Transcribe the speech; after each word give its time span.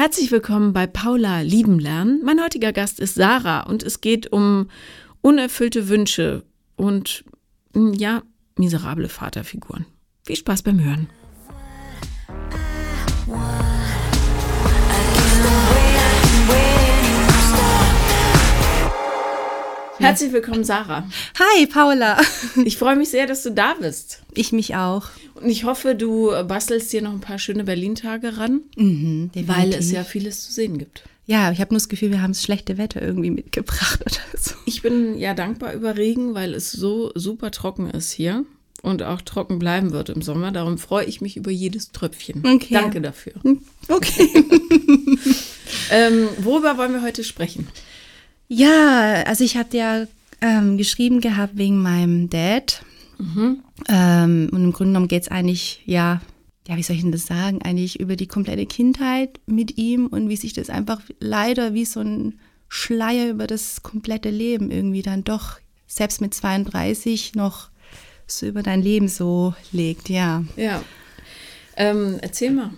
Herzlich 0.00 0.30
willkommen 0.30 0.72
bei 0.72 0.86
Paula 0.86 1.40
Lieben 1.40 1.80
lernen. 1.80 2.20
Mein 2.24 2.40
heutiger 2.40 2.72
Gast 2.72 3.00
ist 3.00 3.16
Sarah 3.16 3.62
und 3.62 3.82
es 3.82 4.00
geht 4.00 4.30
um 4.30 4.70
unerfüllte 5.22 5.88
Wünsche 5.88 6.44
und 6.76 7.24
mm, 7.74 7.94
ja, 7.94 8.22
miserable 8.54 9.08
Vaterfiguren. 9.08 9.86
Viel 10.24 10.36
Spaß 10.36 10.62
beim 10.62 10.84
Hören. 10.84 11.08
Herzlich 19.98 20.32
willkommen, 20.32 20.64
Sarah. 20.64 21.08
Hi, 21.38 21.66
Paula. 21.66 22.20
Ich 22.64 22.76
freue 22.76 22.96
mich 22.96 23.08
sehr, 23.10 23.26
dass 23.26 23.42
du 23.42 23.50
da 23.50 23.74
bist. 23.74 24.22
Ich 24.34 24.52
mich 24.52 24.76
auch. 24.76 25.06
Und 25.34 25.48
ich 25.48 25.64
hoffe, 25.64 25.94
du 25.94 26.30
bastelst 26.46 26.92
dir 26.92 27.02
noch 27.02 27.12
ein 27.12 27.20
paar 27.20 27.38
schöne 27.38 27.64
Berlin-Tage 27.64 28.36
ran, 28.36 28.60
Mhm, 28.76 29.30
weil 29.46 29.72
es 29.74 29.90
ja 29.90 30.04
vieles 30.04 30.44
zu 30.46 30.52
sehen 30.52 30.78
gibt. 30.78 31.02
Ja, 31.26 31.50
ich 31.52 31.60
habe 31.60 31.74
nur 31.74 31.78
das 31.80 31.88
Gefühl, 31.88 32.10
wir 32.10 32.22
haben 32.22 32.32
das 32.32 32.42
schlechte 32.42 32.78
Wetter 32.78 33.02
irgendwie 33.02 33.30
mitgebracht 33.30 34.00
oder 34.00 34.40
so. 34.40 34.54
Ich 34.66 34.82
bin 34.82 35.18
ja 35.18 35.34
dankbar 35.34 35.74
über 35.74 35.96
Regen, 35.96 36.34
weil 36.34 36.54
es 36.54 36.70
so 36.72 37.10
super 37.14 37.50
trocken 37.50 37.90
ist 37.90 38.12
hier 38.12 38.44
und 38.82 39.02
auch 39.02 39.20
trocken 39.20 39.58
bleiben 39.58 39.92
wird 39.92 40.08
im 40.10 40.22
Sommer. 40.22 40.52
Darum 40.52 40.78
freue 40.78 41.04
ich 41.04 41.20
mich 41.20 41.36
über 41.36 41.50
jedes 41.50 41.90
Tröpfchen. 41.92 42.46
Okay. 42.46 42.72
Danke 42.74 43.00
dafür. 43.00 43.34
Okay. 43.88 44.44
Ähm, 45.90 46.28
worüber 46.38 46.76
wollen 46.76 46.92
wir 46.92 47.02
heute 47.02 47.24
sprechen? 47.24 47.66
Ja, 48.48 49.22
also 49.26 49.44
ich 49.44 49.56
hatte 49.56 49.76
ja 49.76 50.06
ähm, 50.40 50.78
geschrieben 50.78 51.20
gehabt 51.20 51.56
wegen 51.56 51.80
meinem 51.80 52.30
Dad. 52.30 52.82
Mhm. 53.18 53.62
Ähm, 53.88 54.48
und 54.52 54.64
im 54.64 54.72
Grunde 54.72 54.92
genommen 54.92 55.08
geht 55.08 55.22
es 55.22 55.28
eigentlich, 55.28 55.82
ja, 55.84 56.20
ja, 56.66 56.76
wie 56.76 56.82
soll 56.82 56.96
ich 56.96 57.02
denn 57.02 57.12
das 57.12 57.26
sagen, 57.26 57.62
eigentlich 57.62 57.98
über 57.98 58.16
die 58.16 58.26
komplette 58.26 58.66
Kindheit 58.66 59.40
mit 59.46 59.78
ihm 59.78 60.06
und 60.06 60.28
wie 60.28 60.36
sich 60.36 60.52
das 60.52 60.68
einfach 60.70 61.00
leider 61.18 61.72
wie 61.74 61.84
so 61.84 62.00
ein 62.00 62.38
Schleier 62.68 63.30
über 63.30 63.46
das 63.46 63.82
komplette 63.82 64.30
Leben 64.30 64.70
irgendwie 64.70 65.02
dann 65.02 65.24
doch, 65.24 65.58
selbst 65.86 66.20
mit 66.20 66.34
32, 66.34 67.34
noch 67.34 67.70
so 68.26 68.46
über 68.46 68.62
dein 68.62 68.82
Leben 68.82 69.08
so 69.08 69.54
legt, 69.72 70.10
ja. 70.10 70.44
Ja. 70.56 70.82
Ähm, 71.76 72.18
erzähl 72.20 72.50
mal. 72.50 72.70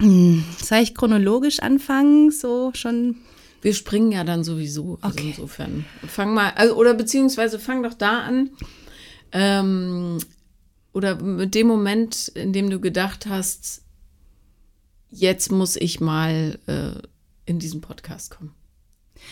Soll 0.00 0.78
ich 0.78 0.94
chronologisch 0.94 1.60
anfangen? 1.60 2.30
So 2.30 2.72
schon. 2.74 3.16
Wir 3.64 3.72
springen 3.72 4.12
ja 4.12 4.24
dann 4.24 4.44
sowieso. 4.44 4.98
Also 5.00 5.18
Okay. 5.18 5.30
insofern. 5.30 5.86
Fang 6.06 6.34
mal, 6.34 6.50
also, 6.50 6.74
oder 6.74 6.92
beziehungsweise 6.92 7.58
fang 7.58 7.82
doch 7.82 7.94
da 7.94 8.20
an. 8.20 8.50
Ähm, 9.32 10.18
oder 10.92 11.16
mit 11.22 11.54
dem 11.54 11.66
Moment, 11.66 12.28
in 12.28 12.52
dem 12.52 12.68
du 12.68 12.78
gedacht 12.78 13.24
hast, 13.24 13.80
jetzt 15.08 15.50
muss 15.50 15.76
ich 15.76 15.98
mal 15.98 16.58
äh, 16.66 17.00
in 17.46 17.58
diesen 17.58 17.80
Podcast 17.80 18.32
kommen. 18.32 18.54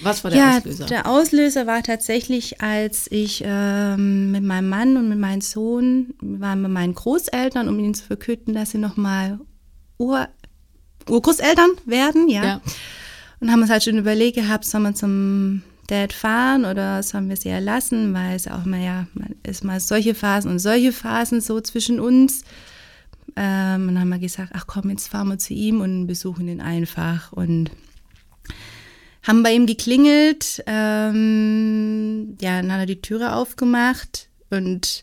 Was 0.00 0.25
war 0.25 0.30
der 0.30 0.41
ja, 0.41 0.56
Auslöser? 0.56 0.86
der 0.86 1.06
Auslöser 1.06 1.66
war 1.66 1.83
tatsächlich, 1.83 2.62
als 2.62 3.12
ich 3.12 3.42
ähm, 3.44 4.30
mit 4.30 4.44
meinem 4.44 4.70
Mann 4.70 4.97
und 4.97 5.10
mit 5.10 5.19
meinem 5.19 5.42
Sohn, 5.42 6.14
wir 6.22 6.41
waren 6.41 6.62
mit 6.62 6.70
meinen 6.70 6.94
Großeltern, 6.94 7.69
um 7.69 7.78
ihnen 7.78 7.92
zu 7.92 8.06
verkünden, 8.06 8.55
dass 8.55 8.70
sie 8.70 8.78
nochmal 8.78 9.41
Ur 9.98 10.27
Urgroßeltern 11.06 11.72
werden, 11.84 12.30
ja. 12.30 12.44
ja. 12.44 12.62
Und 13.43 13.51
haben 13.51 13.61
uns 13.61 13.73
halt 13.73 13.83
schon 13.83 13.98
überlegt 13.98 14.37
gehabt, 14.37 14.65
sollen 14.65 14.85
wir 14.85 14.95
zum 14.95 15.62
Dad 15.89 16.12
fahren 16.12 16.65
oder 16.65 17.03
sollen 17.03 17.29
wir 17.29 17.37
sie 17.37 17.49
erlassen, 17.49 18.15
weil 18.15 18.37
es 18.37 18.47
auch 18.47 18.65
mal, 18.65 18.81
ja, 18.81 19.09
man 19.15 19.34
ist 19.43 19.65
mal 19.65 19.81
solche 19.81 20.15
Phasen 20.15 20.49
und 20.49 20.61
solche 20.61 20.93
Phasen 20.93 21.41
so 21.41 21.61
zwischen 21.61 21.99
uns. 21.99 22.45
Ähm, 23.34 23.89
und 23.89 23.99
haben 23.99 24.11
wir 24.11 24.21
gesagt, 24.21 24.53
ach 24.55 24.69
komm, 24.69 24.91
jetzt 24.91 25.09
fahren 25.09 25.27
wir 25.27 25.39
zu 25.39 25.55
ihm 25.55 25.81
und 25.81 26.07
besuchen 26.07 26.47
ihn 26.47 26.61
einfach. 26.61 27.33
Und 27.33 27.73
haben 29.25 29.43
bei 29.43 29.53
ihm 29.53 29.67
geklingelt, 29.67 30.62
ähm, 30.67 32.37
ja, 32.41 32.62
dann 32.62 32.71
hat 32.71 32.79
er 32.79 32.87
die 32.87 33.03
Türe 33.03 33.34
aufgemacht 33.34 34.29
und 34.51 35.03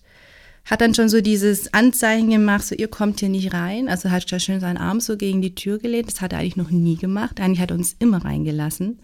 hat 0.70 0.82
dann 0.82 0.94
schon 0.94 1.10
so 1.10 1.20
dieses 1.20 1.74
Anzeichen 1.74 2.30
gemacht, 2.30 2.64
so 2.64 2.76
ihr 2.76 2.88
kommt 2.88 3.20
hier 3.20 3.30
nicht 3.30 3.54
rein. 3.54 3.90
Also 3.90 4.12
hat 4.12 4.32
er 4.32 4.40
schön 4.40 4.60
seinen 4.60 4.78
Arm 4.78 5.00
so 5.00 5.18
gegen 5.18 5.42
die 5.42 5.56
Tür 5.56 5.80
gelehnt. 5.80 6.08
Das 6.08 6.22
hat 6.22 6.32
er 6.32 6.40
eigentlich 6.40 6.58
noch 6.58 6.70
nie 6.70 6.96
gemacht. 6.96 7.40
Eigentlich 7.40 7.60
hat 7.60 7.72
er 7.72 7.78
uns 7.78 7.96
immer 7.98 8.24
reingelassen. 8.24 9.00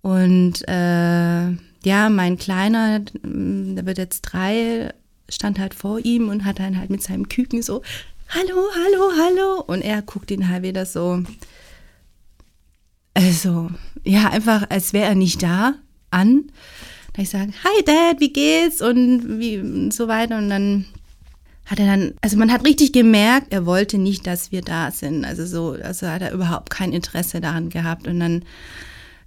Und 0.00 0.66
äh, 0.66 1.50
ja, 1.84 2.08
mein 2.08 2.38
Kleiner, 2.38 3.00
mm, 3.00 3.76
der 3.76 3.84
wird 3.84 3.98
jetzt 3.98 4.22
drei, 4.22 4.94
stand 5.28 5.58
halt 5.58 5.74
vor 5.74 5.98
ihm 5.98 6.30
und 6.30 6.46
hat 6.46 6.58
dann 6.58 6.78
halt 6.78 6.88
mit 6.88 7.02
seinem 7.02 7.28
Küken 7.28 7.62
so, 7.62 7.82
hallo, 8.28 8.62
hallo, 8.74 9.12
hallo. 9.18 9.64
Und 9.66 9.82
er 9.82 10.00
guckt 10.00 10.30
ihn 10.30 10.48
halt 10.48 10.62
wieder 10.62 10.86
so, 10.86 11.22
also, 13.12 13.70
ja, 14.04 14.30
einfach, 14.30 14.70
als 14.70 14.94
wäre 14.94 15.08
er 15.08 15.14
nicht 15.14 15.42
da, 15.42 15.74
an. 16.10 16.50
Da 17.12 17.22
ich 17.22 17.30
sage, 17.30 17.52
hi 17.64 17.84
Dad, 17.84 18.20
wie 18.20 18.32
geht's? 18.32 18.80
Und 18.80 19.40
wie 19.40 19.58
und 19.58 19.92
so 19.92 20.08
weiter. 20.08 20.38
Und 20.38 20.48
dann 20.48 20.86
hat 21.66 21.78
er 21.78 21.86
dann, 21.86 22.14
also 22.20 22.36
man 22.36 22.52
hat 22.52 22.64
richtig 22.64 22.92
gemerkt, 22.92 23.52
er 23.52 23.64
wollte 23.64 23.96
nicht, 23.96 24.26
dass 24.26 24.50
wir 24.50 24.62
da 24.62 24.90
sind. 24.90 25.24
Also 25.24 25.46
so, 25.46 25.80
also 25.82 26.08
hat 26.08 26.22
er 26.22 26.32
überhaupt 26.32 26.70
kein 26.70 26.92
Interesse 26.92 27.40
daran 27.40 27.70
gehabt. 27.70 28.08
Und 28.08 28.18
dann, 28.20 28.44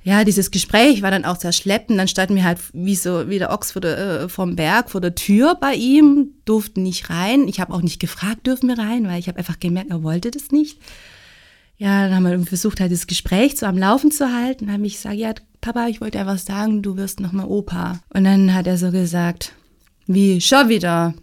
ja, 0.03 0.25
dieses 0.25 0.51
Gespräch 0.51 1.01
war 1.01 1.11
dann 1.11 1.23
auch 1.23 1.37
sehr 1.37 1.53
schleppend. 1.53 1.97
Dann 1.97 2.09
standen 2.09 2.35
wir 2.35 2.43
halt 2.43 2.59
wie 2.73 2.95
so, 2.95 3.29
wie 3.29 3.39
der 3.39 3.51
Ochs 3.51 3.71
vor 3.71 3.81
der, 3.81 3.97
äh, 3.97 4.29
vom 4.29 4.55
Berg 4.55 4.89
vor 4.89 4.99
der 4.99 5.15
Tür 5.15 5.55
bei 5.55 5.73
ihm, 5.73 6.31
durften 6.43 6.83
nicht 6.83 7.09
rein. 7.09 7.47
Ich 7.47 7.61
habe 7.61 7.73
auch 7.73 7.81
nicht 7.81 8.01
gefragt, 8.01 8.45
dürfen 8.45 8.67
wir 8.67 8.77
rein, 8.77 9.07
weil 9.07 9.19
ich 9.19 9.27
habe 9.29 9.37
einfach 9.37 9.59
gemerkt, 9.59 9.89
er 9.89 10.03
wollte 10.03 10.29
das 10.29 10.51
nicht. 10.51 10.79
Ja, 11.83 12.07
dann 12.07 12.15
haben 12.15 12.39
wir 12.39 12.45
versucht, 12.45 12.79
halt 12.79 12.93
das 12.93 13.07
Gespräch 13.07 13.57
so 13.57 13.65
am 13.65 13.77
Laufen 13.77 14.09
zu 14.09 14.33
halten. 14.33 14.67
Dann 14.67 14.75
habe 14.75 14.87
ich 14.87 14.93
gesagt, 14.93 15.15
ja, 15.15 15.33
Papa, 15.59 15.87
ich 15.87 15.99
wollte 15.99 16.17
einfach 16.17 16.37
sagen, 16.37 16.81
du 16.81 16.95
wirst 16.95 17.19
nochmal 17.19 17.45
Opa. 17.45 17.99
Und 18.13 18.23
dann 18.23 18.53
hat 18.53 18.67
er 18.67 18.77
so 18.77 18.89
gesagt, 18.89 19.51
wie, 20.07 20.39
schon 20.39 20.69
wieder? 20.69 21.13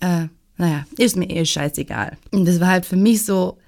Äh, 0.00 0.26
naja, 0.56 0.86
ist 0.96 1.16
mir 1.16 1.30
eh 1.30 1.44
scheißegal. 1.44 2.16
Und 2.32 2.48
das 2.48 2.58
war 2.58 2.66
halt 2.66 2.84
für 2.84 2.96
mich 2.96 3.24
so, 3.24 3.58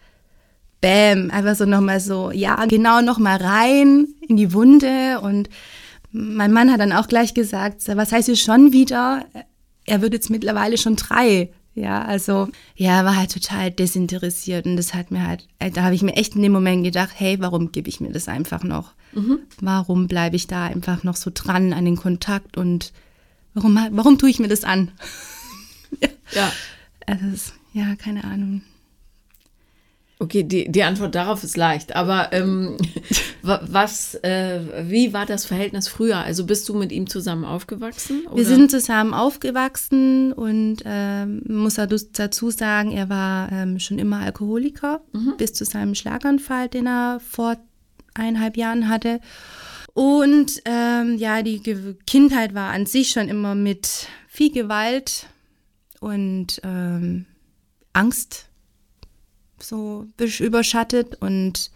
bam, 0.80 1.30
einfach 1.30 1.54
so 1.54 1.66
nochmal 1.66 2.00
so, 2.00 2.32
ja, 2.32 2.64
genau 2.64 3.00
nochmal 3.00 3.36
rein 3.36 4.08
in 4.26 4.36
die 4.36 4.52
Wunde. 4.52 5.20
Und 5.20 5.48
mein 6.10 6.52
Mann 6.52 6.72
hat 6.72 6.80
dann 6.80 6.92
auch 6.92 7.06
gleich 7.06 7.32
gesagt, 7.32 7.82
was 7.86 8.10
heißt 8.10 8.26
hier 8.26 8.34
schon 8.34 8.72
wieder? 8.72 9.24
Er 9.86 10.02
wird 10.02 10.14
jetzt 10.14 10.30
mittlerweile 10.30 10.78
schon 10.78 10.96
drei. 10.96 11.52
Ja, 11.75 12.03
also, 12.03 12.48
ja, 12.75 12.98
er 12.98 13.04
war 13.04 13.16
halt 13.16 13.32
total 13.32 13.70
desinteressiert 13.70 14.66
und 14.66 14.76
das 14.76 14.92
hat 14.92 15.10
mir 15.10 15.26
halt, 15.26 15.47
äh, 15.60 15.70
da 15.70 15.84
habe 15.84 15.94
ich 15.94 16.03
mir 16.03 16.14
echt 16.14 16.34
in 16.34 16.42
dem 16.42 16.53
Moment 16.53 16.84
gedacht, 16.84 17.10
hey, 17.14 17.38
warum 17.41 17.70
gebe 17.72 17.88
ich 17.88 18.00
mir 18.00 18.10
das 18.10 18.28
einfach 18.28 18.64
noch? 18.64 18.92
Warum 19.60 20.09
bleibe 20.09 20.36
ich 20.36 20.47
da 20.47 20.66
einfach 20.66 21.04
noch 21.04 21.16
so 21.16 21.30
dran 21.32 21.72
an 21.72 21.84
den 21.84 21.97
Kontakt 21.97 22.56
und 22.56 22.92
warum, 23.54 23.78
warum 23.92 24.19
tue 24.19 24.30
ich 24.30 24.41
mir 24.41 24.48
das 24.48 24.64
an? 24.64 24.91
ja. 26.32 26.53
Also, 27.06 27.53
ja, 27.72 27.94
keine 27.97 28.25
Ahnung. 28.25 28.62
Okay, 30.22 30.42
die, 30.42 30.70
die 30.70 30.82
Antwort 30.82 31.14
darauf 31.14 31.42
ist 31.44 31.56
leicht. 31.56 31.97
Aber 31.97 32.31
ähm, 32.32 32.76
wa- 33.42 33.62
was, 33.66 34.14
äh, 34.16 34.60
wie 34.91 35.14
war 35.14 35.25
das 35.25 35.47
Verhältnis 35.47 35.88
früher? 35.88 36.19
Also 36.19 36.44
bist 36.44 36.69
du 36.69 36.75
mit 36.75 36.92
ihm 36.92 37.08
zusammen 37.08 37.47
aufgewachsen? 37.47 38.25
Wir 38.25 38.32
oder? 38.32 38.44
sind 38.44 38.70
zusammen 38.70 39.14
aufgewachsen 39.14 40.34
und 40.34 40.82
ähm, 40.84 41.42
muss 41.48 41.76
dazu 42.12 42.50
sagen, 42.50 42.92
er 42.92 43.09
war 43.09 43.50
ähm, 43.50 43.78
schon 43.78 43.98
immer 43.98 44.19
Alkoholiker 44.20 45.00
bis 45.38 45.54
zu 45.54 45.64
seinem 45.64 45.94
Schlaganfall, 45.94 46.69
den 46.69 46.86
er 46.86 47.19
vor 47.26 47.56
eineinhalb 48.12 48.59
Jahren 48.59 48.91
hatte. 48.91 49.20
Und 49.94 50.60
ähm, 50.66 51.16
ja, 51.16 51.41
die 51.42 51.62
Ge 51.62 51.94
Kindheit 52.06 52.54
war 52.54 52.70
an 52.72 52.84
sich 52.84 53.09
schon 53.10 53.28
immer 53.28 53.54
mit 53.54 54.06
viel 54.28 54.53
Gewalt 54.53 55.26
und 56.00 56.60
ähm, 56.62 57.25
Angst 57.94 58.49
so 59.62 60.06
überschattet 60.41 61.16
und 61.21 61.71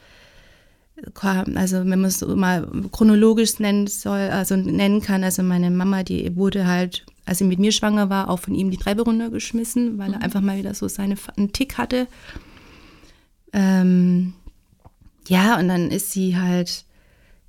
also 1.15 1.79
wenn 1.79 1.89
man 1.89 2.05
es 2.05 2.21
so 2.21 2.37
mal 2.37 2.69
chronologisch 2.93 3.59
nennen 3.59 3.87
soll, 3.89 4.31
also 4.31 4.57
nennen 4.57 5.01
kann, 5.01 5.25
also 5.25 5.43
meine 5.43 5.71
Mama, 5.71 6.05
die 6.05 6.37
wurde 6.37 6.67
halt, 6.67 7.05
als 7.27 7.39
sie 7.39 7.45
mit 7.45 7.59
mir 7.59 7.73
schwanger 7.73 8.11
war, 8.11 8.31
auch 8.31 8.39
von 8.39 8.55
ihm 8.55 8.71
die 8.71 8.77
Treppe 8.77 9.03
runtergeschmissen, 9.03 9.99
weil 9.99 10.13
er 10.13 10.23
einfach 10.23 10.41
mal 10.41 10.57
wieder 10.57 10.73
so 10.75 10.87
seine 10.87 11.17
einen 11.37 11.53
Tick 11.53 11.79
hatte. 11.79 12.07
Ähm, 13.53 14.35
ja, 15.27 15.59
und 15.59 15.69
dann 15.69 15.91
ist 15.91 16.13
sie 16.13 16.37
halt 16.37 16.85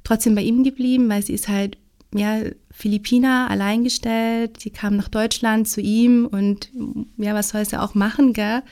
trotzdem 0.03 0.35
bei 0.35 0.41
ihm 0.41 0.63
geblieben, 0.63 1.07
weil 1.09 1.23
sie 1.23 1.33
ist 1.33 1.47
halt, 1.47 1.77
ja, 2.13 2.41
Philippiner, 2.71 3.49
alleingestellt. 3.49 4.59
Sie 4.59 4.69
kam 4.69 4.95
nach 4.95 5.07
Deutschland 5.07 5.67
zu 5.67 5.81
ihm 5.81 6.25
und 6.25 6.69
ja, 7.17 7.33
was 7.33 7.49
soll 7.49 7.65
sie 7.65 7.79
auch 7.79 7.93
machen, 7.93 8.33
gell? 8.33 8.63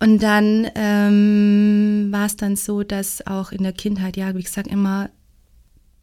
Und 0.00 0.22
dann 0.22 0.68
ähm, 0.74 2.08
war 2.10 2.26
es 2.26 2.36
dann 2.36 2.56
so, 2.56 2.82
dass 2.82 3.26
auch 3.26 3.52
in 3.52 3.62
der 3.62 3.72
Kindheit, 3.72 4.16
ja, 4.16 4.34
wie 4.34 4.42
gesagt, 4.42 4.66
immer 4.68 5.08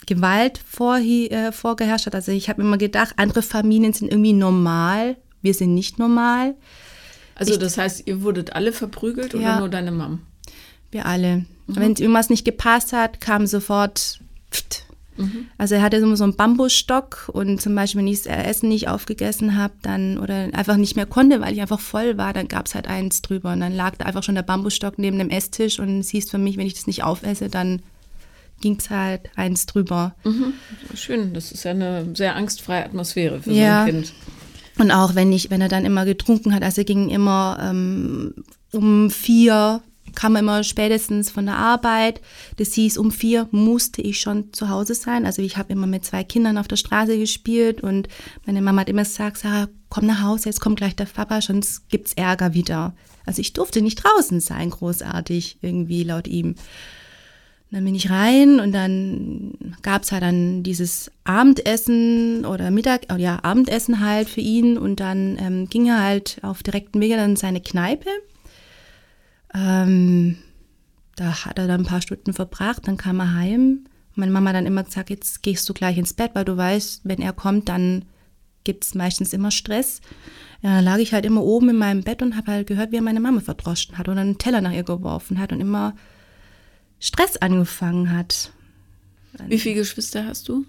Gewalt 0.08 0.60
vorhi- 0.60 1.30
äh, 1.30 1.52
vorgeherrscht 1.52 2.08
hat. 2.08 2.16
Also 2.16 2.32
ich 2.32 2.50
habe 2.50 2.62
immer 2.62 2.78
gedacht, 2.78 3.14
andere 3.18 3.42
Familien 3.44 3.94
sind 3.94 4.10
irgendwie 4.12 4.34
normal, 4.34 5.18
wir 5.44 5.54
sind 5.54 5.76
nicht 5.76 6.00
normal. 6.00 6.56
Also 7.36 7.58
das 7.58 7.78
heißt, 7.78 8.08
ihr 8.08 8.22
wurdet 8.24 8.54
alle 8.54 8.72
verprügelt 8.72 9.36
oder 9.36 9.44
Ja. 9.44 9.60
nur 9.60 9.70
deine 9.70 9.92
Mom? 9.92 10.22
wir 10.92 11.06
alle. 11.06 11.46
Wenn 11.68 11.92
irgendwas 11.96 12.30
nicht 12.30 12.44
gepasst 12.44 12.92
hat, 12.92 13.22
kam 13.22 13.48
sofort. 13.48 14.20
Pft. 14.52 14.86
Also 15.58 15.76
er 15.76 15.82
hatte 15.82 15.98
immer 15.98 16.18
so 16.18 16.24
einen 16.24 16.36
Bambusstock 16.36 17.30
und 17.34 17.62
zum 17.62 17.76
Beispiel, 17.76 18.00
wenn 18.00 18.08
ich 18.08 18.24
das 18.24 18.28
Essen 18.46 18.70
nicht 18.70 18.88
aufgegessen 18.88 19.58
habe, 19.58 19.74
dann 19.82 20.18
oder 20.18 20.50
einfach 20.54 20.78
nicht 20.78 20.96
mehr 20.96 21.06
konnte, 21.06 21.42
weil 21.42 21.54
ich 21.54 21.62
einfach 21.62 21.80
voll 21.80 22.18
war, 22.18 22.34
dann 22.34 22.48
gab 22.48 22.66
es 22.68 22.76
halt 22.76 22.88
eins 22.88 23.22
drüber 23.22 23.52
und 23.54 23.60
dann 23.60 23.74
lag 23.76 23.96
da 23.98 24.06
einfach 24.06 24.24
schon 24.24 24.36
der 24.36 24.42
Bambusstock 24.44 24.98
neben 24.98 25.18
dem 25.20 25.30
Esstisch 25.30 25.80
und 25.80 26.00
es 26.00 26.10
hieß 26.10 26.30
für 26.30 26.38
mich, 26.38 26.58
wenn 26.58 26.68
ich 26.68 26.74
das 26.74 26.88
nicht 26.88 27.04
aufesse, 27.04 27.50
dann 27.50 27.82
ging 28.62 28.78
es 28.80 28.90
halt 28.90 29.30
eins 29.36 29.66
drüber. 29.66 30.16
Mhm. 30.24 30.54
Schön, 30.94 31.34
das 31.34 31.52
ist 31.52 31.64
ja 31.64 31.72
eine 31.72 32.06
sehr 32.16 32.36
angstfreie 32.36 32.86
Atmosphäre 32.86 33.42
für 33.42 33.52
Ja. 33.52 33.84
so 33.84 33.90
ein 33.90 33.94
Kind. 33.96 34.14
Und 34.78 34.92
auch 34.92 35.16
wenn 35.16 35.32
ich, 35.34 35.50
wenn 35.50 35.62
er 35.62 35.68
dann 35.68 35.86
immer 35.86 36.06
getrunken 36.06 36.54
hat, 36.56 36.64
also 36.64 36.82
er 36.82 36.86
ging 36.86 37.10
immer 37.10 37.58
ähm, 37.62 38.34
um 38.72 39.10
vier, 39.10 39.82
kam 40.16 40.36
er 40.36 40.42
immer 40.42 40.64
spätestens 40.64 41.30
von 41.30 41.46
der 41.46 41.58
Arbeit. 41.58 42.22
Das 42.58 42.74
hieß, 42.74 42.98
um 42.98 43.12
vier 43.12 43.48
musste 43.52 44.02
ich 44.02 44.20
schon 44.20 44.54
zu 44.54 44.70
Hause 44.70 44.96
sein. 44.96 45.26
Also 45.26 45.42
ich 45.42 45.58
habe 45.58 45.74
immer 45.74 45.88
mit 45.88 46.06
zwei 46.06 46.24
Kindern 46.24 46.58
auf 46.58 46.68
der 46.68 46.76
Straße 46.76 47.18
gespielt 47.18 47.82
und 47.82 48.08
meine 48.46 48.62
Mama 48.62 48.82
hat 48.82 48.90
immer 48.90 49.04
gesagt, 49.04 49.38
Sarah, 49.38 49.70
komm 49.90 50.06
nach 50.06 50.22
Hause, 50.22 50.50
jetzt 50.50 50.62
kommt 50.62 50.78
gleich 50.78 50.96
der 50.96 51.06
Papa, 51.06 51.42
sonst 51.42 51.90
gibt's 51.90 52.14
Ärger 52.14 52.54
wieder. 52.54 52.94
Also 53.26 53.42
ich 53.42 53.54
durfte 53.54 53.82
nicht 53.82 54.04
draußen 54.04 54.40
sein, 54.40 54.70
großartig, 54.70 55.58
irgendwie 55.62 56.04
laut 56.04 56.28
ihm. 56.28 56.56
Dann 57.72 57.86
bin 57.86 57.96
ich 57.96 58.10
rein 58.10 58.60
und 58.60 58.74
dann 58.74 59.54
gab's 59.82 60.12
halt 60.12 60.24
dann 60.24 60.62
dieses 60.62 61.10
Abendessen 61.24 62.46
oder 62.46 62.70
Mittag, 62.70 63.04
oh 63.14 63.16
ja, 63.16 63.40
Abendessen 63.44 64.02
halt 64.02 64.28
für 64.28 64.42
ihn 64.42 64.78
und 64.78 65.00
dann 65.00 65.38
ähm, 65.40 65.70
ging 65.70 65.88
er 65.88 66.04
halt 66.04 66.40
auf 66.42 66.64
direkten 66.64 67.00
Wege 67.00 67.16
dann 67.16 67.32
in 67.32 67.36
seine 67.38 67.62
Kneipe. 67.62 68.10
Ähm, 69.54 70.38
da 71.16 71.46
hat 71.46 71.58
er 71.58 71.68
dann 71.68 71.82
ein 71.82 71.88
paar 71.88 72.02
Stunden 72.02 72.34
verbracht, 72.34 72.88
dann 72.88 72.98
kam 72.98 73.20
er 73.20 73.34
heim. 73.34 73.86
Meine 74.16 74.32
Mama 74.32 74.54
dann 74.54 74.66
immer 74.66 74.84
gesagt, 74.84 75.10
jetzt 75.10 75.44
gehst 75.44 75.68
du 75.70 75.74
gleich 75.74 75.98
ins 75.98 76.14
Bett, 76.14 76.32
weil 76.34 76.46
du 76.46 76.56
weißt, 76.58 77.02
wenn 77.04 77.22
er 77.22 77.34
kommt, 77.34 77.70
dann 77.70 78.06
gibt's 78.64 78.96
meistens 78.96 79.34
immer 79.34 79.52
Stress. 79.52 80.02
Ja, 80.62 80.76
dann 80.76 80.86
lag 80.86 80.98
ich 80.98 81.14
halt 81.14 81.26
immer 81.26 81.44
oben 81.44 81.70
in 81.70 81.78
meinem 81.78 82.04
Bett 82.04 82.22
und 82.22 82.36
habe 82.36 82.52
halt 82.52 82.68
gehört, 82.68 82.92
wie 82.92 82.98
er 82.98 83.02
meine 83.02 83.20
Mama 83.20 83.40
verdroschen 83.40 83.98
hat 83.98 84.10
oder 84.10 84.22
einen 84.22 84.38
Teller 84.38 84.62
nach 84.62 84.74
ihr 84.74 84.84
geworfen 84.84 85.40
hat 85.40 85.52
und 85.52 85.60
immer 85.60 85.96
Stress 87.00 87.38
angefangen 87.38 88.12
hat. 88.12 88.52
Wie 89.48 89.60
viele 89.60 89.76
Geschwister 89.76 90.26
hast 90.26 90.50
du? 90.50 90.66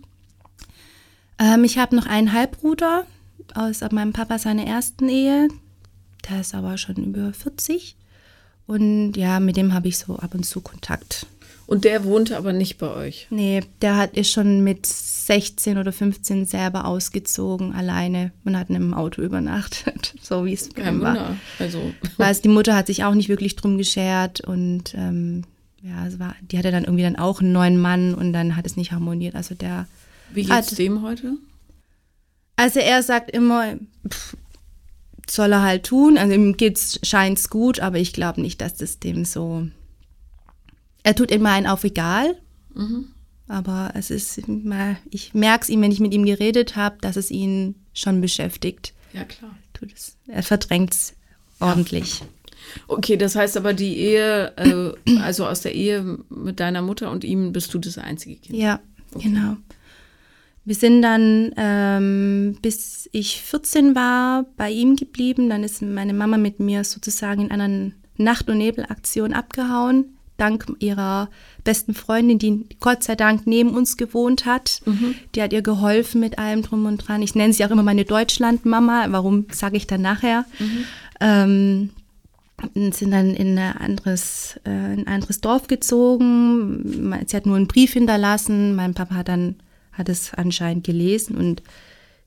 Ähm, 1.39 1.65
ich 1.65 1.79
habe 1.79 1.97
noch 1.97 2.07
einen 2.07 2.33
Halbbruder 2.33 3.07
aus 3.55 3.81
meinem 3.91 4.13
Papa 4.13 4.39
seiner 4.39 4.65
ersten 4.65 5.09
Ehe. 5.09 5.49
Der 6.29 6.41
ist 6.41 6.55
aber 6.55 6.79
schon 6.79 6.97
über 6.97 7.33
40. 7.33 7.97
Und 8.73 9.17
ja, 9.17 9.39
mit 9.41 9.57
dem 9.57 9.75
habe 9.75 9.89
ich 9.89 9.99
so 9.99 10.17
ab 10.17 10.35
und 10.35 10.45
zu 10.47 10.61
Kontakt. 10.63 11.27
Und 11.67 11.85
der 11.85 12.05
wohnte 12.05 12.37
aber 12.37 12.53
nicht 12.53 12.79
bei 12.79 12.89
euch. 12.95 13.27
Nee, 13.31 13.63
der 13.83 13.97
hat 13.97 14.17
ist 14.17 14.31
schon 14.31 14.63
mit 14.65 14.87
16 14.87 15.79
oder 15.79 15.93
15 15.93 16.47
selber 16.47 16.85
ausgezogen, 16.87 17.73
alleine 17.75 18.33
und 18.45 18.57
hat 18.59 18.71
in 18.71 18.77
einem 18.77 18.95
Auto 18.95 19.21
übernachtet, 19.23 20.15
so 20.23 20.45
wie 20.45 20.53
es 20.55 20.69
bei 20.71 20.83
ihm 20.89 21.01
war. 21.01 21.15
Wunder. 21.15 21.37
Also, 21.59 21.93
Weil 22.17 22.35
die 22.37 22.49
Mutter 22.49 22.75
hat 22.75 22.87
sich 22.87 23.05
auch 23.05 23.15
nicht 23.15 23.29
wirklich 23.29 23.57
drum 23.57 23.79
geschert 23.79 24.41
und 24.41 24.95
ähm, 24.95 25.45
ja, 25.83 26.07
es 26.07 26.19
war, 26.19 26.35
die 26.51 26.59
hatte 26.59 26.71
dann 26.71 26.85
irgendwie 26.85 27.05
dann 27.05 27.17
auch 27.17 27.41
einen 27.41 27.53
neuen 27.53 27.81
Mann 27.81 28.15
und 28.15 28.33
dann 28.33 28.57
hat 28.57 28.67
es 28.67 28.77
nicht 28.77 28.93
harmoniert. 28.93 29.35
Also 29.35 29.55
der 29.55 29.87
wie 30.35 30.49
Hat- 30.49 30.65
geht's 30.67 30.77
dem 30.77 31.03
heute? 31.03 31.35
Also 32.57 32.81
er 32.81 33.03
sagt 33.03 33.31
immer, 33.31 33.75
pff, 34.09 34.37
soll 35.29 35.53
er 35.53 35.63
halt 35.63 35.85
tun. 35.85 36.19
Also 36.19 36.35
ihm 36.35 36.57
geht's, 36.57 37.01
scheint's 37.03 37.51
gut, 37.51 37.81
aber 37.81 37.99
ich 37.99 38.13
glaube 38.13 38.41
nicht, 38.41 38.61
dass 38.61 38.75
das 38.75 38.99
dem 38.99 39.25
so. 39.25 39.67
Er 41.03 41.15
tut 41.15 41.31
immer 41.31 41.51
einen 41.51 41.67
auf 41.67 41.85
egal. 41.85 42.37
Aber 43.49 43.93
es 43.95 44.11
ist 44.11 44.39
immer, 44.39 44.97
ich 45.11 45.35
merke 45.35 45.65
es 45.65 45.69
ihm, 45.69 45.83
wenn 45.83 45.93
ich 45.93 46.01
mit 46.01 46.15
ihm 46.15 46.25
geredet 46.25 46.77
habe, 46.77 46.97
dass 47.01 47.17
es 47.17 47.31
ihn 47.31 47.75
schon 47.93 48.21
beschäftigt. 48.21 48.95
Ja, 49.13 49.25
klar. 49.25 49.57
Tut 49.75 49.93
es. 49.93 50.17
Er 50.27 50.43
verdrängt 50.43 50.93
es 50.93 51.15
ordentlich. 51.61 52.23
Okay, 52.87 53.17
das 53.17 53.35
heißt 53.35 53.57
aber 53.57 53.75
die 53.75 53.97
Ehe, 53.97 54.53
äh, 54.57 55.19
also 55.19 55.47
aus 55.47 55.61
der 55.63 55.75
Ehe 55.75 56.19
mit 56.31 56.61
deiner 56.61 56.81
Mutter 56.81 57.11
und 57.11 57.25
ihm 57.25 57.53
bist 57.53 57.75
du 57.75 57.79
das 57.79 57.99
einzige 57.99 58.37
Kind. 58.37 58.59
Ja, 58.59 58.81
genau. 59.19 59.57
Wir 60.65 60.75
sind 60.77 61.03
dann, 61.03 61.53
ähm, 61.57 62.57
bis 62.63 63.09
ich 63.13 63.43
14 63.43 63.95
war, 63.97 64.47
bei 64.57 64.71
ihm 64.71 64.97
geblieben. 64.97 65.49
Dann 65.49 65.65
ist 65.65 65.83
meine 65.83 66.15
Mama 66.15 66.37
mit 66.37 66.61
mir 66.61 66.85
sozusagen 66.85 67.43
in 67.43 67.51
einer 67.51 67.91
Nacht- 68.17 68.49
und 68.49 68.59
Nebelaktion 68.59 69.33
abgehauen. 69.33 70.17
Dank 70.37 70.67
ihrer 70.79 71.29
besten 71.63 71.95
Freundin, 71.95 72.39
die 72.39 72.67
Gott 72.81 73.03
sei 73.03 73.17
Dank 73.17 73.47
neben 73.47 73.71
uns 73.75 73.97
gewohnt 73.97 74.47
hat. 74.47 74.81
Die 75.35 75.43
hat 75.43 75.53
ihr 75.53 75.63
geholfen 75.63 76.21
mit 76.21 76.39
allem 76.39 76.63
drum 76.63 76.87
und 76.87 76.99
dran. 76.99 77.23
Ich 77.23 77.35
nenne 77.35 77.53
sie 77.53 77.65
auch 77.65 77.71
immer 77.71 77.83
meine 77.83 78.05
Deutschland-Mama. 78.05 79.07
Warum 79.11 79.47
sage 79.53 79.77
ich 79.77 79.87
dann 79.87 80.03
nachher? 80.03 80.45
Ähm, 81.21 81.91
und 82.75 82.95
sind 82.95 83.11
dann 83.11 83.35
in, 83.35 83.59
ein 83.59 83.77
anderes, 83.77 84.59
äh, 84.65 84.95
in 84.95 85.07
ein 85.07 85.15
anderes 85.15 85.41
Dorf 85.41 85.67
gezogen. 85.67 87.15
Sie 87.27 87.37
hat 87.37 87.47
nur 87.47 87.57
einen 87.57 87.67
Brief 87.67 87.93
hinterlassen. 87.93 88.75
Mein 88.75 88.95
Papa 88.95 89.17
hat 89.17 89.29
dann 89.29 89.57
hat 89.93 90.09
es 90.09 90.35
anscheinend 90.35 90.85
gelesen 90.85 91.37
und 91.37 91.63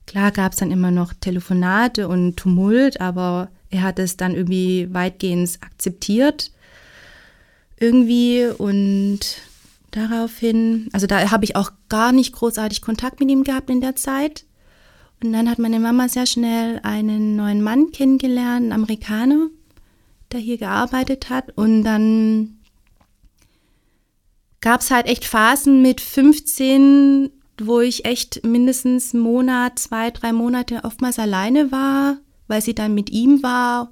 klar 0.06 0.30
gab 0.30 0.52
es 0.52 0.58
dann 0.58 0.70
immer 0.70 0.90
noch 0.90 1.12
Telefonate 1.12 2.08
und 2.08 2.36
Tumult, 2.36 3.00
aber 3.00 3.48
er 3.70 3.82
hat 3.82 3.98
es 3.98 4.16
dann 4.16 4.34
irgendwie 4.34 4.88
weitgehend 4.92 5.58
akzeptiert 5.60 6.52
irgendwie 7.78 8.46
und 8.46 9.20
daraufhin, 9.90 10.88
also 10.92 11.06
da 11.06 11.30
habe 11.30 11.44
ich 11.44 11.56
auch 11.56 11.70
gar 11.88 12.12
nicht 12.12 12.32
großartig 12.32 12.82
Kontakt 12.82 13.20
mit 13.20 13.30
ihm 13.30 13.44
gehabt 13.44 13.70
in 13.70 13.80
der 13.80 13.96
Zeit. 13.96 14.44
Und 15.22 15.32
dann 15.32 15.48
hat 15.48 15.58
meine 15.58 15.80
Mama 15.80 16.08
sehr 16.08 16.26
schnell 16.26 16.80
einen 16.82 17.36
neuen 17.36 17.62
Mann 17.62 17.90
kennengelernt, 17.90 18.64
einen 18.64 18.72
Amerikaner, 18.72 19.48
der 20.32 20.40
hier 20.40 20.58
gearbeitet 20.58 21.30
hat. 21.30 21.56
Und 21.56 21.84
dann 21.84 22.58
gab 24.60 24.82
es 24.82 24.90
halt 24.90 25.06
echt 25.06 25.24
Phasen 25.24 25.80
mit 25.80 26.02
15, 26.02 27.30
wo 27.60 27.80
ich 27.80 28.04
echt 28.04 28.44
mindestens 28.44 29.14
einen 29.14 29.22
Monat, 29.22 29.78
zwei, 29.78 30.10
drei 30.10 30.32
Monate 30.32 30.80
oftmals 30.84 31.18
alleine 31.18 31.72
war, 31.72 32.18
weil 32.48 32.62
sie 32.62 32.74
dann 32.74 32.94
mit 32.94 33.10
ihm 33.10 33.42
war. 33.42 33.90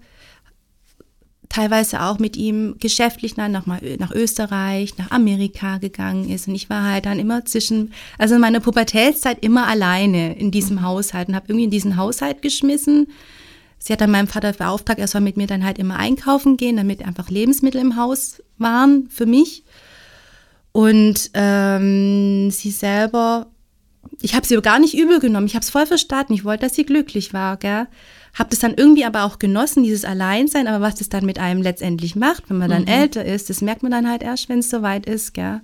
Teilweise 1.48 2.02
auch 2.02 2.18
mit 2.18 2.36
ihm 2.36 2.76
geschäftlich 2.80 3.34
dann 3.34 3.52
nach, 3.52 3.66
nach 3.66 4.10
Österreich, 4.10 4.98
nach 4.98 5.10
Amerika 5.12 5.78
gegangen 5.78 6.28
ist. 6.28 6.48
Und 6.48 6.54
ich 6.56 6.68
war 6.68 6.82
halt 6.82 7.06
dann 7.06 7.20
immer 7.20 7.44
zwischen, 7.44 7.92
also 8.18 8.34
in 8.34 8.40
meiner 8.40 8.60
Pubertätszeit 8.60 9.44
immer 9.44 9.66
alleine 9.68 10.36
in 10.36 10.50
diesem 10.50 10.82
Haushalt 10.82 11.28
und 11.28 11.36
habe 11.36 11.46
irgendwie 11.48 11.64
in 11.64 11.70
diesen 11.70 11.96
Haushalt 11.96 12.42
geschmissen. 12.42 13.06
Sie 13.78 13.92
hat 13.92 14.00
dann 14.00 14.10
meinem 14.10 14.28
Vater 14.28 14.52
beauftragt, 14.52 14.98
er 14.98 15.06
soll 15.06 15.20
mit 15.20 15.36
mir 15.36 15.46
dann 15.46 15.64
halt 15.64 15.78
immer 15.78 15.96
einkaufen 15.96 16.56
gehen, 16.56 16.76
damit 16.76 17.04
einfach 17.04 17.30
Lebensmittel 17.30 17.80
im 17.80 17.96
Haus 17.96 18.42
waren 18.58 19.08
für 19.10 19.26
mich. 19.26 19.62
Und 20.72 21.30
ähm, 21.34 22.50
sie 22.50 22.72
selber, 22.72 23.46
ich 24.20 24.34
habe 24.34 24.46
sie 24.46 24.60
gar 24.60 24.78
nicht 24.78 24.96
übel 24.96 25.20
genommen, 25.20 25.46
ich 25.46 25.54
habe 25.54 25.62
es 25.62 25.70
voll 25.70 25.86
verstanden, 25.86 26.34
ich 26.34 26.44
wollte, 26.44 26.64
dass 26.66 26.74
sie 26.74 26.84
glücklich 26.84 27.32
war, 27.32 27.56
gell. 27.56 27.86
Habe 28.34 28.50
das 28.50 28.58
dann 28.58 28.74
irgendwie 28.74 29.04
aber 29.04 29.24
auch 29.24 29.38
genossen, 29.38 29.84
dieses 29.84 30.04
Alleinsein, 30.04 30.66
aber 30.66 30.84
was 30.84 30.96
das 30.96 31.08
dann 31.08 31.24
mit 31.24 31.38
einem 31.38 31.62
letztendlich 31.62 32.16
macht, 32.16 32.50
wenn 32.50 32.58
man 32.58 32.70
dann 32.70 32.86
älter 32.86 33.24
ist, 33.24 33.48
das 33.48 33.60
merkt 33.60 33.82
man 33.82 33.92
dann 33.92 34.08
halt 34.08 34.22
erst, 34.22 34.48
wenn 34.48 34.58
es 34.58 34.70
soweit 34.70 35.06
ist, 35.06 35.34
gell. 35.34 35.60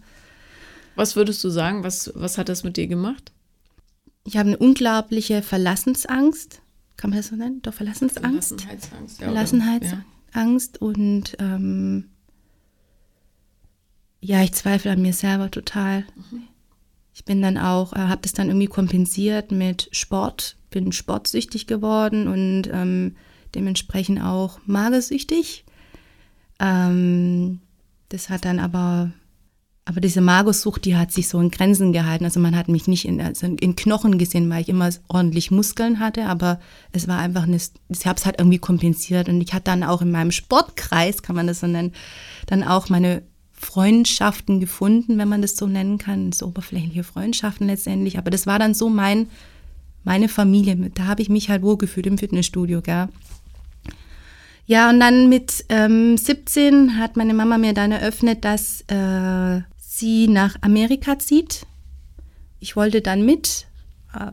Was 0.94 1.16
würdest 1.16 1.42
du 1.42 1.50
sagen? 1.50 1.82
Was, 1.82 2.12
was 2.14 2.38
hat 2.38 2.48
das 2.48 2.62
mit 2.62 2.76
dir 2.76 2.86
gemacht? 2.86 3.32
Ich 4.24 4.36
habe 4.36 4.48
eine 4.48 4.58
unglaubliche 4.58 5.42
Verlassensangst, 5.42 6.60
kann 6.96 7.10
man 7.10 7.18
das 7.18 7.28
so 7.28 7.36
nennen? 7.36 7.62
Doch, 7.62 7.72
Verlassensangst. 7.72 8.60
Verlassenheitsangst. 8.60 9.20
Ja? 9.20 9.26
Verlassenheitsangst 9.26 10.82
und 10.82 11.36
ähm, 11.38 12.10
ja, 14.20 14.42
ich 14.42 14.52
zweifle 14.52 14.92
an 14.92 15.02
mir 15.02 15.14
selber 15.14 15.50
total. 15.50 16.04
Ich 17.20 17.26
bin 17.26 17.42
dann 17.42 17.58
auch, 17.58 17.92
äh, 17.92 17.98
habe 17.98 18.22
das 18.22 18.32
dann 18.32 18.48
irgendwie 18.48 18.66
kompensiert 18.66 19.52
mit 19.52 19.90
Sport, 19.92 20.56
bin 20.70 20.90
sportsüchtig 20.90 21.66
geworden 21.66 22.28
und 22.28 22.70
ähm, 22.72 23.14
dementsprechend 23.54 24.22
auch 24.22 24.58
magersüchtig. 24.64 25.66
Ähm, 26.58 27.60
das 28.08 28.30
hat 28.30 28.46
dann 28.46 28.58
aber, 28.58 29.10
aber 29.84 30.00
diese 30.00 30.22
Magersucht, 30.22 30.86
die 30.86 30.96
hat 30.96 31.12
sich 31.12 31.28
so 31.28 31.38
in 31.40 31.50
Grenzen 31.50 31.92
gehalten. 31.92 32.24
Also 32.24 32.40
man 32.40 32.56
hat 32.56 32.68
mich 32.68 32.88
nicht 32.88 33.04
in, 33.04 33.20
also 33.20 33.46
in 33.48 33.76
Knochen 33.76 34.16
gesehen, 34.16 34.48
weil 34.48 34.62
ich 34.62 34.70
immer 34.70 34.88
ordentlich 35.08 35.50
Muskeln 35.50 36.00
hatte, 36.00 36.24
aber 36.24 36.58
es 36.92 37.06
war 37.06 37.18
einfach 37.18 37.42
eine, 37.42 37.58
ich 37.90 38.06
habe 38.06 38.18
es 38.18 38.24
halt 38.24 38.36
irgendwie 38.38 38.58
kompensiert 38.58 39.28
und 39.28 39.42
ich 39.42 39.52
hatte 39.52 39.64
dann 39.64 39.84
auch 39.84 40.00
in 40.00 40.10
meinem 40.10 40.32
Sportkreis, 40.32 41.20
kann 41.20 41.36
man 41.36 41.48
das 41.48 41.60
so 41.60 41.66
nennen, 41.66 41.92
dann 42.46 42.62
auch 42.64 42.88
meine 42.88 43.20
Freundschaften 43.60 44.58
gefunden, 44.58 45.18
wenn 45.18 45.28
man 45.28 45.42
das 45.42 45.54
so 45.54 45.66
nennen 45.66 45.98
kann, 45.98 46.32
so 46.32 46.46
oberflächliche 46.46 47.04
Freundschaften 47.04 47.66
letztendlich. 47.66 48.16
Aber 48.16 48.30
das 48.30 48.46
war 48.46 48.58
dann 48.58 48.72
so 48.72 48.88
mein, 48.88 49.28
meine 50.02 50.28
Familie. 50.28 50.90
Da 50.94 51.06
habe 51.06 51.20
ich 51.20 51.28
mich 51.28 51.50
halt 51.50 51.62
wohlgefühlt 51.62 52.06
im 52.06 52.16
Fitnessstudio, 52.16 52.80
gell. 52.80 53.08
Ja, 54.64 54.88
und 54.88 54.98
dann 54.98 55.28
mit 55.28 55.64
ähm, 55.68 56.16
17 56.16 56.98
hat 56.98 57.16
meine 57.16 57.34
Mama 57.34 57.58
mir 57.58 57.74
dann 57.74 57.92
eröffnet, 57.92 58.44
dass 58.44 58.82
äh, 58.88 59.60
sie 59.76 60.26
nach 60.28 60.56
Amerika 60.62 61.18
zieht. 61.18 61.66
Ich 62.60 62.76
wollte 62.76 63.02
dann 63.02 63.26
mit. 63.26 63.66
Äh, 64.18 64.30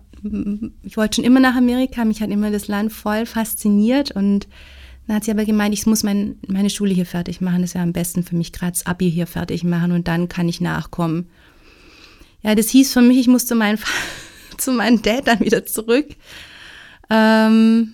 ich 0.83 0.95
wollte 0.95 1.15
schon 1.15 1.25
immer 1.25 1.41
nach 1.41 1.55
Amerika. 1.55 2.05
Mich 2.05 2.21
hat 2.21 2.29
immer 2.29 2.49
das 2.49 2.67
Land 2.67 2.93
voll 2.93 3.25
fasziniert. 3.25 4.11
Und 4.11 4.47
dann 5.07 5.15
hat 5.15 5.23
sie 5.23 5.31
aber 5.31 5.45
gemeint, 5.45 5.73
ich 5.73 5.85
muss 5.85 6.03
mein, 6.03 6.37
meine 6.47 6.69
Schule 6.69 6.93
hier 6.93 7.05
fertig 7.05 7.39
machen. 7.39 7.61
Das 7.61 7.73
ja 7.73 7.81
am 7.81 7.93
besten 7.93 8.23
für 8.23 8.35
mich, 8.35 8.51
gerade 8.51 8.73
das 8.73 8.85
Abi 8.85 9.09
hier 9.09 9.25
fertig 9.25 9.63
machen. 9.63 9.93
Und 9.93 10.09
dann 10.09 10.27
kann 10.27 10.49
ich 10.49 10.59
nachkommen. 10.59 11.29
Ja, 12.43 12.55
das 12.55 12.69
hieß 12.69 12.91
für 12.91 13.01
mich, 13.01 13.17
ich 13.17 13.27
musste 13.27 13.55
mein, 13.55 13.79
zu 14.57 14.73
meinem 14.73 15.01
Dad 15.01 15.27
dann 15.27 15.39
wieder 15.39 15.65
zurück. 15.65 16.07
Ähm, 17.09 17.93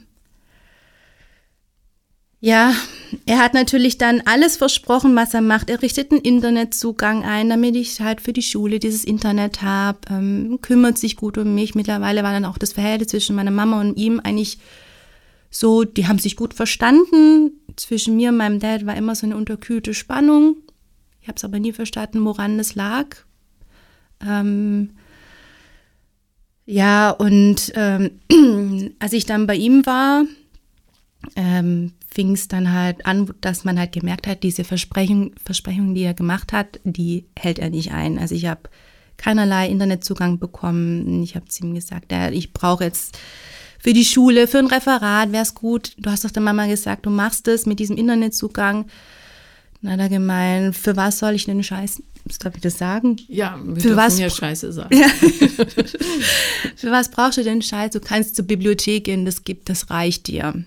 ja, 2.39 2.74
er 3.27 3.38
hat 3.38 3.53
natürlich 3.53 4.00
dann 4.00 4.22
alles 4.25 4.58
versprochen, 4.58 5.15
was 5.15 5.36
er 5.36 5.41
macht. 5.41 5.70
Er 5.70 5.84
richtet 5.84 6.12
einen 6.12 6.22
Internetzugang 6.22 7.24
ein, 7.24 7.48
damit 7.48 7.75
ich 7.75 8.01
halt 8.01 8.22
für 8.22 8.34
die 8.34 8.41
Schule 8.41 8.79
dieses 8.79 9.05
Internet 9.05 9.62
habe, 9.62 10.00
ähm, 10.10 10.58
kümmert 10.62 10.98
sich 10.98 11.15
gut 11.15 11.38
um 11.38 11.53
mich. 11.53 11.75
Mittlerweile 11.75 12.24
war 12.24 12.34
dann 12.34 12.46
auch 12.46 12.58
das 12.58 12.74
Verhältnis 12.74 13.10
zwischen 13.10 13.36
meiner 13.36 13.51
Mama 13.51 13.79
und 13.79 13.98
ihm 13.98 14.20
eigentlich 14.20 14.58
so, 15.55 15.83
die 15.83 16.07
haben 16.07 16.17
sich 16.17 16.36
gut 16.36 16.55
verstanden. 16.55 17.51
Zwischen 17.75 18.15
mir 18.17 18.29
und 18.29 18.38
meinem 18.38 18.60
Dad 18.60 18.88
war 18.88 18.98
immer 18.98 19.13
so 19.13 19.27
eine 19.27 19.38
unterkühlte 19.38 19.93
Spannung. 19.93 20.57
Ich 21.22 21.27
habe 21.27 21.38
es 21.38 21.43
aber 21.43 21.60
nie 21.60 21.72
verstanden, 21.72 22.25
woran 22.25 22.57
das 22.57 22.74
lag. 22.74 23.17
Ähm, 24.19 24.91
ja, 26.65 27.12
und 27.12 27.72
ähm, 27.75 28.19
als 29.00 29.13
ich 29.13 29.25
dann 29.25 29.45
bei 29.45 29.55
ihm 29.55 29.86
war, 29.86 30.24
ähm, 31.36 31.93
fing 32.12 32.31
es 32.31 32.48
dann 32.48 32.74
halt 32.74 33.05
an, 33.05 33.31
dass 33.39 33.63
man 33.63 33.77
halt 33.77 33.91
gemerkt 33.91 34.25
hat, 34.25 34.41
diese 34.41 34.63
Versprechung, 34.63 35.36
Versprechungen, 35.43 35.93
die 35.93 36.03
er 36.03 36.15
gemacht 36.15 36.51
hat, 36.51 36.79
die 36.83 37.25
hält 37.38 37.60
er 37.60 37.69
nicht 37.69 37.91
ein. 37.91 38.17
Also 38.17 38.33
ich 38.33 38.48
habe 38.48 38.62
keinerlei 39.17 39.69
Internetzugang 39.69 40.39
bekommen. 40.39 41.22
Ich 41.22 41.36
habe 41.36 41.45
zu 41.45 41.63
ihm 41.63 41.75
gesagt, 41.75 42.12
ja, 42.12 42.31
ich 42.31 42.53
brauche 42.53 42.86
jetzt 42.86 43.19
für 43.83 43.93
die 43.93 44.05
Schule, 44.05 44.47
für 44.47 44.59
ein 44.59 44.67
Referat, 44.67 45.33
wäre 45.33 45.43
es 45.43 45.53
gut. 45.53 45.91
Du 45.97 46.09
hast 46.09 46.23
doch 46.23 46.31
der 46.31 46.41
Mama 46.41 46.67
gesagt, 46.67 47.05
du 47.05 47.09
machst 47.09 47.49
es 47.49 47.65
mit 47.65 47.79
diesem 47.79 47.97
Internetzugang. 47.97 48.85
Dann 49.81 49.91
hat 49.91 49.99
er 49.99 50.07
gemeint, 50.07 50.77
für 50.77 50.95
was 50.95 51.19
soll 51.19 51.33
ich 51.33 51.43
denn 51.43 51.61
Scheiß, 51.61 52.01
darf 52.39 52.55
ich 52.55 52.61
das 52.61 52.77
sagen? 52.77 53.17
Ja, 53.27 53.59
wir 53.61 53.81
für 53.81 53.97
was 53.97 54.17
ja 54.17 54.29
Scheiße 54.29 54.71
sagen. 54.71 54.97
Ja. 54.97 55.07
für 56.77 56.91
was 56.91 57.11
brauchst 57.11 57.37
du 57.37 57.43
denn 57.43 57.61
Scheiß? 57.61 57.91
Du 57.91 57.99
kannst 57.99 58.37
zur 58.37 58.45
Bibliothek 58.45 59.03
gehen, 59.03 59.25
das 59.25 59.43
gibt, 59.43 59.67
das 59.67 59.89
reicht 59.89 60.27
dir. 60.27 60.63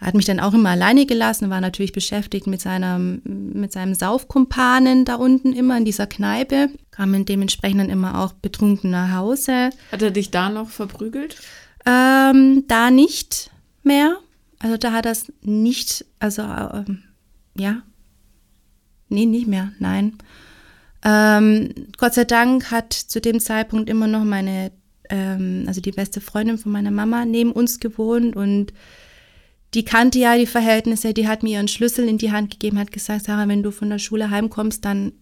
Er 0.00 0.06
hat 0.06 0.14
mich 0.14 0.26
dann 0.26 0.38
auch 0.38 0.54
immer 0.54 0.70
alleine 0.70 1.06
gelassen, 1.06 1.50
war 1.50 1.60
natürlich 1.60 1.90
beschäftigt 1.90 2.46
mit, 2.46 2.60
seiner, 2.60 2.96
mit 2.98 3.72
seinem 3.72 3.94
Saufkumpanen 3.94 5.04
da 5.04 5.16
unten 5.16 5.52
immer 5.52 5.76
in 5.76 5.84
dieser 5.84 6.06
Kneipe, 6.06 6.68
kam 6.92 7.24
dementsprechend 7.24 7.80
dann 7.80 7.90
immer 7.90 8.20
auch 8.20 8.34
betrunken 8.34 8.90
nach 8.90 9.16
Hause. 9.16 9.70
Hat 9.90 10.02
er 10.02 10.12
dich 10.12 10.30
da 10.30 10.48
noch 10.48 10.68
verprügelt? 10.68 11.36
Ähm, 11.86 12.64
da 12.68 12.90
nicht 12.90 13.50
mehr. 13.82 14.18
Also 14.58 14.76
da 14.76 14.92
hat 14.92 15.06
es 15.06 15.32
nicht, 15.42 16.06
also 16.18 16.42
ähm, 16.42 17.02
ja, 17.56 17.82
nee, 19.08 19.26
nicht 19.26 19.46
mehr, 19.46 19.72
nein. 19.78 20.16
Ähm, 21.04 21.74
Gott 21.98 22.14
sei 22.14 22.24
Dank 22.24 22.70
hat 22.70 22.94
zu 22.94 23.20
dem 23.20 23.40
Zeitpunkt 23.40 23.90
immer 23.90 24.06
noch 24.06 24.24
meine, 24.24 24.72
ähm, 25.10 25.64
also 25.66 25.82
die 25.82 25.90
beste 25.90 26.22
Freundin 26.22 26.56
von 26.56 26.72
meiner 26.72 26.90
Mama 26.90 27.26
neben 27.26 27.52
uns 27.52 27.78
gewohnt 27.78 28.36
und 28.36 28.72
die 29.74 29.84
kannte 29.84 30.18
ja 30.18 30.38
die 30.38 30.46
Verhältnisse, 30.46 31.12
die 31.12 31.28
hat 31.28 31.42
mir 31.42 31.50
ihren 31.56 31.68
Schlüssel 31.68 32.08
in 32.08 32.16
die 32.16 32.32
Hand 32.32 32.50
gegeben, 32.52 32.78
hat 32.78 32.92
gesagt, 32.92 33.24
Sarah, 33.24 33.48
wenn 33.48 33.62
du 33.62 33.70
von 33.70 33.90
der 33.90 33.98
Schule 33.98 34.30
heimkommst, 34.30 34.84
dann 34.84 35.12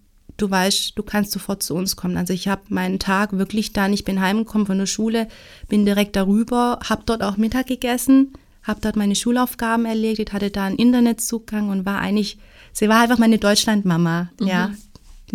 du 0.43 0.51
weißt, 0.51 0.99
du 0.99 1.03
kannst 1.03 1.31
sofort 1.31 1.63
zu 1.63 1.75
uns 1.75 1.95
kommen. 1.95 2.17
Also 2.17 2.33
ich 2.33 2.49
habe 2.49 2.63
meinen 2.69 2.99
Tag 2.99 3.33
wirklich 3.33 3.73
dann, 3.73 3.93
ich 3.93 4.05
bin 4.05 4.21
heimgekommen 4.21 4.67
von 4.67 4.79
der 4.79 4.87
Schule, 4.87 5.29
bin 5.69 5.87
direkt 5.87 6.17
darüber, 6.17 6.81
habe 6.85 7.03
dort 7.07 7.23
auch 7.23 7.37
Mittag 7.37 7.69
gegessen, 7.69 8.33
habe 8.65 8.81
dort 8.81 8.97
meine 8.97 9.15
Schulaufgaben 9.15 9.87
erledigt, 9.87 10.33
hatte 10.33 10.51
da 10.51 10.65
einen 10.65 10.77
Internetzugang 10.77 11.69
und 11.69 11.87
war 11.87 12.01
eigentlich, 12.01 12.39
sie 12.73 12.89
war 12.89 13.03
einfach 13.03 13.19
meine 13.19 13.39
Deutschlandmama, 13.39 14.31
mhm. 14.41 14.47
ja. 14.47 14.71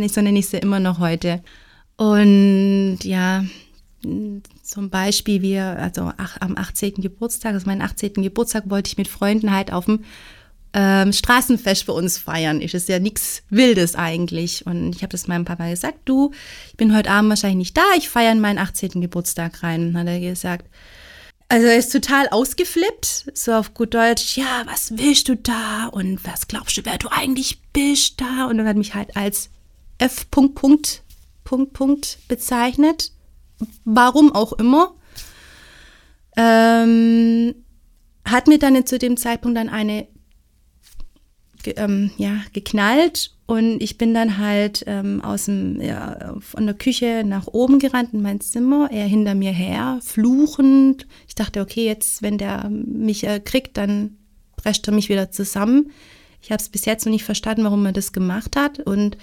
So 0.10 0.22
nenne 0.22 0.38
ich 0.38 0.48
sie 0.48 0.58
immer 0.58 0.80
noch 0.80 1.00
heute. 1.00 1.42
Und 1.96 3.00
ja, 3.02 3.44
zum 4.62 4.90
Beispiel 4.92 5.42
wir, 5.42 5.64
also 5.64 6.12
ach, 6.18 6.38
am 6.40 6.56
18. 6.56 6.96
Geburtstag, 6.96 7.54
also 7.54 7.66
meinen 7.66 7.82
18. 7.82 8.14
Geburtstag 8.14 8.70
wollte 8.70 8.90
ich 8.90 8.98
mit 8.98 9.08
Freunden 9.08 9.52
halt 9.52 9.74
auf 9.74 9.86
dem 9.86 10.04
ähm, 10.80 11.12
Straßenfest 11.12 11.86
für 11.86 11.94
uns 11.94 12.18
feiern. 12.18 12.62
Ist 12.62 12.88
ja 12.88 13.00
nichts 13.00 13.42
Wildes 13.50 13.96
eigentlich. 13.96 14.66
Und 14.68 14.96
ich 14.96 15.02
habe 15.02 15.12
das 15.12 15.28
meinem 15.28 15.44
Papa 15.44 15.68
gesagt, 15.70 16.00
du, 16.06 16.32
ich 16.70 16.78
bin 16.78 16.96
heute 16.96 17.10
Abend 17.10 17.30
wahrscheinlich 17.30 17.58
nicht 17.58 17.78
da, 17.78 17.84
ich 17.98 18.10
feiere 18.10 18.32
in 18.32 18.40
meinen 18.40 18.60
18. 18.60 19.02
Geburtstag 19.02 19.64
rein. 19.64 19.90
Und 19.90 19.98
hat 19.98 20.08
er 20.08 20.20
gesagt, 20.20 20.68
also 21.50 21.66
er 21.66 21.78
ist 21.78 21.92
total 21.92 22.28
ausgeflippt, 22.30 23.32
so 23.34 23.54
auf 23.54 23.74
gut 23.74 23.94
Deutsch, 23.94 24.38
ja, 24.38 24.64
was 24.66 24.98
willst 24.98 25.30
du 25.30 25.36
da 25.36 25.88
und 25.88 26.24
was 26.26 26.48
glaubst 26.48 26.78
du, 26.78 26.86
wer 26.86 26.98
du 26.98 27.08
eigentlich 27.10 27.62
bist 27.74 28.22
da? 28.22 28.46
Und 28.46 28.58
dann 28.58 28.68
hat 28.68 28.78
mich 28.78 28.94
halt 28.94 29.16
als 29.18 29.50
F. 29.98 30.30
Punkt, 30.30 30.56
Punkt, 30.56 31.04
Punkt, 31.44 31.74
Punkt 31.74 32.20
bezeichnet 32.28 33.12
warum 33.86 34.34
auch 34.34 34.54
immer, 34.54 34.94
ähm, 36.36 37.56
hat 38.26 38.48
mir 38.48 38.60
dann 38.60 38.86
zu 38.86 39.00
dem 39.00 39.18
Zeitpunkt 39.18 39.58
dann 39.58 39.70
eine 39.70 40.08
ähm, 41.76 42.12
ja, 42.18 42.42
geknallt 42.54 43.32
und 43.48 43.82
ich 43.82 43.98
bin 43.98 44.14
dann 44.14 44.38
halt 44.38 44.84
ähm, 44.88 45.22
aus 45.22 45.46
dem, 45.46 45.80
ja, 45.82 46.36
von 46.40 46.66
der 46.66 46.76
Küche 46.76 47.24
nach 47.26 47.48
oben 47.48 47.80
gerannt 47.80 48.14
in 48.14 48.22
mein 48.22 48.42
Zimmer, 48.42 48.90
er 48.92 49.06
hinter 49.06 49.36
mir 49.36 49.54
her, 49.54 50.00
fluchend. 50.04 51.08
Ich 51.30 51.36
dachte, 51.36 51.62
okay, 51.62 51.86
jetzt, 51.86 52.22
wenn 52.22 52.38
der 52.38 52.70
mich 52.70 53.24
äh, 53.24 53.40
kriegt, 53.40 53.78
dann 53.78 54.18
prescht 54.58 54.86
er 54.88 54.94
mich 54.94 55.08
wieder 55.08 55.32
zusammen. 55.32 55.92
Ich 56.42 56.52
habe 56.52 56.62
es 56.62 56.68
bis 56.68 56.84
jetzt 56.84 57.06
noch 57.06 57.12
nicht 57.14 57.24
verstanden, 57.24 57.64
warum 57.64 57.86
er 57.86 57.94
das 57.94 58.12
gemacht 58.12 58.58
hat 58.58 58.80
und 58.80 59.18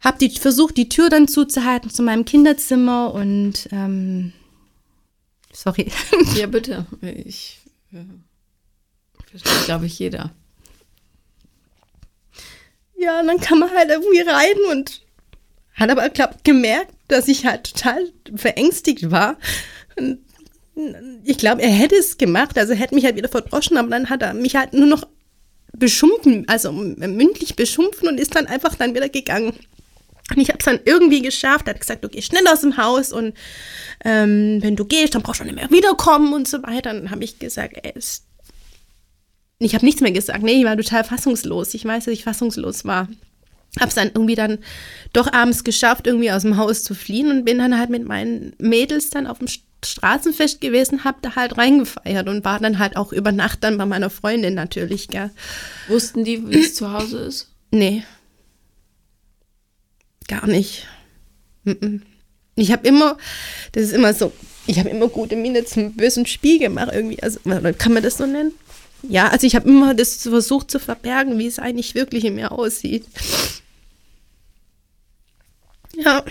habe 0.00 0.18
die 0.18 0.30
versucht, 0.30 0.76
die 0.76 0.88
Tür 0.88 1.08
dann 1.08 1.28
zuzuhalten 1.28 1.90
zu 1.90 2.02
meinem 2.02 2.24
Kinderzimmer 2.24 3.14
und 3.14 3.68
ähm, 3.70 4.32
sorry. 5.52 5.92
Ja, 6.34 6.48
bitte. 6.48 6.86
Ich 7.02 7.60
äh, 7.92 8.02
verstehe, 9.30 9.64
glaube 9.64 9.86
ich, 9.86 9.96
jeder. 10.00 10.32
Ja, 13.02 13.18
und 13.18 13.26
dann 13.26 13.40
kam 13.40 13.58
man 13.58 13.70
halt 13.70 13.90
irgendwie 13.90 14.20
rein 14.20 14.54
und 14.70 15.02
hat 15.74 15.90
aber, 15.90 16.08
glaube 16.10 16.36
gemerkt, 16.44 16.92
dass 17.08 17.26
ich 17.26 17.44
halt 17.44 17.64
total 17.72 18.12
verängstigt 18.36 19.10
war. 19.10 19.38
Und 19.96 20.18
ich 21.24 21.36
glaube, 21.36 21.62
er 21.62 21.70
hätte 21.70 21.96
es 21.96 22.16
gemacht, 22.16 22.56
also 22.56 22.74
hätte 22.74 22.94
mich 22.94 23.04
halt 23.04 23.16
wieder 23.16 23.28
verdroschen, 23.28 23.76
aber 23.76 23.88
dann 23.88 24.08
hat 24.08 24.22
er 24.22 24.34
mich 24.34 24.54
halt 24.54 24.72
nur 24.72 24.86
noch 24.86 25.04
beschumpfen, 25.72 26.44
also 26.46 26.70
mündlich 26.70 27.56
beschumpfen 27.56 28.06
und 28.06 28.20
ist 28.20 28.36
dann 28.36 28.46
einfach 28.46 28.76
dann 28.76 28.94
wieder 28.94 29.08
gegangen. 29.08 29.54
Und 30.30 30.38
ich 30.40 30.48
habe 30.48 30.60
es 30.60 30.64
dann 30.64 30.78
irgendwie 30.84 31.22
geschafft, 31.22 31.66
hat 31.66 31.80
gesagt, 31.80 32.04
du 32.04 32.08
gehst 32.08 32.28
schnell 32.28 32.46
aus 32.46 32.60
dem 32.60 32.76
Haus 32.76 33.12
und 33.12 33.34
ähm, 34.04 34.62
wenn 34.62 34.76
du 34.76 34.84
gehst, 34.84 35.16
dann 35.16 35.22
brauchst 35.22 35.40
du 35.40 35.44
nicht 35.44 35.56
mehr 35.56 35.70
wiederkommen 35.70 36.32
und 36.34 36.46
so 36.46 36.62
weiter. 36.62 36.92
Dann 36.92 37.10
habe 37.10 37.24
ich 37.24 37.40
gesagt, 37.40 37.74
ey, 37.82 37.92
ist 37.96 38.26
ich 39.64 39.74
habe 39.74 39.84
nichts 39.84 40.00
mehr 40.00 40.12
gesagt. 40.12 40.42
Nee, 40.42 40.60
ich 40.60 40.64
war 40.64 40.76
total 40.76 41.04
fassungslos. 41.04 41.74
Ich 41.74 41.84
weiß, 41.84 42.04
dass 42.04 42.14
ich 42.14 42.24
fassungslos 42.24 42.84
war. 42.84 43.08
Habe 43.78 43.88
es 43.88 43.94
dann 43.94 44.08
irgendwie 44.08 44.34
dann 44.34 44.58
doch 45.12 45.32
abends 45.32 45.64
geschafft, 45.64 46.06
irgendwie 46.06 46.30
aus 46.30 46.42
dem 46.42 46.56
Haus 46.56 46.84
zu 46.84 46.94
fliehen 46.94 47.30
und 47.30 47.44
bin 47.44 47.58
dann 47.58 47.78
halt 47.78 47.88
mit 47.90 48.06
meinen 48.06 48.54
Mädels 48.58 49.10
dann 49.10 49.26
auf 49.26 49.38
dem 49.38 49.48
Straßenfest 49.84 50.60
gewesen, 50.60 51.04
habe 51.04 51.18
da 51.22 51.36
halt 51.36 51.56
reingefeiert 51.56 52.28
und 52.28 52.44
war 52.44 52.60
dann 52.60 52.78
halt 52.78 52.96
auch 52.96 53.12
über 53.12 53.32
Nacht 53.32 53.64
dann 53.64 53.78
bei 53.78 53.86
meiner 53.86 54.10
Freundin 54.10 54.54
natürlich, 54.54 55.08
gell. 55.08 55.30
Wussten 55.88 56.24
die, 56.24 56.48
wie 56.50 56.60
es 56.60 56.74
zu 56.74 56.92
Hause 56.92 57.20
ist? 57.20 57.48
Nee, 57.70 58.04
Gar 60.28 60.46
nicht. 60.46 60.86
Ich 62.54 62.72
habe 62.72 62.86
immer, 62.86 63.16
das 63.72 63.84
ist 63.84 63.92
immer 63.92 64.14
so, 64.14 64.32
ich 64.66 64.78
habe 64.78 64.88
immer 64.90 65.08
gute 65.08 65.36
Miene 65.36 65.64
zum 65.64 65.92
bösen 65.94 66.26
Spiel 66.26 66.58
gemacht 66.58 66.90
irgendwie. 66.92 67.22
Also 67.22 67.38
kann 67.78 67.92
man 67.92 68.02
das 68.02 68.18
so 68.18 68.26
nennen? 68.26 68.52
Ja, 69.08 69.28
also 69.28 69.46
ich 69.46 69.56
habe 69.56 69.68
immer 69.68 69.94
das 69.94 70.22
versucht 70.22 70.70
zu 70.70 70.78
verbergen, 70.78 71.38
wie 71.38 71.46
es 71.46 71.58
eigentlich 71.58 71.94
wirklich 71.94 72.24
in 72.24 72.36
mir 72.36 72.52
aussieht. 72.52 73.06
Ja. 75.96 76.24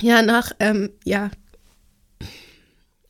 Ja, 0.00 0.22
nach, 0.22 0.52
ähm, 0.58 0.90
ja. 1.04 1.30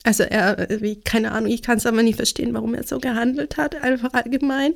Also 0.04 0.24
er, 0.24 0.68
wie, 0.80 1.00
keine 1.00 1.32
Ahnung, 1.32 1.50
ich 1.50 1.62
kann 1.62 1.78
es 1.78 1.86
aber 1.86 2.02
nicht 2.02 2.16
verstehen, 2.16 2.54
warum 2.54 2.74
er 2.74 2.84
so 2.84 2.98
gehandelt 2.98 3.56
hat, 3.56 3.76
einfach 3.82 4.12
allgemein. 4.14 4.74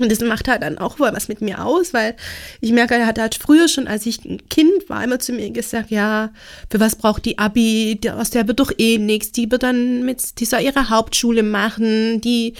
Und 0.00 0.10
das 0.10 0.20
macht 0.20 0.48
halt 0.48 0.62
dann 0.62 0.78
auch 0.78 0.98
wohl 0.98 1.10
was 1.12 1.28
mit 1.28 1.40
mir 1.40 1.64
aus, 1.64 1.92
weil 1.92 2.14
ich 2.60 2.72
merke, 2.72 2.94
er 2.94 3.06
hat 3.06 3.18
halt 3.18 3.34
früher 3.34 3.68
schon, 3.68 3.86
als 3.86 4.06
ich 4.06 4.24
ein 4.24 4.48
Kind 4.48 4.88
war, 4.88 5.04
immer 5.04 5.18
zu 5.18 5.32
mir 5.32 5.50
gesagt, 5.50 5.90
ja, 5.90 6.30
für 6.70 6.80
was 6.80 6.96
braucht 6.96 7.24
die 7.24 7.38
Abi, 7.38 8.00
aus 8.16 8.30
der 8.30 8.48
wird 8.48 8.60
doch 8.60 8.72
eh 8.78 8.98
nichts, 8.98 9.32
die 9.32 9.50
wird 9.50 9.62
dann 9.62 10.04
mit, 10.04 10.40
die 10.40 10.44
soll 10.44 10.60
ihre 10.60 10.90
Hauptschule 10.90 11.42
machen, 11.42 12.20
die 12.20 12.54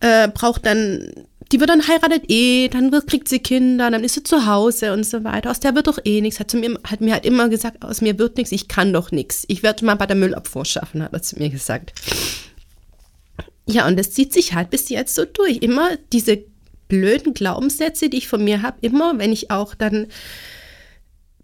äh, 0.00 0.28
braucht 0.28 0.66
dann, 0.66 1.12
die 1.52 1.60
wird 1.60 1.70
dann 1.70 1.86
heiratet 1.86 2.24
eh, 2.28 2.68
dann 2.68 2.92
wird, 2.92 3.06
kriegt 3.06 3.28
sie 3.28 3.38
Kinder, 3.38 3.90
dann 3.90 4.04
ist 4.04 4.14
sie 4.14 4.22
zu 4.22 4.46
Hause 4.46 4.92
und 4.92 5.04
so 5.04 5.22
weiter. 5.24 5.50
Aus 5.50 5.60
der 5.60 5.74
wird 5.74 5.86
doch 5.86 5.98
eh 6.04 6.20
nichts. 6.20 6.40
Hat, 6.40 6.50
zu 6.50 6.56
mir, 6.56 6.78
hat 6.84 7.00
mir 7.00 7.14
halt 7.14 7.24
immer 7.24 7.48
gesagt, 7.48 7.84
aus 7.84 8.00
mir 8.00 8.18
wird 8.18 8.36
nichts, 8.36 8.52
ich 8.52 8.68
kann 8.68 8.92
doch 8.92 9.12
nichts. 9.12 9.44
Ich 9.48 9.62
werde 9.62 9.84
mal 9.84 9.94
bei 9.94 10.06
der 10.06 10.16
Müllabfuhr 10.16 10.64
schaffen, 10.64 11.02
hat 11.02 11.12
er 11.12 11.22
zu 11.22 11.38
mir 11.38 11.48
gesagt. 11.48 11.92
Ja, 13.68 13.86
und 13.86 13.98
das 13.98 14.12
zieht 14.12 14.32
sich 14.32 14.54
halt 14.54 14.70
bis 14.70 14.88
jetzt 14.88 15.14
so 15.14 15.24
durch. 15.24 15.58
Immer 15.58 15.90
diese 16.12 16.44
blöden 16.88 17.34
Glaubenssätze, 17.34 18.08
die 18.08 18.18
ich 18.18 18.28
von 18.28 18.44
mir 18.44 18.62
habe, 18.62 18.78
immer, 18.80 19.18
wenn 19.18 19.32
ich 19.32 19.50
auch 19.50 19.74
dann 19.74 20.06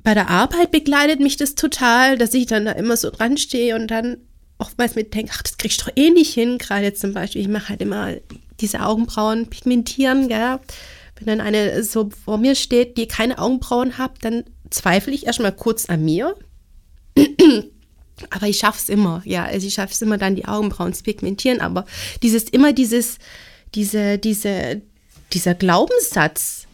bei 0.03 0.15
der 0.15 0.31
Arbeit 0.31 0.71
begleitet 0.71 1.21
mich 1.21 1.37
das 1.37 1.55
total, 1.55 2.19
dass 2.19 2.35
ich 2.35 2.47
dann 2.47 2.65
da 2.65 2.73
immer 2.73 2.97
so 2.97 3.11
dran 3.11 3.37
stehe 3.37 3.77
und 3.77 3.89
dann 3.89 4.19
oftmals 4.59 4.95
mit 4.95 5.15
denke, 5.15 5.33
ach, 5.35 5.43
das 5.43 5.59
kriegst 5.59 5.81
du 5.81 5.87
doch 5.87 5.97
eh 5.97 6.11
nicht 6.11 6.35
hin. 6.35 6.59
Gerade 6.59 6.85
jetzt 6.85 7.01
zum 7.01 7.13
Beispiel, 7.13 7.43
ich 7.43 7.49
mache 7.49 7.71
halt 7.71 7.83
immer 7.83 8.15
diese 8.61 8.85
Augenbrauen 8.85 9.49
pigmentieren, 9.49 10.29
gell. 10.29 10.59
Wenn 11.17 11.27
dann 11.27 11.41
eine 11.41 11.85
so 11.85 12.11
vor 12.25 12.39
mir 12.39 12.55
steht, 12.55 12.97
die 12.97 13.07
keine 13.07 13.39
Augenbrauen 13.39 13.99
hat, 13.99 14.13
dann 14.23 14.45
zweifle 14.71 15.13
ich 15.13 15.27
erstmal 15.27 15.53
kurz 15.53 15.87
an 15.87 16.05
mir. 16.05 16.35
aber 18.31 18.47
ich 18.47 18.59
schaffe 18.59 18.79
es 18.81 18.89
immer, 18.89 19.23
ja, 19.25 19.45
also 19.45 19.67
ich 19.67 19.75
schaffe 19.75 19.93
es 19.93 20.03
immer 20.03 20.19
dann 20.19 20.37
die 20.37 20.47
Augenbrauen 20.47 20.95
zu 20.95 21.03
pigmentieren, 21.03 21.61
aber 21.61 21.85
dieses 22.23 22.45
immer 22.45 22.73
dieses 22.73 23.19
diese 23.75 24.19
diese 24.19 24.83
dieser 25.35 25.55
Glaubenssatz 25.55 26.67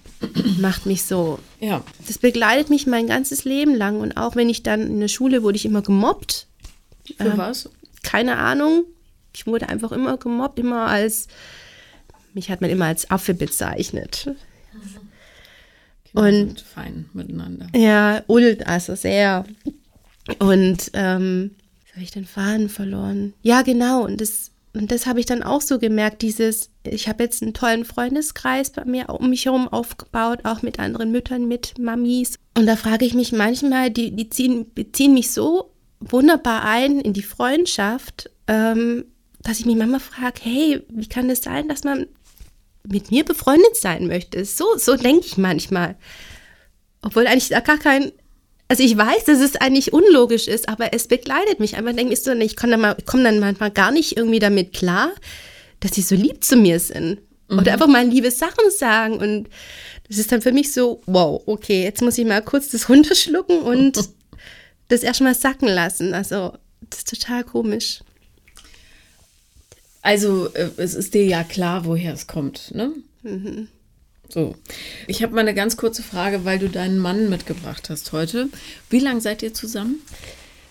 macht 0.58 0.86
mich 0.86 1.04
so. 1.04 1.38
Ja. 1.60 1.82
Das 2.06 2.18
begleitet 2.18 2.70
mich 2.70 2.86
mein 2.86 3.06
ganzes 3.06 3.44
Leben 3.44 3.74
lang. 3.74 4.00
Und 4.00 4.16
auch 4.16 4.36
wenn 4.36 4.48
ich 4.48 4.62
dann 4.62 4.86
in 4.86 5.00
der 5.00 5.08
Schule 5.08 5.42
wurde 5.42 5.56
ich 5.56 5.64
immer 5.64 5.82
gemobbt. 5.82 6.46
Für 7.16 7.24
ähm, 7.24 7.38
was? 7.38 7.70
Keine 8.02 8.36
Ahnung. 8.36 8.84
Ich 9.34 9.46
wurde 9.46 9.68
einfach 9.68 9.92
immer 9.92 10.16
gemobbt, 10.16 10.58
immer 10.58 10.86
als, 10.86 11.28
mich 12.34 12.50
hat 12.50 12.60
man 12.60 12.70
immer 12.70 12.86
als 12.86 13.10
Affe 13.10 13.34
bezeichnet. 13.34 14.30
Kinder 16.04 16.26
und 16.26 16.60
fein 16.60 17.08
miteinander. 17.12 17.68
Ja, 17.74 18.22
ult, 18.26 18.66
also 18.66 18.94
sehr. 18.94 19.44
Und 20.38 20.90
ähm, 20.94 21.52
habe 21.92 22.02
ich 22.02 22.10
den 22.10 22.24
Faden 22.24 22.68
verloren? 22.68 23.34
Ja, 23.42 23.62
genau. 23.62 24.04
Und 24.04 24.20
das 24.20 24.50
und 24.74 24.90
das 24.90 25.06
habe 25.06 25.20
ich 25.20 25.26
dann 25.26 25.42
auch 25.42 25.60
so 25.60 25.78
gemerkt, 25.78 26.22
dieses, 26.22 26.70
ich 26.84 27.08
habe 27.08 27.24
jetzt 27.24 27.42
einen 27.42 27.54
tollen 27.54 27.84
Freundeskreis 27.84 28.70
bei 28.70 28.84
mir 28.84 29.08
um 29.08 29.30
mich 29.30 29.46
herum 29.46 29.68
aufgebaut, 29.68 30.40
auch 30.44 30.62
mit 30.62 30.78
anderen 30.78 31.10
Müttern, 31.10 31.48
mit 31.48 31.78
Mamis. 31.78 32.36
Und 32.56 32.66
da 32.66 32.76
frage 32.76 33.04
ich 33.04 33.14
mich 33.14 33.32
manchmal, 33.32 33.90
die, 33.90 34.14
die 34.14 34.28
ziehen, 34.28 34.72
beziehen 34.74 35.14
mich 35.14 35.30
so 35.30 35.72
wunderbar 36.00 36.64
ein 36.64 37.00
in 37.00 37.12
die 37.12 37.22
Freundschaft, 37.22 38.30
ähm, 38.46 39.04
dass 39.40 39.60
ich 39.60 39.66
mich 39.66 39.76
manchmal 39.76 40.00
frage, 40.00 40.40
hey, 40.42 40.82
wie 40.88 41.08
kann 41.08 41.30
es 41.30 41.40
das 41.40 41.52
sein, 41.52 41.68
dass 41.68 41.84
man 41.84 42.06
mit 42.86 43.10
mir 43.10 43.24
befreundet 43.24 43.76
sein 43.76 44.06
möchte? 44.06 44.44
So, 44.44 44.76
so 44.76 44.96
denke 44.96 45.26
ich 45.26 45.38
manchmal. 45.38 45.96
Obwohl 47.02 47.26
eigentlich 47.26 47.48
da 47.48 47.60
gar 47.60 47.78
kein 47.78 48.12
also 48.68 48.82
ich 48.82 48.96
weiß, 48.96 49.24
dass 49.24 49.40
es 49.40 49.56
eigentlich 49.56 49.94
unlogisch 49.94 50.46
ist, 50.46 50.68
aber 50.68 50.92
es 50.92 51.08
begleitet 51.08 51.58
mich. 51.58 51.76
Einfach 51.76 51.94
denke 51.94 52.12
ich 52.12 52.22
so, 52.22 52.32
ich 52.32 52.54
komme 52.54 52.76
dann, 52.76 52.96
komm 53.06 53.24
dann 53.24 53.40
manchmal 53.40 53.70
gar 53.70 53.90
nicht 53.90 54.16
irgendwie 54.16 54.38
damit 54.38 54.74
klar, 54.74 55.10
dass 55.80 55.92
sie 55.92 56.02
so 56.02 56.14
lieb 56.14 56.44
zu 56.44 56.56
mir 56.56 56.78
sind. 56.78 57.20
Mhm. 57.48 57.58
Oder 57.58 57.72
einfach 57.72 57.86
mal 57.86 58.06
liebe 58.06 58.30
Sachen 58.30 58.70
sagen. 58.70 59.18
Und 59.18 59.48
das 60.08 60.18
ist 60.18 60.30
dann 60.30 60.42
für 60.42 60.52
mich 60.52 60.72
so, 60.72 61.00
wow, 61.06 61.42
okay, 61.46 61.82
jetzt 61.82 62.02
muss 62.02 62.18
ich 62.18 62.26
mal 62.26 62.42
kurz 62.42 62.68
das 62.68 62.88
runterschlucken 62.90 63.60
und 63.60 63.98
das 64.88 65.02
erstmal 65.02 65.34
sacken 65.34 65.68
lassen. 65.68 66.12
Also, 66.12 66.52
das 66.90 67.00
ist 67.00 67.08
total 67.08 67.44
komisch. 67.44 68.00
Also, 70.02 70.48
äh, 70.54 70.70
es 70.76 70.94
ist 70.94 71.14
dir 71.14 71.24
ja 71.24 71.42
klar, 71.42 71.86
woher 71.86 72.12
es 72.12 72.26
kommt, 72.26 72.74
ne? 72.74 72.92
Mhm. 73.22 73.68
So, 74.28 74.54
ich 75.06 75.22
habe 75.22 75.34
mal 75.34 75.40
eine 75.40 75.54
ganz 75.54 75.76
kurze 75.76 76.02
Frage, 76.02 76.44
weil 76.44 76.58
du 76.58 76.68
deinen 76.68 76.98
Mann 76.98 77.30
mitgebracht 77.30 77.88
hast 77.88 78.12
heute. 78.12 78.50
Wie 78.90 78.98
lange 78.98 79.22
seid 79.22 79.42
ihr 79.42 79.54
zusammen? 79.54 80.00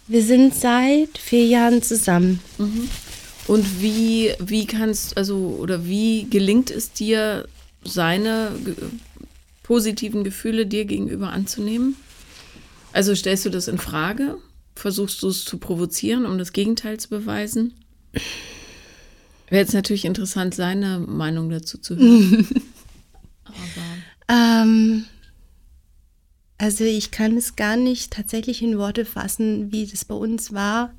Wir 0.08 0.22
sind 0.22 0.54
seit 0.54 1.17
vier 1.17 1.46
Jahren 1.46 1.82
zusammen. 1.82 2.39
Mhm. 2.60 2.89
Und 3.48 3.82
wie, 3.82 4.34
wie 4.39 4.67
kannst, 4.67 5.17
also, 5.17 5.58
oder 5.60 5.86
wie 5.86 6.28
gelingt 6.30 6.70
es 6.70 6.91
dir, 6.91 7.48
seine 7.84 8.52
positiven 9.63 10.24
Gefühle 10.24 10.65
dir 10.65 10.86
gegenüber 10.86 11.30
anzunehmen? 11.30 11.96
Also 12.93 13.15
stellst 13.15 13.46
du 13.46 13.50
das 13.50 13.67
in 13.67 13.78
Frage? 13.78 14.38
Versuchst 14.76 15.24
du 15.24 15.30
es 15.30 15.46
zu 15.46 15.58
provozieren, 15.58 16.26
um 16.26 16.38
das 16.38 16.54
Gegenteil 16.54 17.00
zu 17.00 17.10
beweisen? 17.10 17.74
Wäre 19.50 19.62
jetzt 19.62 19.74
natürlich 19.74 20.06
interessant, 20.06 20.54
seine 20.54 21.00
Meinung 21.00 21.50
dazu 21.50 21.78
zu 21.78 21.96
hören. 21.96 22.48
Ähm, 24.28 25.06
also 26.58 26.84
ich 26.84 27.12
kann 27.12 27.38
es 27.38 27.56
gar 27.56 27.78
nicht 27.78 28.12
tatsächlich 28.12 28.62
in 28.62 28.78
Worte 28.78 29.06
fassen, 29.06 29.72
wie 29.72 29.86
das 29.86 30.06
bei 30.06 30.15
uns 30.15 30.54
war. 30.54 30.93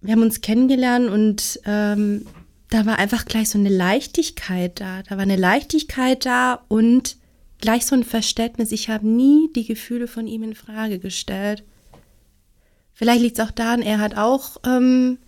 Wir 0.00 0.12
haben 0.12 0.22
uns 0.22 0.40
kennengelernt 0.40 1.08
und 1.08 1.60
ähm, 1.64 2.26
da 2.70 2.86
war 2.86 2.98
einfach 2.98 3.24
gleich 3.24 3.48
so 3.48 3.58
eine 3.58 3.68
Leichtigkeit 3.68 4.80
da. 4.80 5.02
Da 5.02 5.16
war 5.16 5.22
eine 5.22 5.36
Leichtigkeit 5.36 6.26
da 6.26 6.64
und 6.68 7.16
gleich 7.60 7.86
so 7.86 7.94
ein 7.94 8.04
Verständnis. 8.04 8.72
Ich 8.72 8.88
habe 8.88 9.06
nie 9.06 9.50
die 9.54 9.64
Gefühle 9.64 10.06
von 10.06 10.26
ihm 10.26 10.42
in 10.42 10.54
Frage 10.54 10.98
gestellt. 10.98 11.64
Vielleicht 12.92 13.22
liegt 13.22 13.38
es 13.38 13.44
auch 13.44 13.52
daran, 13.52 13.80
er 13.80 14.00
hat 14.00 14.16
auch 14.16 14.56
ähm, 14.66 15.18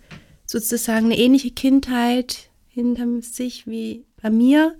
sozusagen 0.45 1.05
eine 1.05 1.17
ähnliche 1.17 1.51
Kindheit 1.51 2.49
hinter 2.67 3.05
sich 3.21 3.65
wie 3.65 4.03
bei 4.21 4.29
mir. 4.29 4.75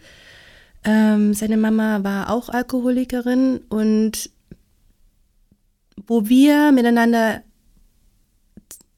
Ähm, 0.84 1.34
seine 1.34 1.58
Mama 1.58 2.04
war 2.04 2.30
auch 2.32 2.50
Alkoholikerin 2.50 3.62
und 3.70 4.32
wo 6.08 6.28
wir 6.28 6.72
miteinander, 6.72 7.44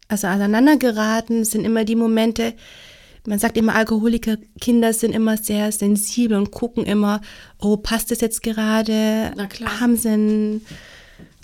also 0.07 0.27
aneinander 0.27 0.77
geraten, 0.77 1.43
sind 1.43 1.65
immer 1.65 1.83
die 1.83 1.95
Momente, 1.95 2.53
man 3.25 3.39
sagt 3.39 3.57
immer, 3.57 3.75
Alkoholikerkinder 3.75 4.93
sind 4.93 5.13
immer 5.13 5.37
sehr 5.37 5.71
sensibel 5.71 6.37
und 6.37 6.51
gucken 6.51 6.85
immer, 6.85 7.21
oh, 7.59 7.77
passt 7.77 8.11
das 8.11 8.21
jetzt 8.21 8.43
gerade? 8.43 9.33
Haben 9.79 9.95
sie 9.95 10.09
einen 10.09 10.65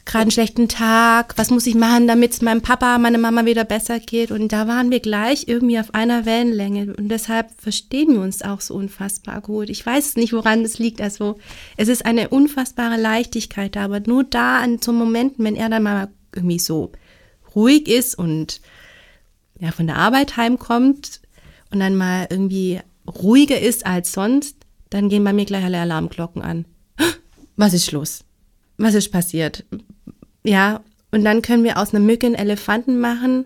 gerade 0.06 0.24
einen 0.24 0.32
schlechten 0.32 0.68
Tag, 0.68 1.38
was 1.38 1.52
muss 1.52 1.68
ich 1.68 1.76
machen, 1.76 2.08
damit 2.08 2.34
es 2.34 2.42
meinem 2.42 2.62
Papa, 2.62 2.98
meiner 2.98 3.18
Mama 3.18 3.46
wieder 3.46 3.64
besser 3.64 4.00
geht. 4.00 4.32
Und 4.32 4.52
da 4.52 4.68
waren 4.68 4.92
wir 4.92 5.00
gleich 5.00 5.48
irgendwie 5.48 5.80
auf 5.80 5.94
einer 5.94 6.26
Wellenlänge. 6.26 6.96
Und 6.96 7.10
deshalb 7.10 7.52
verstehen 7.60 8.14
wir 8.14 8.22
uns 8.22 8.42
auch 8.42 8.62
so 8.62 8.76
unfassbar 8.76 9.42
gut. 9.42 9.70
Ich 9.70 9.86
weiß 9.86 10.16
nicht, 10.16 10.34
woran 10.34 10.64
das 10.64 10.80
liegt. 10.80 11.02
Also 11.02 11.38
es 11.78 11.88
ist 11.88 12.06
eine 12.06 12.30
unfassbare 12.30 13.00
Leichtigkeit 13.00 13.76
da, 13.76 13.86
aber 13.86 14.00
nur 14.00 14.24
da 14.24 14.60
an 14.60 14.80
so 14.82 14.92
Momenten, 14.92 15.46
wenn 15.46 15.56
er 15.56 15.70
dann 15.70 15.84
mal 15.84 16.10
irgendwie 16.36 16.60
so 16.60 16.92
ruhig 17.56 17.88
ist 17.88 18.16
und 18.16 18.62
ja, 19.60 19.72
von 19.72 19.88
der 19.88 19.98
Arbeit 19.98 20.38
heimkommt 20.38 21.22
und 21.72 21.80
dann 21.80 21.96
mal 21.96 22.28
irgendwie 22.30 22.80
ruhiger 23.08 23.60
ist 23.60 23.86
als 23.86 24.12
sonst, 24.12 24.56
dann 24.90 25.10
gehen 25.10 25.24
bei 25.24 25.34
mir 25.34 25.46
gleich 25.46 25.64
alle 25.64 25.80
Alarmglocken 25.80 26.42
an. 26.42 26.66
Was 27.56 27.74
ist 27.74 27.92
los? 27.92 28.24
Was 28.78 28.94
ist 28.94 29.12
passiert? 29.12 29.66
Ja, 30.50 30.84
und 31.12 31.24
dann 31.24 31.44
können 31.44 31.64
wir 31.64 31.78
aus 31.78 31.94
einer 31.94 32.04
Mücke 32.04 32.26
einen 32.26 32.34
Elefanten 32.34 33.00
machen. 33.00 33.46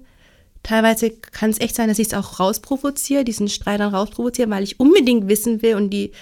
Teilweise 0.64 1.10
kann 1.10 1.50
es 1.50 1.60
echt 1.60 1.76
sein, 1.76 1.90
dass 1.90 2.00
ich 2.00 2.08
es 2.08 2.14
auch 2.14 2.40
rausprovoziere, 2.40 3.26
diesen 3.26 3.50
Streit 3.50 3.82
dann 3.82 3.94
rausprovoziere, 3.94 4.50
weil 4.50 4.64
ich 4.64 4.80
unbedingt 4.80 5.28
wissen 5.28 5.62
will 5.62 5.76
und 5.76 5.90
die, 5.90 6.14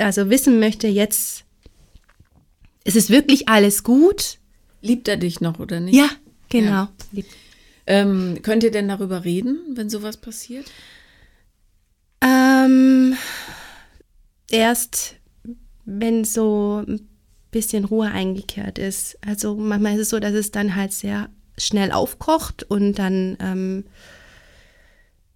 also 0.00 0.28
wissen 0.28 0.58
möchte, 0.58 0.88
jetzt 0.88 1.44
ist 2.82 2.96
es 2.96 3.08
wirklich 3.10 3.48
alles 3.48 3.84
gut. 3.84 4.38
Liebt 4.82 5.06
er 5.06 5.16
dich 5.16 5.40
noch 5.40 5.60
oder 5.60 5.78
nicht? 5.78 5.94
Ja, 5.94 6.10
genau. 6.48 6.88
Ja. 7.12 7.22
Ähm, 7.86 8.40
könnt 8.42 8.64
ihr 8.64 8.72
denn 8.72 8.88
darüber 8.88 9.24
reden, 9.24 9.60
wenn 9.74 9.88
sowas 9.90 10.16
passiert? 10.16 10.66
Ähm, 12.20 13.14
erst 14.50 15.14
wenn 15.84 16.24
so 16.24 16.82
ein 16.84 17.09
bisschen 17.50 17.84
Ruhe 17.84 18.10
eingekehrt 18.10 18.78
ist. 18.78 19.18
Also 19.26 19.56
manchmal 19.56 19.94
ist 19.94 20.00
es 20.02 20.10
so, 20.10 20.20
dass 20.20 20.32
es 20.32 20.50
dann 20.50 20.76
halt 20.76 20.92
sehr 20.92 21.30
schnell 21.58 21.92
aufkocht 21.92 22.62
und 22.64 22.94
dann 22.94 23.36
ähm, 23.40 23.84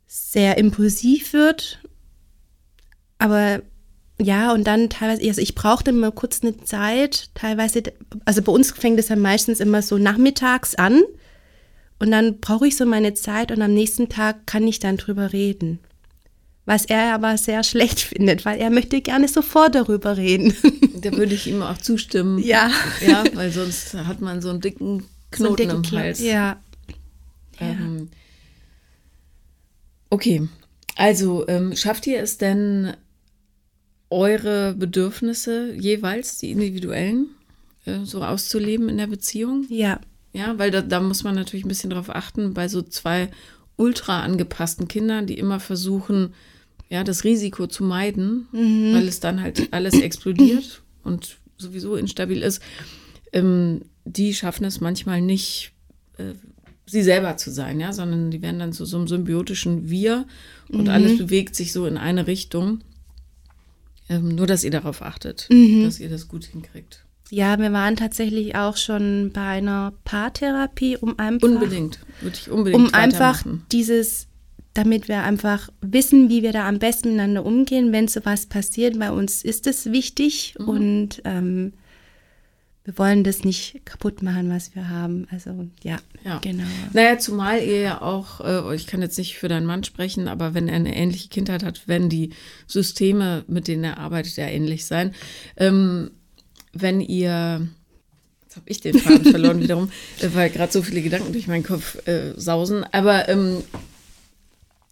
sehr 0.07 0.59
impulsiv 0.59 1.33
wird. 1.33 1.81
Aber 3.18 3.62
ja, 4.20 4.53
und 4.53 4.64
dann 4.66 4.90
teilweise, 4.90 5.27
also 5.27 5.40
ich 5.40 5.55
brauchte 5.55 5.90
immer 5.90 6.12
kurz 6.12 6.42
eine 6.42 6.57
Zeit, 6.62 7.31
teilweise, 7.35 7.83
also 8.24 8.42
bei 8.42 8.53
uns 8.53 8.70
fängt 8.70 8.98
es 8.98 9.09
ja 9.09 9.16
meistens 9.16 9.61
immer 9.61 9.83
so 9.83 9.98
nachmittags 9.98 10.77
an 10.77 11.03
und 11.98 12.11
dann 12.11 12.38
brauche 12.38 12.66
ich 12.66 12.77
so 12.77 12.87
meine 12.87 13.14
Zeit 13.14 13.50
und 13.50 13.61
am 13.61 13.74
nächsten 13.74 14.09
Tag 14.09 14.46
kann 14.46 14.66
ich 14.68 14.79
dann 14.79 14.96
drüber 14.98 15.33
reden. 15.33 15.81
Was 16.66 16.87
er 16.87 17.14
aber 17.14 17.37
sehr 17.37 17.62
schlecht 17.62 18.00
findet, 18.11 18.44
weil 18.44 18.59
er 18.59 18.70
möchte 18.70 19.00
gerne 19.00 19.29
sofort 19.29 19.74
darüber 19.74 20.16
reden. 20.16 20.55
Da 21.05 21.12
würde 21.12 21.35
ich 21.35 21.46
ihm 21.46 21.61
auch 21.61 21.77
zustimmen. 21.77 22.38
Ja. 22.38 22.70
Ja, 23.07 23.24
weil 23.35 23.53
sonst 23.53 23.92
hat 23.92 24.22
man 24.22 24.40
so 24.40 24.48
einen 24.48 24.62
dicken 24.62 25.05
Knoten 25.31 25.37
So 25.37 25.46
einen 25.48 25.57
dicken 25.83 25.85
im 25.94 26.00
Hals. 26.00 26.20
Kla- 26.20 26.24
Ja. 26.24 26.57
Ähm, 27.61 28.09
okay, 30.11 30.48
also 30.96 31.46
ähm, 31.48 31.74
schafft 31.77 32.07
ihr 32.07 32.20
es 32.20 32.38
denn, 32.38 32.94
eure 34.11 34.74
Bedürfnisse 34.74 35.74
jeweils, 35.74 36.38
die 36.38 36.53
individuellen, 36.53 37.29
äh, 37.85 38.05
so 38.05 38.22
auszuleben 38.22 38.88
in 38.88 38.98
der 38.98 39.09
Beziehung? 39.09 39.66
Ja. 39.68 40.00
Ja, 40.33 40.59
weil 40.59 40.70
da, 40.70 40.83
da 40.83 41.00
muss 41.00 41.22
man 41.24 41.35
natürlich 41.35 41.64
ein 41.64 41.68
bisschen 41.68 41.90
drauf 41.90 42.11
achten, 42.11 42.55
bei 42.55 42.68
so 42.68 42.83
zwei 42.83 43.29
ultra 43.77 44.22
angepassten 44.22 44.88
Kindern, 44.88 45.27
die 45.27 45.38
immer 45.38 45.59
versuchen, 45.61 46.33
ja, 46.94 47.02
das 47.02 47.24
Risiko 47.24 47.66
zu 47.66 47.83
meiden, 47.83 48.46
weil 48.52 49.09
es 49.09 49.18
dann 49.18 49.42
halt 49.42 49.72
alles 49.72 49.94
explodiert 50.00 50.80
und 51.02 51.38
sowieso 51.59 51.96
instabil 51.96 52.40
ist. 52.40 52.62
Ähm, 53.33 53.83
die 54.04 54.33
schaffen 54.33 54.64
es 54.64 54.80
manchmal 54.80 55.20
nicht, 55.20 55.72
äh, 56.18 56.35
sie 56.87 57.02
selber 57.02 57.37
zu 57.37 57.50
sein, 57.50 57.80
ja, 57.80 57.92
sondern 57.92 58.30
die 58.30 58.42
werden 58.42 58.61
dann 58.61 58.72
zu 58.72 58.85
so 58.85 58.96
einem 58.96 59.09
symbiotischen 59.09 59.90
Wir 59.90 60.24
und 60.68 60.88
alles 60.88 61.18
bewegt 61.18 61.57
sich 61.57 61.72
so 61.72 61.85
in 61.87 61.96
eine 61.96 62.28
Richtung. 62.28 62.83
Ähm, 64.09 64.28
nur, 64.28 64.46
dass 64.46 64.62
ihr 64.62 64.70
darauf 64.70 65.02
achtet, 65.02 65.48
dass 65.50 65.98
ihr 65.98 66.09
das 66.09 66.28
gut 66.28 66.44
hinkriegt. 66.44 67.04
Ja, 67.30 67.59
wir 67.59 67.72
waren 67.72 67.96
tatsächlich 67.96 68.54
auch 68.54 68.76
schon 68.76 69.33
bei 69.33 69.40
einer 69.40 69.94
Paartherapie, 70.04 70.96
um 70.96 71.18
einfach, 71.18 71.48
Unbedingt, 71.48 71.98
würde 72.20 72.37
ich 72.40 72.50
unbedingt 72.50 72.85
um 72.85 72.94
einfach 72.94 73.42
dieses, 73.72 74.28
damit 74.74 75.08
wir 75.08 75.22
einfach 75.22 75.68
wissen, 75.80 76.28
wie 76.28 76.42
wir 76.42 76.52
da 76.52 76.68
am 76.68 76.78
besten 76.78 77.10
miteinander 77.10 77.46
umgehen, 77.46 77.92
wenn 77.92 78.08
sowas 78.08 78.46
passiert. 78.46 78.98
Bei 78.98 79.10
uns 79.12 79.42
ist 79.42 79.66
es 79.66 79.87
wichtig 79.92 80.54
Mhm. 80.58 80.68
und 80.68 81.22
ähm, 81.24 81.72
wir 82.87 82.98
wollen 82.98 83.24
das 83.24 83.44
nicht 83.44 83.80
kaputt 83.87 84.20
machen, 84.22 84.50
was 84.50 84.74
wir 84.74 84.90
haben. 84.90 85.26
Also 85.30 85.66
ja, 85.82 85.96
Ja. 86.24 86.38
genau. 86.42 86.64
Naja, 86.92 87.18
zumal 87.18 87.62
ihr 87.62 87.80
ja 87.80 88.02
auch, 88.02 88.40
äh, 88.40 88.74
ich 88.74 88.87
kann 88.87 89.00
jetzt 89.00 89.16
nicht 89.16 89.38
für 89.38 89.48
deinen 89.48 89.64
Mann 89.64 89.84
sprechen, 89.84 90.28
aber 90.28 90.52
wenn 90.52 90.68
er 90.68 90.74
eine 90.76 90.94
ähnliche 90.94 91.28
Kindheit 91.30 91.62
hat, 91.62 91.88
werden 91.88 92.10
die 92.10 92.30
Systeme, 92.66 93.44
mit 93.48 93.68
denen 93.68 93.84
er 93.84 93.96
arbeitet, 93.98 94.37
ja 94.37 94.46
ähnlich 94.48 94.84
sein. 94.84 95.14
Ähm, 95.56 96.10
wenn 96.74 97.00
ihr, 97.00 97.66
jetzt 98.42 98.56
habe 98.56 98.68
ich 98.68 98.80
den 98.82 98.98
Faden 98.98 99.24
verloren 99.30 99.60
wiederum, 99.62 99.90
weil 100.34 100.50
gerade 100.50 100.72
so 100.72 100.82
viele 100.82 101.00
Gedanken 101.00 101.32
durch 101.32 101.46
meinen 101.46 101.62
Kopf 101.64 102.06
äh, 102.06 102.34
sausen, 102.37 102.84
aber 102.92 103.28
ähm, 103.30 103.62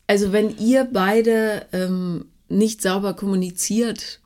also 0.06 0.32
wenn 0.32 0.56
ihr 0.58 0.88
beide 0.92 1.66
ähm, 1.72 2.26
nicht 2.48 2.82
sauber 2.82 3.14
kommuniziert, 3.14 4.20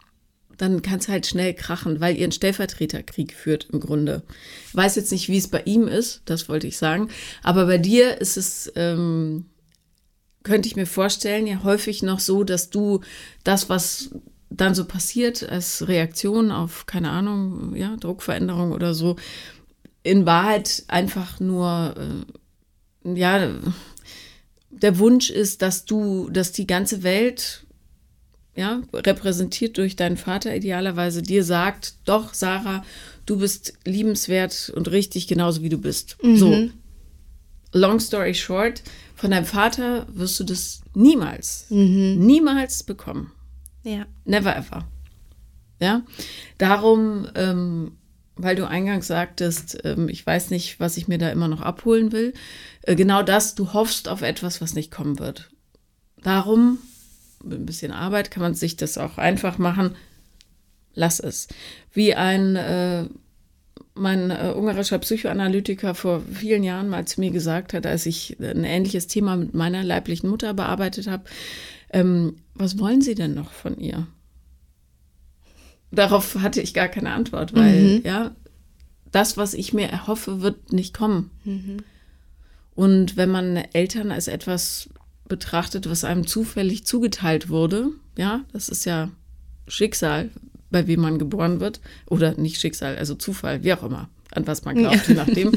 dann 0.57 0.83
kann 0.83 0.99
es 0.99 1.09
halt 1.09 1.27
schnell 1.27 1.55
krachen, 1.55 2.01
weil 2.01 2.17
ihr 2.17 2.25
einen 2.25 2.33
Stellvertreterkrieg 2.33 3.35
führt 3.35 3.69
im 3.73 3.81
Grunde. 3.81 4.23
Ich 4.69 4.77
weiß 4.77 4.97
jetzt 4.97 5.13
nicht, 5.13 5.29
wie 5.29 5.37
es 5.37 5.49
bei 5.49 5.63
ihm 5.65 5.87
ist, 5.87 6.23
das 6.25 6.49
wollte 6.49 6.67
ich 6.67 6.79
sagen, 6.79 7.09
aber 7.43 7.67
bei 7.67 7.79
dir 7.79 8.21
ist 8.21 8.37
es, 8.37 8.73
ähm, 8.75 9.47
könnte 10.43 10.69
ich 10.69 10.77
mir 10.77 10.87
vorstellen, 10.87 11.47
ja 11.47 11.63
häufig 11.63 12.03
noch 12.03 12.21
so, 12.21 12.45
dass 12.45 12.71
du 12.71 13.01
das, 13.45 13.69
was 13.69 14.11
dann 14.49 14.75
so 14.75 14.85
passiert 14.85 15.49
als 15.49 15.89
Reaktion 15.89 16.53
auf, 16.53 16.87
keine 16.87 17.11
Ahnung, 17.11 17.75
ja, 17.75 17.97
Druckveränderung 17.97 18.73
oder 18.73 18.95
so, 18.95 19.17
in 20.03 20.25
Wahrheit 20.25 20.85
einfach 20.89 21.41
nur, 21.41 21.95
äh, 23.05 23.19
ja, 23.19 23.51
der 24.83 24.99
Wunsch 24.99 25.31
ist, 25.31 25.63
dass 25.63 25.85
du, 25.85 26.29
dass 26.31 26.53
die 26.53 26.67
ganze 26.67 27.03
Welt 27.03 27.67
ja, 28.55 28.83
repräsentiert 28.93 29.77
durch 29.77 29.97
deinen 29.97 30.17
Vater 30.17 30.57
idealerweise, 30.57 31.23
dir 31.23 31.45
sagt, 31.45 31.95
doch, 32.07 32.33
Sarah, 32.33 32.85
du 33.27 33.39
bist 33.39 33.75
liebenswert 33.85 34.73
und 34.75 34.91
richtig 34.91 35.27
genauso 35.27 35.63
wie 35.63 35.69
du 35.69 35.79
bist. 35.79 36.17
So. 36.23 36.71
Long 37.73 38.01
story 38.01 38.33
short, 38.33 38.83
von 39.15 39.31
deinem 39.31 39.45
Vater 39.45 40.07
wirst 40.09 40.41
du 40.41 40.45
das 40.45 40.81
niemals, 40.95 41.67
niemals 41.69 42.83
bekommen. 42.83 43.33
Ja. 43.83 44.07
Never 44.25 44.57
ever. 44.57 44.89
Ja, 45.79 46.03
darum, 46.57 47.29
ähm, 47.35 47.99
weil 48.37 48.55
du 48.55 48.69
eingangs 48.69 49.07
sagtest, 49.07 49.79
ähm, 49.85 50.09
ich 50.09 50.25
weiß 50.25 50.51
nicht, 50.51 50.79
was 50.79 50.97
ich 50.97 51.09
mir 51.09 51.19
da 51.19 51.31
immer 51.31 51.49
noch 51.49 51.63
abholen 51.63 52.13
will. 52.13 52.35
Äh, 52.83 52.95
genau 52.95 53.23
das, 53.23 53.55
du 53.55 53.73
hoffst 53.73 54.09
auf 54.09 54.23
etwas, 54.23 54.61
was 54.61 54.75
nicht 54.75 54.91
kommen 54.91 55.19
wird. 55.19 55.51
Darum, 56.23 56.79
mit 57.43 57.59
ein 57.59 57.67
bisschen 57.67 57.93
Arbeit 57.93 58.31
kann 58.31 58.43
man 58.43 58.55
sich 58.55 58.77
das 58.77 58.99
auch 58.99 59.19
einfach 59.19 59.59
machen. 59.59 59.95
Lass 60.95 61.21
es. 61.21 61.49
Wie 61.93 62.15
ein, 62.15 62.57
äh, 62.57 63.05
mein 63.95 64.31
äh, 64.31 64.53
ungarischer 64.55 64.99
Psychoanalytiker 64.99 65.95
vor 65.95 66.23
vielen 66.33 66.63
Jahren 66.63 66.89
mal 66.89 67.07
zu 67.07 67.21
mir 67.21 67.31
gesagt 67.31 67.73
hat, 67.73 67.87
als 67.87 68.05
ich 68.07 68.37
ein 68.41 68.65
ähnliches 68.65 69.07
Thema 69.07 69.37
mit 69.37 69.55
meiner 69.55 69.83
leiblichen 69.83 70.29
Mutter 70.29 70.53
bearbeitet 70.53 71.07
habe, 71.07 71.25
ähm, 71.91 72.37
was 72.55 72.79
wollen 72.79 73.01
Sie 73.01 73.15
denn 73.15 73.35
noch 73.35 73.53
von 73.53 73.79
ihr? 73.79 74.07
Darauf 75.91 76.37
hatte 76.37 76.61
ich 76.61 76.75
gar 76.75 76.89
keine 76.89 77.13
Antwort, 77.13 77.55
weil 77.55 78.01
ja, 78.05 78.33
das, 79.13 79.37
was 79.37 79.55
ich 79.55 79.73
mir 79.73 79.89
erhoffe, 79.89 80.43
wird 80.43 80.73
nicht 80.73 80.93
kommen. 80.95 81.31
Und 82.75 83.17
wenn 83.17 83.31
man 83.31 83.57
Eltern 83.57 84.11
als 84.11 84.29
etwas 84.29 84.91
betrachtet, 85.29 85.89
was 85.89 86.05
einem 86.05 86.27
zufällig 86.27 86.85
zugeteilt 86.85 87.49
wurde, 87.49 87.89
ja, 88.19 88.45
das 88.53 88.69
ist 88.69 88.85
ja 88.85 89.11
Schicksal, 89.69 90.31
bei 90.71 90.87
wem 90.87 91.01
man 91.01 91.19
geboren 91.19 91.61
wird, 91.61 91.81
oder 92.07 92.35
nicht 92.35 92.61
Schicksal, 92.61 92.97
also 92.97 93.15
Zufall, 93.15 93.65
wie 93.65 93.73
auch 93.73 93.83
immer, 93.83 94.09
an 94.33 94.47
was 94.47 94.65
man 94.65 94.77
glaubt, 94.77 95.09
je 95.09 95.15
nachdem. 95.15 95.53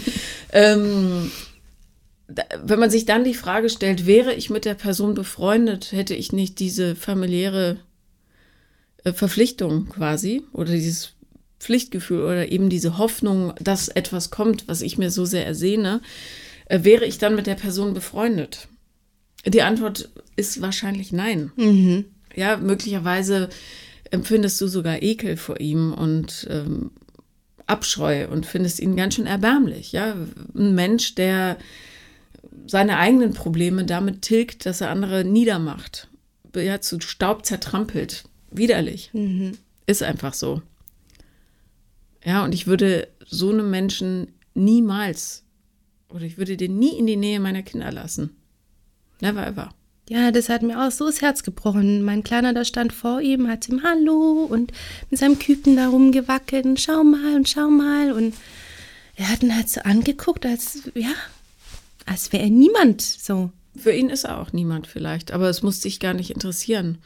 ähm, 0.53 1.31
da, 2.27 2.43
wenn 2.63 2.79
man 2.79 2.91
sich 2.91 3.05
dann 3.05 3.23
die 3.23 3.33
Frage 3.33 3.69
stellt, 3.69 4.05
wäre 4.05 4.33
ich 4.33 4.49
mit 4.49 4.65
der 4.65 4.75
Person 4.75 5.15
befreundet, 5.15 5.91
hätte 5.91 6.15
ich 6.15 6.31
nicht 6.31 6.59
diese 6.59 6.95
familiäre 6.95 7.77
Verpflichtung 9.03 9.89
quasi 9.89 10.43
oder 10.53 10.73
dieses 10.73 11.13
Pflichtgefühl 11.59 12.21
oder 12.21 12.51
eben 12.51 12.69
diese 12.69 12.97
Hoffnung, 12.97 13.53
dass 13.59 13.89
etwas 13.89 14.29
kommt, 14.29 14.67
was 14.67 14.81
ich 14.81 14.97
mir 14.97 15.11
so 15.11 15.25
sehr 15.25 15.45
ersehne, 15.45 16.01
äh, 16.65 16.83
wäre 16.83 17.05
ich 17.05 17.17
dann 17.17 17.35
mit 17.35 17.47
der 17.47 17.55
Person 17.55 17.93
befreundet? 17.93 18.67
Die 19.45 19.61
Antwort 19.61 20.09
ist 20.35 20.61
wahrscheinlich 20.61 21.11
nein. 21.11 21.51
Ja, 22.35 22.57
möglicherweise 22.57 23.49
empfindest 24.11 24.59
du 24.61 24.67
sogar 24.67 25.01
Ekel 25.01 25.37
vor 25.37 25.59
ihm 25.59 25.93
und 25.93 26.47
ähm, 26.49 26.91
Abscheu 27.67 28.27
und 28.27 28.45
findest 28.45 28.79
ihn 28.79 28.95
ganz 28.95 29.15
schön 29.15 29.27
erbärmlich. 29.27 29.91
Ja, 29.91 30.15
ein 30.55 30.75
Mensch, 30.75 31.15
der 31.15 31.57
seine 32.65 32.97
eigenen 32.97 33.33
Probleme 33.33 33.85
damit 33.85 34.21
tilgt, 34.21 34.65
dass 34.65 34.81
er 34.81 34.89
andere 34.89 35.23
niedermacht, 35.23 36.07
ja, 36.55 36.81
zu 36.81 36.99
Staub 36.99 37.45
zertrampelt. 37.45 38.23
Widerlich. 38.51 39.11
Ist 39.85 40.03
einfach 40.03 40.33
so. 40.33 40.61
Ja, 42.23 42.43
und 42.43 42.53
ich 42.53 42.67
würde 42.67 43.07
so 43.25 43.49
einem 43.49 43.69
Menschen 43.69 44.33
niemals, 44.53 45.43
oder 46.09 46.23
ich 46.23 46.37
würde 46.37 46.57
den 46.57 46.79
nie 46.79 46.97
in 46.97 47.07
die 47.07 47.15
Nähe 47.15 47.39
meiner 47.39 47.63
Kinder 47.63 47.91
lassen. 47.91 48.35
Never 49.21 49.45
ever. 49.45 49.69
Ja, 50.09 50.31
das 50.31 50.49
hat 50.49 50.63
mir 50.63 50.83
auch 50.83 50.91
so 50.91 51.05
das 51.05 51.21
Herz 51.21 51.43
gebrochen. 51.43 52.01
Mein 52.01 52.23
Kleiner, 52.23 52.51
da 52.53 52.65
stand 52.65 52.93
vor 52.93 53.21
ihm, 53.21 53.47
hat 53.47 53.69
ihm 53.69 53.83
Hallo 53.83 54.47
und 54.49 54.71
mit 55.11 55.19
seinem 55.19 55.37
Küken 55.37 55.75
da 55.75 55.89
rumgewackelt 55.89 56.65
und 56.65 56.79
schau 56.79 57.03
mal 57.03 57.35
und 57.35 57.47
schau 57.47 57.69
mal. 57.69 58.11
Und 58.11 58.33
er 59.15 59.29
hat 59.29 59.43
ihn 59.43 59.55
halt 59.55 59.69
so 59.69 59.81
angeguckt, 59.81 60.47
als, 60.47 60.89
ja, 60.95 61.13
als 62.07 62.33
wäre 62.33 62.43
er 62.43 62.49
niemand 62.49 63.03
so. 63.03 63.51
Für 63.77 63.91
ihn 63.91 64.09
ist 64.09 64.23
er 64.23 64.39
auch 64.39 64.51
niemand 64.51 64.87
vielleicht, 64.87 65.31
aber 65.31 65.47
es 65.47 65.61
muss 65.61 65.81
dich 65.81 65.99
gar 65.99 66.15
nicht 66.15 66.31
interessieren, 66.31 66.97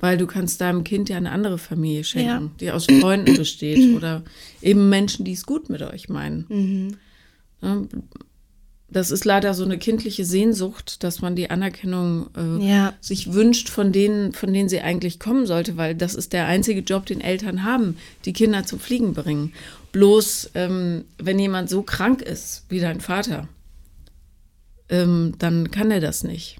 weil 0.00 0.16
du 0.18 0.26
kannst 0.26 0.60
deinem 0.60 0.84
Kind 0.84 1.08
ja 1.08 1.16
eine 1.16 1.30
andere 1.32 1.58
Familie 1.58 2.04
schenken, 2.04 2.26
Ja. 2.44 2.50
die 2.60 2.70
aus 2.70 2.86
Freunden 2.86 3.34
besteht 3.36 3.92
oder 3.96 4.22
eben 4.62 4.88
Menschen, 4.88 5.24
die 5.24 5.32
es 5.32 5.44
gut 5.46 5.68
mit 5.70 5.82
euch 5.82 6.08
meinen. 6.08 6.96
Ja, 7.62 7.82
Das 8.90 9.10
ist 9.10 9.24
leider 9.26 9.52
so 9.52 9.64
eine 9.64 9.76
kindliche 9.76 10.24
Sehnsucht, 10.24 11.02
dass 11.04 11.20
man 11.20 11.36
die 11.36 11.50
Anerkennung 11.50 12.30
äh, 12.36 12.66
Ja. 12.66 12.94
sich 13.00 13.32
wünscht 13.34 13.68
von 13.68 13.92
denen, 13.92 14.32
von 14.32 14.50
denen 14.52 14.68
sie 14.70 14.80
eigentlich 14.80 15.18
kommen 15.18 15.44
sollte, 15.46 15.76
weil 15.76 15.94
das 15.94 16.14
ist 16.14 16.32
der 16.32 16.46
einzige 16.46 16.80
Job, 16.80 17.04
den 17.04 17.20
Eltern 17.20 17.64
haben, 17.64 17.96
die 18.24 18.32
Kinder 18.32 18.64
zum 18.64 18.78
Fliegen 18.80 19.12
bringen. 19.12 19.52
Bloß, 19.92 20.52
ähm, 20.54 21.04
wenn 21.18 21.38
jemand 21.38 21.68
so 21.68 21.82
krank 21.82 22.22
ist 22.22 22.64
wie 22.70 22.80
dein 22.80 23.00
Vater, 23.00 23.48
ähm, 24.88 25.34
dann 25.38 25.70
kann 25.70 25.90
er 25.90 26.00
das 26.00 26.24
nicht. 26.24 26.56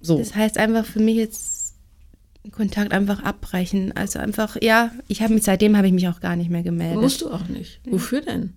So. 0.00 0.18
Das 0.18 0.34
heißt 0.34 0.58
einfach 0.58 0.84
für 0.84 1.00
mich 1.00 1.16
jetzt 1.16 1.74
Kontakt 2.52 2.92
einfach 2.92 3.22
abbrechen. 3.22 3.92
Also 3.96 4.18
einfach, 4.18 4.56
ja, 4.62 4.92
ich 5.08 5.22
habe 5.22 5.34
mich, 5.34 5.42
seitdem 5.42 5.76
habe 5.76 5.86
ich 5.86 5.92
mich 5.92 6.08
auch 6.08 6.20
gar 6.20 6.36
nicht 6.36 6.50
mehr 6.50 6.62
gemeldet. 6.62 7.00
Musst 7.00 7.20
du 7.20 7.30
auch 7.30 7.46
nicht. 7.48 7.80
Wofür 7.84 8.20
denn? 8.20 8.54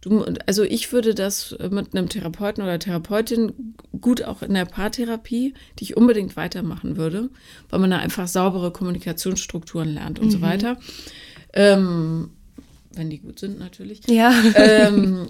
Du, 0.00 0.24
also 0.46 0.62
ich 0.62 0.92
würde 0.92 1.12
das 1.12 1.56
mit 1.70 1.94
einem 1.94 2.08
Therapeuten 2.08 2.62
oder 2.62 2.78
Therapeutin 2.78 3.74
gut 4.00 4.22
auch 4.22 4.42
in 4.42 4.54
der 4.54 4.64
Paartherapie, 4.64 5.54
die 5.78 5.84
ich 5.84 5.96
unbedingt 5.96 6.36
weitermachen 6.36 6.96
würde, 6.96 7.30
weil 7.68 7.80
man 7.80 7.90
da 7.90 7.98
einfach 7.98 8.28
saubere 8.28 8.70
Kommunikationsstrukturen 8.70 9.88
lernt 9.88 10.20
und 10.20 10.26
mhm. 10.26 10.30
so 10.30 10.40
weiter. 10.40 10.76
Ähm, 11.52 12.30
wenn 12.92 13.10
die 13.10 13.18
gut 13.18 13.40
sind 13.40 13.58
natürlich. 13.58 14.02
Ja. 14.08 14.32
Ähm, 14.54 15.28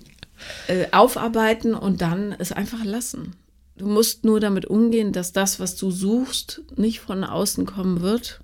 äh, 0.68 0.86
aufarbeiten 0.92 1.74
und 1.74 2.02
dann 2.02 2.32
es 2.38 2.52
einfach 2.52 2.84
lassen. 2.84 3.34
Du 3.78 3.86
musst 3.86 4.24
nur 4.24 4.40
damit 4.40 4.66
umgehen, 4.66 5.12
dass 5.12 5.32
das, 5.32 5.60
was 5.60 5.76
du 5.76 5.90
suchst, 5.90 6.62
nicht 6.76 7.00
von 7.00 7.22
außen 7.24 7.64
kommen 7.64 8.00
wird. 8.00 8.40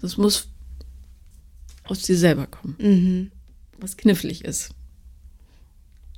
Das 0.00 0.16
muss 0.16 0.48
aus 1.84 2.02
dir 2.02 2.16
selber 2.16 2.46
kommen. 2.46 2.76
Mhm. 2.78 3.30
Was 3.78 3.96
knifflig 3.96 4.44
ist. 4.44 4.70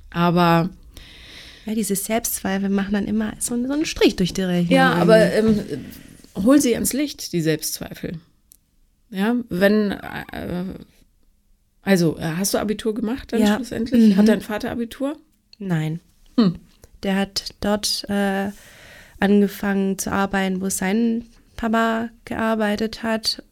Aber. 0.09 0.69
Ja, 1.65 1.75
diese 1.75 1.95
Selbstzweifel 1.95 2.69
machen 2.69 2.93
dann 2.93 3.05
immer 3.05 3.33
so, 3.39 3.55
so 3.65 3.73
einen 3.73 3.85
Strich 3.85 4.15
durch 4.15 4.33
die 4.33 4.41
Rechnung. 4.41 4.75
Ja, 4.75 4.93
aber 4.93 5.31
ähm, 5.33 5.61
hol 6.35 6.59
sie 6.59 6.73
ans 6.73 6.93
Licht, 6.93 7.33
die 7.33 7.41
Selbstzweifel. 7.41 8.19
Ja, 9.11 9.35
wenn. 9.49 9.91
Äh, 9.91 10.63
also, 11.83 12.17
äh, 12.17 12.33
hast 12.37 12.53
du 12.53 12.57
Abitur 12.57 12.95
gemacht 12.95 13.31
dann 13.31 13.41
ja. 13.41 13.55
schlussendlich? 13.55 14.13
Mhm. 14.13 14.17
Hat 14.17 14.27
dein 14.27 14.41
Vater 14.41 14.71
Abitur? 14.71 15.15
Nein. 15.59 15.99
Hm. 16.37 16.55
Der 17.03 17.15
hat 17.15 17.55
dort 17.61 18.05
äh, 18.09 18.49
angefangen 19.19 19.97
zu 19.97 20.11
arbeiten, 20.11 20.61
wo 20.61 20.69
sein 20.69 21.25
Papa 21.55 22.09
gearbeitet 22.25 23.03
hat. 23.03 23.43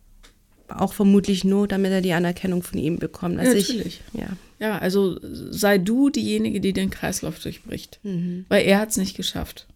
Auch 0.68 0.94
vermutlich 0.94 1.44
nur, 1.44 1.68
damit 1.68 1.92
er 1.92 2.02
die 2.02 2.14
Anerkennung 2.14 2.64
von 2.64 2.80
ihm 2.80 2.98
bekommt. 2.98 3.40
Also 3.40 3.56
Natürlich. 3.56 4.02
Ich, 4.14 4.20
ja. 4.20 4.28
ja, 4.60 4.78
also 4.80 5.20
sei 5.22 5.78
du 5.78 6.10
diejenige, 6.10 6.60
die 6.60 6.74
den 6.74 6.90
Kreislauf 6.90 7.40
durchbricht. 7.40 8.00
Mhm. 8.04 8.46
Weil 8.50 8.66
er 8.66 8.80
hat 8.80 8.90
es 8.90 8.98
nicht 8.98 9.16
geschafft. 9.16 9.68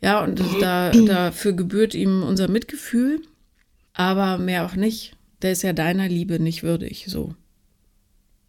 Ja, 0.00 0.22
und 0.22 0.40
da, 0.60 0.90
dafür 0.90 1.52
gebührt 1.52 1.94
ihm 1.94 2.22
unser 2.22 2.48
Mitgefühl, 2.48 3.22
aber 3.92 4.38
mehr 4.38 4.64
auch 4.64 4.74
nicht. 4.74 5.16
Der 5.42 5.52
ist 5.52 5.62
ja 5.62 5.72
deiner 5.72 6.08
Liebe 6.08 6.40
nicht 6.40 6.62
würdig, 6.62 7.06
so. 7.08 7.34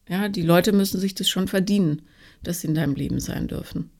Ja, 0.07 0.27
die 0.27 0.41
Leute 0.41 0.71
müssen 0.71 0.99
sich 0.99 1.13
das 1.13 1.29
schon 1.29 1.47
verdienen, 1.47 2.01
dass 2.41 2.61
sie 2.61 2.67
in 2.67 2.75
deinem 2.75 2.95
Leben 2.95 3.19
sein 3.19 3.47
dürfen. 3.47 3.91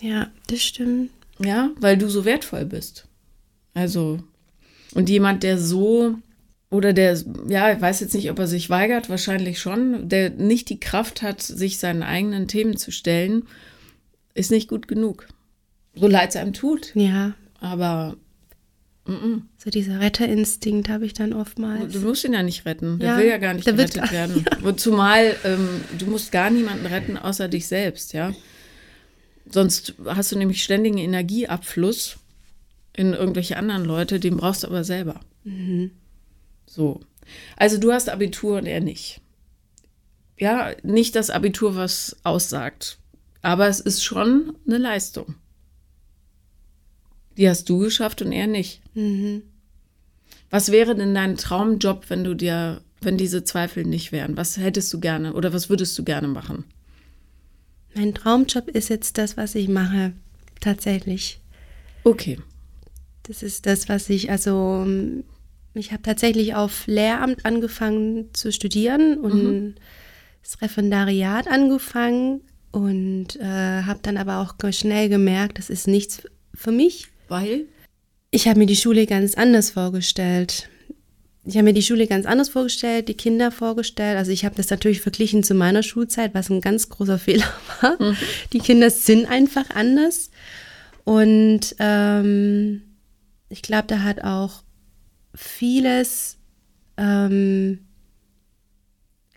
Ja, 0.00 0.30
das 0.48 0.62
stimmt. 0.62 1.10
Ja, 1.38 1.70
weil 1.80 1.96
du 1.96 2.08
so 2.08 2.24
wertvoll 2.24 2.64
bist. 2.64 3.06
Also, 3.74 4.20
und 4.94 5.08
jemand, 5.08 5.42
der 5.42 5.58
so, 5.58 6.16
oder 6.70 6.92
der, 6.92 7.18
ja, 7.48 7.72
ich 7.72 7.80
weiß 7.80 8.00
jetzt 8.00 8.14
nicht, 8.14 8.30
ob 8.30 8.38
er 8.38 8.46
sich 8.46 8.70
weigert, 8.70 9.08
wahrscheinlich 9.08 9.58
schon, 9.58 10.08
der 10.08 10.30
nicht 10.30 10.68
die 10.70 10.80
Kraft 10.80 11.22
hat, 11.22 11.42
sich 11.42 11.78
seinen 11.78 12.02
eigenen 12.02 12.48
Themen 12.48 12.76
zu 12.76 12.92
stellen, 12.92 13.44
ist 14.34 14.50
nicht 14.50 14.68
gut 14.68 14.88
genug. 14.88 15.26
So 15.94 16.08
leid 16.08 16.30
es 16.30 16.36
einem 16.36 16.52
tut. 16.52 16.92
Ja. 16.94 17.34
Aber 17.60 18.16
mm 19.06 19.12
-mm. 19.12 19.42
so 19.58 19.70
dieser 19.70 20.00
Retterinstinkt 20.00 20.88
habe 20.88 21.06
ich 21.06 21.14
dann 21.14 21.32
oftmals. 21.32 21.92
Du 21.92 22.00
musst 22.00 22.24
ihn 22.24 22.32
ja 22.32 22.42
nicht 22.42 22.66
retten. 22.66 22.98
Der 22.98 23.10
ja, 23.10 23.18
will 23.18 23.26
ja 23.26 23.38
gar 23.38 23.54
nicht 23.54 23.64
gerettet 23.64 23.96
wird, 23.96 24.12
werden. 24.12 24.44
Ja. 24.64 24.76
Zumal 24.76 25.36
ähm, 25.44 25.68
du 25.98 26.06
musst 26.06 26.32
gar 26.32 26.50
niemanden 26.50 26.86
retten, 26.86 27.16
außer 27.16 27.48
dich 27.48 27.66
selbst, 27.66 28.12
ja. 28.12 28.32
Sonst 29.46 29.94
hast 30.06 30.32
du 30.32 30.38
nämlich 30.38 30.62
ständigen 30.62 30.98
Energieabfluss 30.98 32.18
in 32.96 33.12
irgendwelche 33.12 33.56
anderen 33.56 33.84
Leute, 33.84 34.20
den 34.20 34.36
brauchst 34.36 34.62
du 34.62 34.68
aber 34.68 34.84
selber. 34.84 35.20
Mhm. 35.44 35.90
So. 36.66 37.00
Also 37.56 37.78
du 37.78 37.92
hast 37.92 38.08
Abitur 38.08 38.58
und 38.58 38.66
er 38.66 38.80
nicht. 38.80 39.20
Ja, 40.38 40.72
nicht 40.82 41.14
das 41.16 41.30
Abitur, 41.30 41.76
was 41.76 42.16
aussagt. 42.22 42.98
Aber 43.42 43.68
es 43.68 43.80
ist 43.80 44.02
schon 44.02 44.56
eine 44.66 44.78
Leistung. 44.78 45.34
Die 47.36 47.48
hast 47.48 47.68
du 47.68 47.78
geschafft 47.78 48.22
und 48.22 48.32
er 48.32 48.46
nicht. 48.46 48.80
Mhm. 48.94 49.42
Was 50.50 50.70
wäre 50.70 50.94
denn 50.94 51.14
dein 51.14 51.36
Traumjob, 51.36 52.08
wenn 52.10 52.24
du 52.24 52.34
dir, 52.34 52.80
wenn 53.00 53.18
diese 53.18 53.44
Zweifel 53.44 53.84
nicht 53.84 54.12
wären? 54.12 54.36
Was 54.36 54.56
hättest 54.56 54.92
du 54.92 55.00
gerne 55.00 55.34
oder 55.34 55.52
was 55.52 55.68
würdest 55.68 55.98
du 55.98 56.04
gerne 56.04 56.28
machen? 56.28 56.64
Mein 57.94 58.14
Traumjob 58.14 58.68
ist 58.68 58.88
jetzt 58.88 59.18
das, 59.18 59.36
was 59.36 59.54
ich 59.54 59.68
mache, 59.68 60.12
tatsächlich. 60.60 61.40
Okay. 62.02 62.38
Das 63.22 63.42
ist 63.42 63.66
das, 63.66 63.88
was 63.88 64.10
ich, 64.10 64.30
also 64.30 64.86
ich 65.74 65.92
habe 65.92 66.02
tatsächlich 66.02 66.54
auf 66.54 66.86
Lehramt 66.86 67.46
angefangen 67.46 68.30
zu 68.32 68.52
studieren 68.52 69.18
und 69.18 69.44
mhm. 69.44 69.74
das 70.42 70.60
Referendariat 70.60 71.48
angefangen 71.48 72.42
und 72.70 73.36
äh, 73.36 73.82
habe 73.82 74.00
dann 74.02 74.16
aber 74.16 74.40
auch 74.40 74.54
schnell 74.72 75.08
gemerkt, 75.08 75.58
das 75.58 75.70
ist 75.70 75.86
nichts 75.86 76.22
für 76.52 76.72
mich. 76.72 77.06
Weil? 77.28 77.66
Ich 78.30 78.48
habe 78.48 78.58
mir 78.58 78.66
die 78.66 78.76
Schule 78.76 79.06
ganz 79.06 79.34
anders 79.34 79.70
vorgestellt 79.70 80.68
ich 81.46 81.56
habe 81.56 81.64
mir 81.64 81.74
die 81.74 81.82
Schule 81.82 82.06
ganz 82.06 82.24
anders 82.24 82.48
vorgestellt, 82.48 83.08
die 83.08 83.16
Kinder 83.16 83.50
vorgestellt. 83.50 84.16
Also 84.16 84.30
ich 84.30 84.46
habe 84.46 84.54
das 84.54 84.70
natürlich 84.70 85.02
verglichen 85.02 85.42
zu 85.42 85.54
meiner 85.54 85.82
Schulzeit, 85.82 86.32
was 86.34 86.48
ein 86.48 86.62
ganz 86.62 86.88
großer 86.88 87.18
Fehler 87.18 87.52
war. 87.80 88.00
Mhm. 88.00 88.16
Die 88.52 88.60
Kinder 88.60 88.90
sind 88.90 89.26
einfach 89.26 89.68
anders. 89.74 90.30
Und 91.04 91.76
ähm, 91.78 92.82
ich 93.50 93.60
glaube, 93.60 93.84
da 93.88 94.00
hat 94.00 94.24
auch 94.24 94.62
vieles, 95.34 96.38
ähm, 96.96 97.80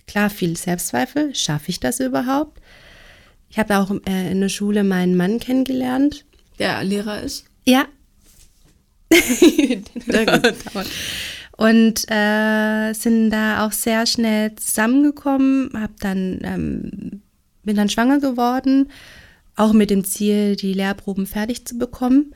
klar, 0.07 0.29
viel 0.29 0.55
Selbstzweifel. 0.55 1.35
Schaffe 1.35 1.69
ich 1.69 1.81
das 1.81 1.99
überhaupt? 1.99 2.61
Ich 3.49 3.59
habe 3.59 3.77
auch 3.77 3.91
äh, 4.07 4.31
in 4.31 4.39
der 4.39 4.49
Schule 4.49 4.85
meinen 4.85 5.17
Mann 5.17 5.41
kennengelernt. 5.41 6.23
Der 6.57 6.81
Lehrer 6.85 7.21
ist? 7.21 7.43
Ja. 7.65 7.85
Und 11.57 12.09
äh, 12.09 12.93
sind 12.93 13.31
da 13.31 13.65
auch 13.65 13.71
sehr 13.71 14.05
schnell 14.05 14.55
zusammengekommen, 14.55 15.71
hab 15.73 15.99
dann 15.99 16.39
ähm, 16.43 17.21
bin 17.67 17.75
dann 17.75 17.89
schwanger 17.89 18.19
geworden, 18.19 18.89
auch 19.55 19.73
mit 19.73 19.91
dem 19.91 20.03
Ziel, 20.03 20.55
die 20.55 20.73
Lehrproben 20.73 21.27
fertig 21.27 21.65
zu 21.65 21.77
bekommen, 21.77 22.33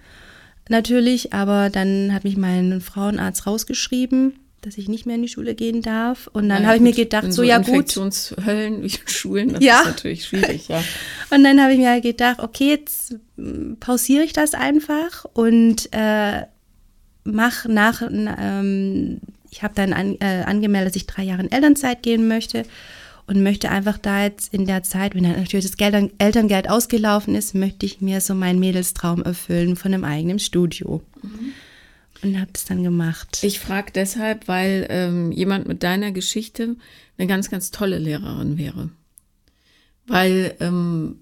natürlich. 0.69 1.33
Aber 1.33 1.69
dann 1.71 2.13
hat 2.13 2.23
mich 2.23 2.37
mein 2.37 2.81
Frauenarzt 2.81 3.47
rausgeschrieben, 3.47 4.33
dass 4.61 4.77
ich 4.77 4.87
nicht 4.87 5.07
mehr 5.07 5.15
in 5.15 5.23
die 5.23 5.27
Schule 5.27 5.55
gehen 5.55 5.81
darf. 5.81 6.27
Und 6.33 6.49
dann 6.49 6.63
ja, 6.63 6.67
habe 6.67 6.77
ich 6.77 6.83
mir 6.83 6.93
gedacht, 6.93 7.25
so, 7.27 7.37
so 7.37 7.43
ja 7.43 7.57
gut. 7.57 7.69
Infektionshöllen 7.69 8.83
wie 8.83 8.91
Schulen, 9.05 9.53
das 9.53 9.63
ja. 9.63 9.79
ist 9.79 9.85
natürlich 9.85 10.25
schwierig, 10.25 10.67
ja. 10.67 10.83
Und 11.31 11.43
dann 11.43 11.61
habe 11.61 11.73
ich 11.73 11.79
mir 11.79 12.01
gedacht, 12.01 12.39
okay, 12.39 12.69
jetzt 12.69 13.15
hm, 13.37 13.77
pausiere 13.79 14.23
ich 14.23 14.33
das 14.33 14.53
einfach 14.53 15.25
und 15.33 15.87
äh, 15.93 16.43
mach 17.23 17.65
nach, 17.65 18.01
ähm, 18.01 19.19
ich 19.49 19.63
habe 19.63 19.73
dann 19.75 19.93
an, 19.93 20.15
äh, 20.19 20.43
angemeldet, 20.45 20.89
dass 20.89 21.01
ich 21.01 21.07
drei 21.07 21.23
Jahre 21.23 21.43
in 21.43 21.51
Elternzeit 21.51 22.03
gehen 22.03 22.27
möchte 22.27 22.63
und 23.27 23.43
möchte 23.43 23.69
einfach 23.69 23.97
da 23.97 24.23
jetzt 24.23 24.53
in 24.53 24.65
der 24.65 24.83
Zeit, 24.83 25.15
wenn 25.15 25.23
dann 25.23 25.37
natürlich 25.37 25.65
das 25.65 25.77
Geld, 25.77 26.11
Elterngeld 26.17 26.69
ausgelaufen 26.69 27.35
ist, 27.35 27.55
möchte 27.55 27.85
ich 27.85 28.01
mir 28.01 28.21
so 28.21 28.35
meinen 28.35 28.59
Mädelstraum 28.59 29.23
erfüllen 29.23 29.75
von 29.75 29.93
einem 29.93 30.03
eigenen 30.03 30.39
Studio. 30.39 31.01
Mhm. 31.21 31.53
Und 32.23 32.39
habe 32.39 32.51
das 32.53 32.65
dann 32.65 32.83
gemacht. 32.83 33.39
Ich 33.41 33.59
frage 33.59 33.91
deshalb, 33.93 34.47
weil 34.47 34.85
ähm, 34.89 35.31
jemand 35.31 35.67
mit 35.67 35.81
deiner 35.81 36.11
Geschichte 36.11 36.75
eine 37.17 37.27
ganz, 37.27 37.49
ganz 37.49 37.71
tolle 37.71 37.97
Lehrerin 37.97 38.59
wäre. 38.59 38.89
Weil 40.05 40.55
ähm, 40.59 41.19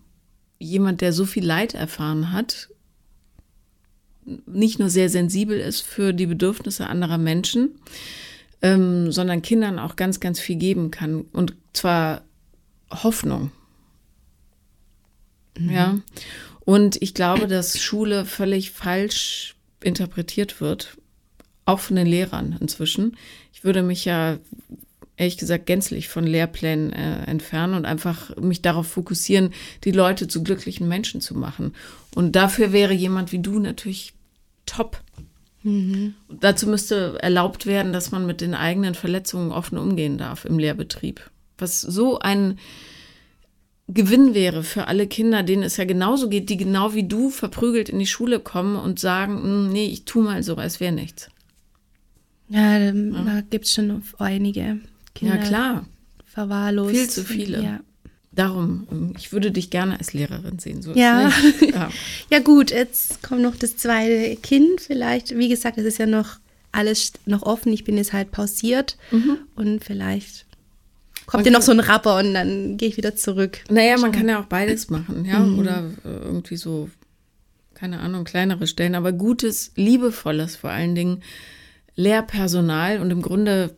jemand, 0.58 1.02
der 1.02 1.14
so 1.14 1.26
viel 1.26 1.46
Leid 1.46 1.74
erfahren 1.74 2.34
hat, 2.34 2.70
nicht 4.46 4.80
nur 4.80 4.90
sehr 4.90 5.10
sensibel 5.10 5.60
ist 5.60 5.82
für 5.82 6.14
die 6.14 6.28
Bedürfnisse 6.28 6.88
anderer 6.88 7.18
Menschen, 7.18 7.80
ähm, 8.62 9.12
sondern 9.12 9.42
Kindern 9.42 9.80
auch 9.80 9.96
ganz, 9.96 10.20
ganz 10.20 10.40
viel 10.40 10.58
geben 10.58 10.92
kann. 10.92 11.22
Und 11.34 11.56
zwar 11.74 12.24
Hoffnung. 12.92 13.52
Mhm. 15.58 15.70
Ja. 15.70 16.00
Und 16.62 17.02
ich 17.02 17.14
glaube, 17.14 17.48
dass 17.48 17.82
Schule 17.82 18.26
völlig 18.26 18.72
falsch 18.72 19.56
interpretiert 19.82 20.62
wird, 20.62 20.98
auch 21.66 21.80
von 21.80 21.96
den 21.96 22.08
Lehrern 22.08 22.58
inzwischen. 22.60 23.18
Ich 23.54 23.64
würde 23.64 23.82
mich 23.82 24.06
ja 24.06 24.38
ehrlich 25.20 25.38
gesagt 25.38 25.66
gänzlich 25.66 26.08
von 26.08 26.26
Lehrplänen 26.26 26.94
äh, 26.94 27.24
entfernen 27.26 27.74
und 27.74 27.86
einfach 27.86 28.36
mich 28.38 28.62
darauf 28.62 28.88
fokussieren, 28.88 29.54
die 29.84 29.92
Leute 29.92 30.28
zu 30.28 30.44
glücklichen 30.44 30.88
Menschen 30.88 31.22
zu 31.22 31.36
machen. 31.36 31.74
Und 32.20 32.34
dafür 32.34 32.74
wäre 32.74 32.92
jemand 32.92 33.32
wie 33.32 33.40
du 33.40 33.60
natürlich 33.60 34.14
top. 34.66 35.02
Mhm. 35.64 36.16
Dazu 36.28 36.68
müsste 36.68 37.18
erlaubt 37.22 37.66
werden, 37.66 37.94
dass 37.94 38.12
man 38.12 38.26
mit 38.26 38.42
den 38.42 38.56
eigenen 38.56 38.94
Verletzungen 38.94 39.54
offen 39.54 39.78
umgehen 39.78 40.18
darf 40.18 40.44
im 40.44 40.60
Lehrbetrieb. 40.60 41.32
Was 41.58 41.80
so 41.80 42.20
ein 42.20 42.60
Gewinn 43.88 44.34
wäre 44.34 44.64
für 44.64 44.88
alle 44.88 45.08
Kinder, 45.08 45.44
denen 45.44 45.64
es 45.64 45.78
ja 45.78 45.86
genauso 45.86 46.28
geht, 46.28 46.50
die 46.50 46.58
genau 46.58 46.94
wie 46.94 47.08
du 47.08 47.30
verprügelt 47.30 47.88
in 47.88 48.00
die 48.00 48.06
Schule 48.06 48.42
kommen 48.42 48.76
und 48.76 49.00
sagen, 49.00 49.42
hm, 49.42 49.70
nee, 49.70 49.86
ich 49.86 50.04
tu 50.04 50.20
mal 50.20 50.44
so, 50.44 50.58
als 50.58 50.82
wäre 50.82 50.92
nichts. 50.92 51.30
Ja, 52.50 52.80
da 52.80 52.92
ja. 52.92 53.42
gibt 53.50 53.64
es 53.64 53.74
schon 53.74 54.04
einige 54.18 54.82
Kinder. 55.16 55.36
Ja, 55.36 55.42
klar. 55.42 55.86
Verwahrlost. 56.26 56.92
Viel 56.92 57.10
zu 57.10 57.24
viele. 57.24 57.64
Ja. 57.64 57.80
Darum, 58.40 59.14
ich 59.18 59.32
würde 59.32 59.52
dich 59.52 59.70
gerne 59.70 59.98
als 59.98 60.14
Lehrerin 60.14 60.60
sehen. 60.60 60.82
So 60.82 60.94
ja. 60.94 61.32
ja. 61.62 61.90
ja, 62.30 62.40
gut, 62.40 62.72
jetzt 62.72 63.22
kommt 63.22 63.42
noch 63.42 63.56
das 63.56 63.78
zweite 63.78 64.36
Kind 64.38 64.82
vielleicht. 64.82 65.38
Wie 65.38 65.50
gesagt, 65.50 65.78
es 65.78 65.86
ist 65.86 66.00
ja 66.00 66.06
noch 66.06 66.40
alles 66.72 67.14
noch 67.26 67.44
offen. 67.44 67.74
Ich 67.74 67.84
bin 67.84 67.98
jetzt 67.98 68.14
halt 68.14 68.32
pausiert 68.32 68.98
mhm. 69.12 69.38
und 69.56 69.84
vielleicht 69.84 70.46
kommt 71.26 71.46
ja 71.46 71.52
noch 71.52 71.62
so 71.62 71.72
ein 71.72 71.80
Rapper 71.80 72.18
und 72.18 72.34
dann 72.34 72.78
gehe 72.78 72.90
ich 72.90 72.98
wieder 72.98 73.16
zurück. 73.16 73.60
Naja, 73.70 73.98
man 73.98 74.12
kann 74.12 74.28
ja 74.28 74.40
auch 74.40 74.46
beides 74.46 74.90
machen, 74.90 75.26
ja. 75.26 75.40
Mhm. 75.40 75.60
Oder 75.60 75.92
äh, 76.04 76.10
irgendwie 76.10 76.58
so, 76.58 76.90
keine 77.76 78.00
Ahnung, 78.00 78.24
kleinere 78.24 78.66
Stellen, 78.68 78.96
aber 78.96 79.12
gutes, 79.12 79.72
liebevolles 79.76 80.56
vor 80.56 80.72
allen 80.72 80.96
Dingen 80.96 81.22
Lehrpersonal 81.96 83.00
und 83.00 83.12
im 83.12 83.22
Grunde 83.22 83.76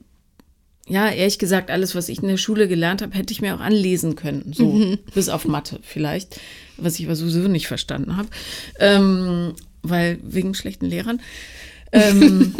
ja, 0.91 1.09
ehrlich 1.09 1.39
gesagt, 1.39 1.71
alles, 1.71 1.95
was 1.95 2.09
ich 2.09 2.21
in 2.21 2.27
der 2.27 2.35
Schule 2.35 2.67
gelernt 2.67 3.01
habe, 3.01 3.15
hätte 3.15 3.31
ich 3.31 3.39
mir 3.39 3.55
auch 3.55 3.61
anlesen 3.61 4.17
können. 4.17 4.51
So, 4.53 4.73
mhm. 4.73 4.99
bis 5.13 5.29
auf 5.29 5.45
Mathe 5.45 5.79
vielleicht, 5.83 6.41
was 6.75 6.99
ich 6.99 7.05
aber 7.05 7.15
sowieso 7.15 7.47
nicht 7.47 7.67
verstanden 7.67 8.17
habe. 8.17 8.27
Ähm, 8.77 9.53
weil 9.83 10.19
wegen 10.21 10.53
schlechten 10.53 10.87
Lehrern. 10.87 11.21
Ähm, 11.93 12.53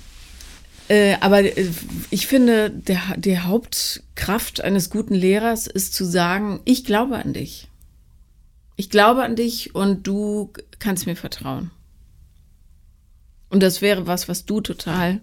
äh, 0.88 1.14
aber 1.20 1.44
äh, 1.44 1.70
ich 2.10 2.26
finde, 2.26 2.68
der, 2.68 3.00
die 3.16 3.38
Hauptkraft 3.38 4.60
eines 4.60 4.90
guten 4.90 5.14
Lehrers 5.14 5.66
ist 5.66 5.94
zu 5.94 6.04
sagen, 6.04 6.60
ich 6.66 6.84
glaube 6.84 7.16
an 7.16 7.32
dich. 7.32 7.68
Ich 8.76 8.90
glaube 8.90 9.22
an 9.22 9.34
dich 9.34 9.74
und 9.74 10.06
du 10.06 10.52
kannst 10.78 11.06
mir 11.06 11.16
vertrauen. 11.16 11.70
Und 13.48 13.62
das 13.62 13.80
wäre 13.80 14.06
was, 14.06 14.28
was 14.28 14.44
du 14.44 14.60
total 14.60 15.22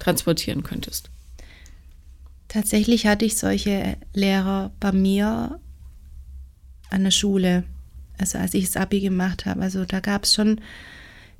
transportieren 0.00 0.64
könntest. 0.64 1.12
Tatsächlich 2.52 3.06
hatte 3.06 3.24
ich 3.24 3.38
solche 3.38 3.96
Lehrer 4.12 4.72
bei 4.78 4.92
mir 4.92 5.58
an 6.90 7.02
der 7.02 7.10
Schule, 7.10 7.64
also 8.18 8.36
als 8.36 8.52
ich 8.52 8.66
das 8.66 8.76
Abi 8.76 9.00
gemacht 9.00 9.46
habe. 9.46 9.62
Also 9.62 9.86
da 9.86 10.00
gab 10.00 10.24
es 10.24 10.34
schon, 10.34 10.60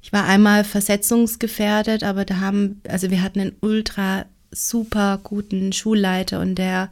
ich 0.01 0.11
war 0.15 0.25
einmal 0.25 0.65
versetzungsgefährdet, 0.65 2.03
aber 2.03 2.25
da 2.25 2.41
haben, 2.41 2.81
also 2.89 3.11
wir 3.11 3.21
hatten 3.21 3.41
einen 3.41 3.57
ultra 3.61 4.25
super 4.53 5.21
guten 5.23 5.75
Schulleiter 5.75 6.41
und 6.41 6.55
der, 6.55 6.89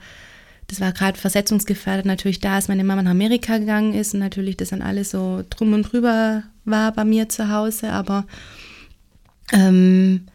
das 0.66 0.82
war 0.82 0.92
gerade 0.92 1.18
versetzungsgefährdet 1.18 2.04
natürlich 2.04 2.40
da, 2.40 2.56
als 2.56 2.68
meine 2.68 2.84
Mama 2.84 3.02
nach 3.02 3.12
Amerika 3.12 3.56
gegangen 3.56 3.94
ist 3.94 4.12
und 4.12 4.20
natürlich 4.20 4.58
das 4.58 4.68
dann 4.68 4.82
alles 4.82 5.12
so 5.12 5.42
drum 5.48 5.72
und 5.72 5.90
drüber 5.90 6.42
war 6.66 6.92
bei 6.92 7.06
mir 7.06 7.30
zu 7.30 7.48
Hause, 7.48 7.90
aber 7.90 8.26
ähm, 9.50 10.26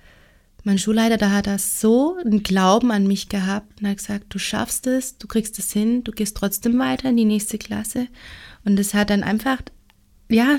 mein 0.66 0.80
Schulleiter, 0.80 1.18
da 1.18 1.32
hat 1.32 1.48
er 1.48 1.60
so 1.60 2.18
einen 2.24 2.42
Glauben 2.42 2.92
an 2.92 3.08
mich 3.08 3.30
gehabt 3.30 3.82
und 3.82 3.88
hat 3.88 3.98
gesagt, 3.98 4.26
du 4.30 4.40
schaffst 4.40 4.88
es, 4.88 5.18
du 5.18 5.28
kriegst 5.28 5.60
es 5.60 5.72
hin, 5.72 6.04
du 6.04 6.12
gehst 6.12 6.36
trotzdem 6.36 6.80
weiter 6.80 7.10
in 7.10 7.18
die 7.18 7.26
nächste 7.26 7.58
Klasse. 7.58 8.08
Und 8.66 8.76
das 8.78 8.94
hat 8.96 9.12
dann 9.12 9.24
einfach, 9.24 9.62
ja, 10.30 10.58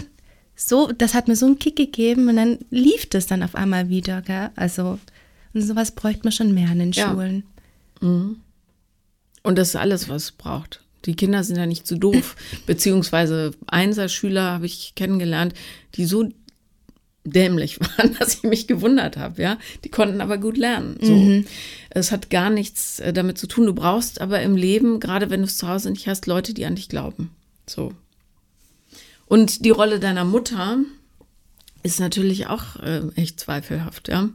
so, 0.54 0.92
das 0.92 1.12
hat 1.12 1.28
mir 1.28 1.36
so 1.36 1.46
einen 1.46 1.58
Kick 1.58 1.76
gegeben 1.76 2.28
und 2.28 2.36
dann 2.36 2.58
lief 2.70 3.06
das 3.06 3.26
dann 3.26 3.42
auf 3.42 3.54
einmal 3.56 3.88
wieder, 3.88 4.22
gell? 4.22 4.50
Also, 4.54 4.98
und 5.52 5.62
sowas 5.62 5.90
bräuchte 5.90 6.22
man 6.22 6.32
schon 6.32 6.54
mehr 6.54 6.70
an 6.70 6.78
den 6.78 6.92
ja. 6.92 7.10
Schulen. 7.10 7.42
Mhm. 8.00 8.40
Und 9.42 9.58
das 9.58 9.68
ist 9.70 9.76
alles, 9.76 10.08
was 10.08 10.24
es 10.24 10.32
braucht. 10.32 10.82
Die 11.04 11.14
Kinder 11.14 11.44
sind 11.44 11.56
ja 11.56 11.66
nicht 11.66 11.86
so 11.86 11.96
doof. 11.96 12.36
Beziehungsweise 12.66 13.52
Einser-Schüler 13.66 14.52
habe 14.52 14.66
ich 14.66 14.94
kennengelernt, 14.94 15.54
die 15.94 16.04
so 16.04 16.28
dämlich 17.26 17.80
waren, 17.98 18.16
dass 18.18 18.34
ich 18.34 18.42
mich 18.42 18.66
gewundert 18.66 19.16
habe, 19.16 19.42
ja. 19.42 19.58
Die 19.84 19.90
konnten 19.90 20.20
aber 20.20 20.38
gut 20.38 20.56
lernen. 20.56 20.98
So. 21.00 21.12
Mhm. 21.12 21.46
Es 21.90 22.12
hat 22.12 22.30
gar 22.30 22.50
nichts 22.50 23.00
äh, 23.00 23.12
damit 23.12 23.38
zu 23.38 23.46
tun. 23.46 23.66
Du 23.66 23.74
brauchst 23.74 24.20
aber 24.20 24.42
im 24.42 24.56
Leben, 24.56 25.00
gerade 25.00 25.30
wenn 25.30 25.40
du 25.40 25.46
es 25.46 25.56
zu 25.56 25.68
Hause 25.68 25.90
nicht 25.90 26.08
hast, 26.08 26.26
Leute, 26.26 26.54
die 26.54 26.64
an 26.64 26.76
dich 26.76 26.88
glauben. 26.88 27.30
So. 27.66 27.92
Und 29.26 29.64
die 29.64 29.70
Rolle 29.70 29.98
deiner 29.98 30.24
Mutter 30.24 30.78
ist 31.82 32.00
natürlich 32.00 32.46
auch 32.46 32.76
äh, 32.76 33.02
echt 33.16 33.40
zweifelhaft, 33.40 34.08
ja. 34.08 34.28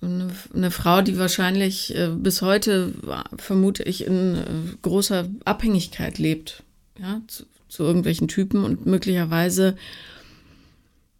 Eine, 0.00 0.30
eine, 0.52 0.72
Frau, 0.72 1.00
die 1.00 1.16
wahrscheinlich 1.16 1.94
äh, 1.94 2.08
bis 2.08 2.42
heute, 2.42 2.92
vermute 3.36 3.84
ich, 3.84 4.04
in 4.04 4.34
äh, 4.34 4.44
großer 4.82 5.28
Abhängigkeit 5.44 6.18
lebt, 6.18 6.64
ja, 6.98 7.20
zu, 7.28 7.44
zu 7.68 7.84
irgendwelchen 7.84 8.26
Typen 8.26 8.64
und 8.64 8.84
möglicherweise 8.84 9.76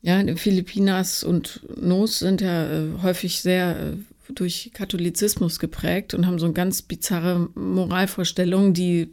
ja, 0.02 0.20
Philippinas 0.36 1.22
und 1.22 1.62
Nos 1.80 2.18
sind 2.18 2.40
ja 2.40 2.70
äh, 2.70 2.88
häufig 3.02 3.40
sehr 3.40 3.78
äh, 3.78 3.96
durch 4.34 4.70
Katholizismus 4.74 5.58
geprägt 5.58 6.14
und 6.14 6.26
haben 6.26 6.38
so 6.38 6.46
eine 6.46 6.54
ganz 6.54 6.82
bizarre 6.82 7.48
Moralvorstellung, 7.54 8.74
die 8.74 9.10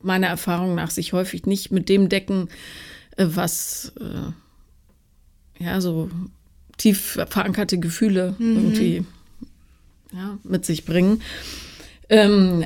meiner 0.00 0.28
Erfahrung 0.28 0.76
nach 0.76 0.90
sich 0.90 1.12
häufig 1.12 1.46
nicht 1.46 1.72
mit 1.72 1.88
dem 1.88 2.08
decken, 2.08 2.48
äh, 3.16 3.26
was 3.28 3.92
äh, 4.00 5.64
ja 5.64 5.80
so 5.80 6.08
tief 6.76 7.18
verankerte 7.28 7.78
Gefühle 7.78 8.36
mhm. 8.38 8.56
irgendwie 8.56 9.04
ja, 10.12 10.38
mit 10.44 10.64
sich 10.64 10.84
bringen. 10.84 11.20
Ähm, 12.08 12.64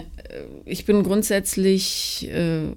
ich 0.66 0.84
bin 0.84 1.02
grundsätzlich 1.02 2.28
äh, 2.30 2.74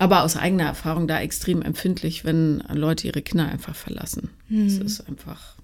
aber 0.00 0.22
aus 0.24 0.34
eigener 0.34 0.64
Erfahrung 0.64 1.06
da 1.06 1.20
extrem 1.20 1.60
empfindlich, 1.60 2.24
wenn 2.24 2.62
Leute 2.72 3.06
ihre 3.06 3.20
Kinder 3.20 3.46
einfach 3.46 3.76
verlassen. 3.76 4.30
Mhm. 4.48 4.66
Das 4.66 4.78
ist 4.78 5.06
einfach. 5.06 5.56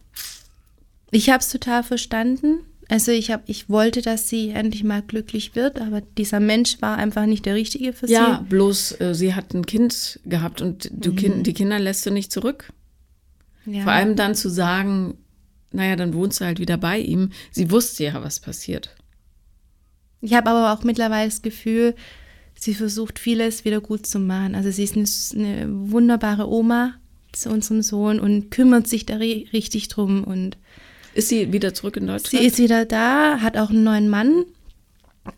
Ich 1.11 1.31
habe 1.31 1.41
es 1.41 1.49
total 1.49 1.83
verstanden. 1.83 2.59
Also 2.91 3.13
ich 3.13 3.31
habe, 3.31 3.43
ich 3.47 3.71
wollte, 3.71 4.03
dass 4.03 4.29
sie 4.29 4.51
endlich 4.51 4.85
mal 4.85 5.01
glücklich 5.01 5.57
wird, 5.57 5.81
aber 5.81 6.03
dieser 6.03 6.39
Mensch 6.39 6.83
war 6.83 6.99
einfach 6.99 7.25
nicht 7.25 7.47
der 7.47 7.55
richtige 7.55 7.95
für 7.95 8.09
sie. 8.09 8.13
Ja, 8.13 8.45
bloß 8.47 9.01
äh, 9.01 9.15
sie 9.15 9.35
hat 9.35 9.55
ein 9.55 9.65
Kind 9.65 10.21
gehabt 10.27 10.61
und 10.61 10.91
du 10.93 11.13
mhm. 11.13 11.17
kind, 11.17 11.47
die 11.47 11.55
Kinder 11.55 11.79
lässt 11.79 12.05
du 12.05 12.11
nicht 12.11 12.31
zurück. 12.31 12.71
Ja. 13.65 13.85
Vor 13.85 13.93
allem 13.93 14.17
dann 14.17 14.35
zu 14.35 14.51
sagen, 14.51 15.17
naja, 15.73 15.97
dann 15.97 16.13
wohnst 16.13 16.43
du 16.43 16.45
halt 16.45 16.61
wieder 16.61 16.77
bei 16.77 16.99
ihm. 16.99 17.31
Sie 17.51 17.71
wusste 17.71 18.05
ja, 18.05 18.23
was 18.23 18.39
passiert. 18.39 18.95
Ich 20.21 20.35
habe 20.35 20.51
aber 20.51 20.75
auch 20.75 20.85
mittlerweile 20.85 21.31
das 21.31 21.41
Gefühl, 21.41 21.95
sie 22.59 22.75
versucht 22.75 23.19
vieles 23.19 23.65
wieder 23.65 23.81
gut 23.81 24.07
zu 24.07 24.19
machen. 24.19 24.55
Also 24.55 24.71
sie 24.71 24.85
ist 24.85 24.97
eine, 24.97 25.07
eine 25.35 25.69
wunderbare 25.91 26.49
Oma 26.49 26.95
zu 27.33 27.51
unserem 27.51 27.83
Sohn 27.83 28.19
und 28.19 28.51
kümmert 28.51 28.89
sich 28.89 29.07
da 29.07 29.17
richtig 29.17 29.89
drum. 29.89 30.25
Und 30.25 30.57
ist 31.15 31.29
sie 31.29 31.53
wieder 31.53 31.75
zurück 31.75 31.97
in 31.97 32.07
Deutschland? 32.07 32.43
Sie 32.43 32.47
ist 32.47 32.59
wieder 32.59 32.85
da, 32.85 33.41
hat 33.41 33.57
auch 33.57 33.71
einen 33.71 33.85
neuen 33.85 34.09
Mann, 34.09 34.45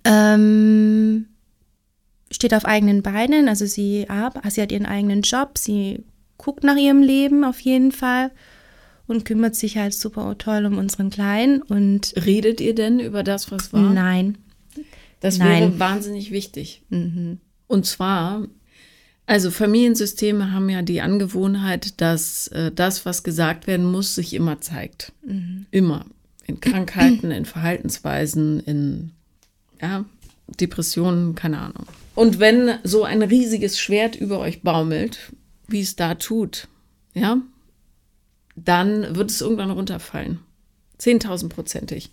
ähm, 0.05 1.27
steht 2.31 2.55
auf 2.55 2.65
eigenen 2.65 3.03
Beinen. 3.03 3.49
Also 3.49 3.67
sie, 3.67 4.07
sie 4.49 4.63
hat 4.63 4.73
ihren 4.73 4.87
eigenen 4.87 5.23
Job, 5.23 5.59
sie 5.59 6.05
guckt 6.37 6.63
nach 6.63 6.77
ihrem 6.77 7.03
Leben 7.03 7.45
auf 7.45 7.59
jeden 7.61 7.91
Fall 7.91 8.31
und 9.09 9.25
kümmert 9.25 9.57
sich 9.57 9.77
halt 9.77 9.95
super 9.95 10.37
toll 10.39 10.67
um 10.67 10.79
unseren 10.79 11.11
Kleinen. 11.11 11.63
Und 11.63 12.15
redet 12.25 12.61
ihr 12.61 12.75
denn 12.75 13.01
über 13.01 13.25
das, 13.25 13.51
was 13.51 13.73
war? 13.73 13.93
Nein, 13.93 14.39
das 15.21 15.39
Nein. 15.39 15.49
wäre 15.49 15.79
wahnsinnig 15.79 16.31
wichtig. 16.31 16.83
Mhm. 16.91 17.39
Und 17.67 17.87
zwar, 17.87 18.47
also 19.27 19.51
Familiensysteme 19.51 20.53
haben 20.53 20.69
ja 20.69 20.83
die 20.83 21.01
Angewohnheit, 21.01 22.01
dass 22.01 22.49
äh, 22.49 22.73
das, 22.73 23.05
was 23.05 23.23
gesagt 23.23 23.67
werden 23.67 23.87
muss, 23.87 24.15
sich 24.15 24.35
immer 24.35 24.61
zeigt. 24.61 25.13
Mhm. 25.25 25.67
Immer. 25.71 26.07
In 26.47 26.61
Krankheiten, 26.61 27.31
in 27.31 27.45
Verhaltensweisen, 27.45 28.61
in 28.61 29.11
ja, 29.83 30.07
Depressionen, 30.61 31.35
keine 31.35 31.59
Ahnung. 31.59 31.87
Und 32.15 32.41
wenn 32.41 32.79
so 32.85 33.05
ein 33.05 33.23
riesiges 33.23 33.79
Schwert 33.79 34.17
über 34.17 34.39
euch 34.41 34.63
baumelt, 34.63 35.33
wie 35.69 35.83
es 35.83 35.95
da 35.95 36.15
tut, 36.15 36.69
ja, 37.13 37.39
dann 38.57 39.15
wird 39.15 39.31
es 39.31 39.41
irgendwann 39.41 39.71
runterfallen. 39.71 40.41
Zehntausendprozentig. 40.97 42.11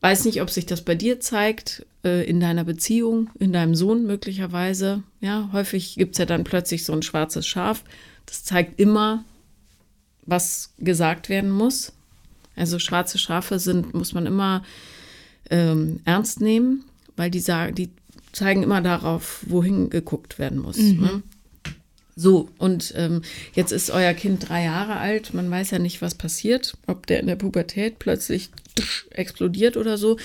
Weiß 0.00 0.24
nicht, 0.24 0.42
ob 0.42 0.50
sich 0.50 0.66
das 0.66 0.82
bei 0.82 0.94
dir 0.94 1.20
zeigt, 1.20 1.86
äh, 2.04 2.28
in 2.28 2.40
deiner 2.40 2.64
Beziehung, 2.64 3.30
in 3.38 3.52
deinem 3.52 3.74
Sohn 3.74 4.06
möglicherweise. 4.06 5.02
Ja, 5.20 5.50
häufig 5.52 5.96
gibt 5.96 6.14
es 6.14 6.18
ja 6.18 6.26
dann 6.26 6.44
plötzlich 6.44 6.84
so 6.84 6.92
ein 6.92 7.02
schwarzes 7.02 7.46
Schaf. 7.46 7.82
Das 8.26 8.44
zeigt 8.44 8.78
immer, 8.78 9.24
was 10.26 10.72
gesagt 10.78 11.28
werden 11.28 11.50
muss. 11.50 11.92
Also 12.54 12.78
schwarze 12.78 13.18
Schafe 13.18 13.58
sind, 13.58 13.94
muss 13.94 14.12
man 14.12 14.26
immer 14.26 14.62
ähm, 15.50 16.00
ernst 16.04 16.40
nehmen, 16.40 16.84
weil 17.16 17.30
die 17.30 17.40
sagen, 17.40 17.74
die 17.74 17.90
zeigen 18.32 18.62
immer 18.62 18.80
darauf, 18.82 19.44
wohin 19.46 19.90
geguckt 19.90 20.38
werden 20.38 20.58
muss. 20.58 20.78
Mhm. 20.78 21.00
Ne? 21.00 21.22
So, 22.18 22.48
und 22.56 22.94
ähm, 22.96 23.20
jetzt 23.52 23.72
ist 23.72 23.90
euer 23.90 24.14
Kind 24.14 24.48
drei 24.48 24.64
Jahre 24.64 24.96
alt. 24.96 25.34
Man 25.34 25.50
weiß 25.50 25.70
ja 25.70 25.78
nicht, 25.78 26.00
was 26.00 26.14
passiert, 26.14 26.76
ob 26.86 27.06
der 27.06 27.20
in 27.20 27.26
der 27.26 27.36
Pubertät 27.36 27.98
plötzlich 27.98 28.48
explodiert 29.10 29.76
oder 29.76 29.98
so. 29.98 30.16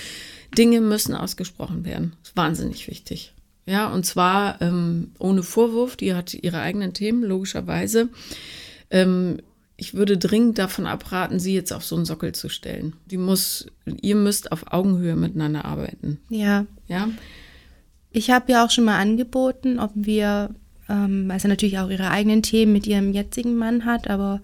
Dinge 0.56 0.80
müssen 0.80 1.14
ausgesprochen 1.14 1.84
werden. 1.84 2.14
Das 2.22 2.30
ist 2.30 2.36
wahnsinnig 2.36 2.88
wichtig. 2.88 3.34
Ja, 3.66 3.92
und 3.92 4.06
zwar 4.06 4.60
ähm, 4.62 5.12
ohne 5.18 5.42
Vorwurf. 5.42 5.96
Die 5.96 6.14
hat 6.14 6.32
ihre 6.34 6.60
eigenen 6.60 6.94
Themen, 6.94 7.22
logischerweise. 7.22 8.08
Ähm, 8.90 9.38
ich 9.76 9.94
würde 9.94 10.16
dringend 10.16 10.58
davon 10.58 10.86
abraten, 10.86 11.40
sie 11.40 11.54
jetzt 11.54 11.72
auf 11.72 11.84
so 11.84 11.96
einen 11.96 12.04
Sockel 12.04 12.32
zu 12.32 12.48
stellen. 12.48 12.94
Die 13.06 13.18
muss, 13.18 13.66
ihr 14.00 14.16
müsst 14.16 14.52
auf 14.52 14.72
Augenhöhe 14.72 15.16
miteinander 15.16 15.64
arbeiten. 15.64 16.20
Ja. 16.28 16.66
Ja. 16.88 17.08
Ich 18.10 18.30
habe 18.30 18.52
ja 18.52 18.64
auch 18.64 18.70
schon 18.70 18.84
mal 18.84 18.98
angeboten, 18.98 19.78
ob 19.78 19.90
wir, 19.94 20.54
ähm, 20.88 21.28
weil 21.28 21.40
sie 21.40 21.48
natürlich 21.48 21.78
auch 21.78 21.90
ihre 21.90 22.10
eigenen 22.10 22.42
Themen 22.42 22.72
mit 22.72 22.86
ihrem 22.86 23.12
jetzigen 23.12 23.56
Mann 23.56 23.84
hat, 23.84 24.08
aber 24.08 24.40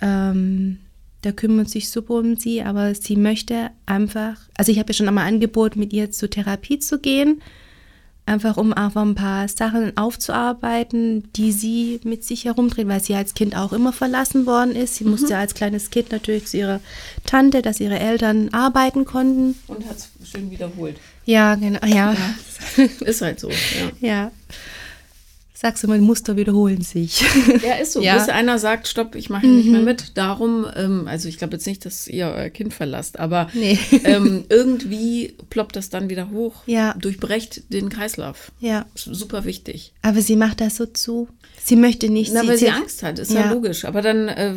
ähm, 0.00 0.78
der 1.24 1.32
kümmert 1.32 1.68
sich 1.70 1.90
super 1.90 2.14
um 2.14 2.36
sie, 2.36 2.62
aber 2.62 2.94
sie 2.94 3.16
möchte 3.16 3.70
einfach, 3.86 4.36
also 4.56 4.70
ich 4.70 4.78
habe 4.78 4.90
ja 4.90 4.94
schon 4.94 5.08
einmal 5.08 5.26
angeboten, 5.26 5.78
mit 5.80 5.92
ihr 5.92 6.10
zur 6.10 6.30
Therapie 6.30 6.78
zu 6.78 6.98
gehen, 7.00 7.42
einfach 8.26 8.56
um 8.56 8.72
einfach 8.72 9.02
ein 9.02 9.14
paar 9.14 9.48
Sachen 9.48 9.96
aufzuarbeiten, 9.96 11.30
die 11.34 11.52
sie 11.52 12.00
mit 12.04 12.24
sich 12.24 12.44
herumdreht, 12.44 12.88
weil 12.88 13.00
sie 13.02 13.14
als 13.14 13.34
Kind 13.34 13.56
auch 13.56 13.72
immer 13.72 13.92
verlassen 13.92 14.46
worden 14.46 14.74
ist. 14.74 14.96
Sie 14.96 15.04
Mhm. 15.04 15.10
musste 15.10 15.36
als 15.36 15.54
kleines 15.54 15.90
Kind 15.90 16.10
natürlich 16.10 16.46
zu 16.46 16.56
ihrer 16.58 16.80
Tante, 17.24 17.62
dass 17.62 17.78
ihre 17.80 17.98
Eltern 17.98 18.48
arbeiten 18.52 19.04
konnten. 19.04 19.54
Und 19.68 19.88
hat 19.88 19.96
es 19.96 20.10
schön 20.28 20.50
wiederholt. 20.50 20.96
Ja, 21.24 21.54
genau, 21.54 21.84
ja, 21.86 22.14
Ist 23.00 23.22
halt 23.22 23.38
so, 23.40 23.48
ja. 23.48 24.08
ja. 24.08 24.32
Sagst 25.58 25.82
du 25.82 25.88
mal, 25.88 25.98
Muster 26.00 26.36
wiederholen 26.36 26.82
sich. 26.82 27.24
Ja, 27.66 27.76
ist 27.76 27.92
so. 27.94 28.02
Ja. 28.02 28.18
Bis 28.18 28.28
einer 28.28 28.58
sagt, 28.58 28.88
stopp, 28.88 29.14
ich 29.14 29.30
mache 29.30 29.46
hier 29.46 29.54
nicht 29.56 29.70
mehr 29.70 29.80
mit. 29.80 30.16
Darum, 30.18 30.66
ähm, 30.76 31.08
also 31.08 31.28
ich 31.28 31.38
glaube 31.38 31.54
jetzt 31.54 31.66
nicht, 31.66 31.86
dass 31.86 32.06
ihr 32.06 32.26
euer 32.26 32.50
Kind 32.50 32.74
verlasst, 32.74 33.18
aber 33.18 33.48
Nee. 33.54 33.78
ähm, 34.04 34.44
irgendwie 34.50 35.34
ploppt 35.48 35.74
das 35.76 35.88
dann 35.88 36.10
wieder 36.10 36.30
hoch. 36.30 36.62
Ja. 36.66 36.94
Durchbrecht 36.98 37.72
den 37.72 37.88
Kreislauf. 37.88 38.52
ja, 38.60 38.84
super 38.94 39.44
wichtig. 39.46 39.94
aber 40.02 40.20
sie 40.20 40.36
macht 40.36 40.60
das 40.60 40.76
so 40.76 40.84
zu. 40.86 41.28
Sie 41.64 41.76
möchte 41.76 42.10
nicht. 42.10 42.32
Na, 42.34 42.46
weil 42.46 42.58
sie 42.58 42.68
Angst 42.70 43.02
hat, 43.02 43.18
ist 43.18 43.32
ja, 43.32 43.40
Ja. 43.46 43.52
logisch. 43.52 43.86
Aber 43.86 44.02
dann 44.02 44.28
äh, 44.28 44.52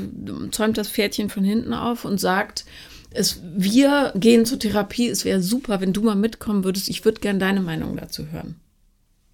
zäumt 0.52 0.78
das 0.78 0.90
Pferdchen 0.90 1.30
von 1.30 1.44
hinten 1.46 1.74
auf 1.74 2.04
und 2.06 2.20
sagt, 2.20 2.66
es, 3.12 3.40
wir 3.56 4.12
gehen 4.16 4.46
zur 4.46 4.60
Therapie, 4.60 5.08
es 5.08 5.24
wäre 5.26 5.42
super, 5.42 5.80
wenn 5.82 5.94
du 5.94 6.02
mal 6.02 6.16
mitkommen 6.16 6.64
würdest. 6.66 6.90
Ich 6.90 7.06
würde 7.06 7.22
gern 7.22 7.40
deine 7.40 7.62
Meinung 7.62 7.96
dazu 7.96 8.28
hören. 8.32 8.56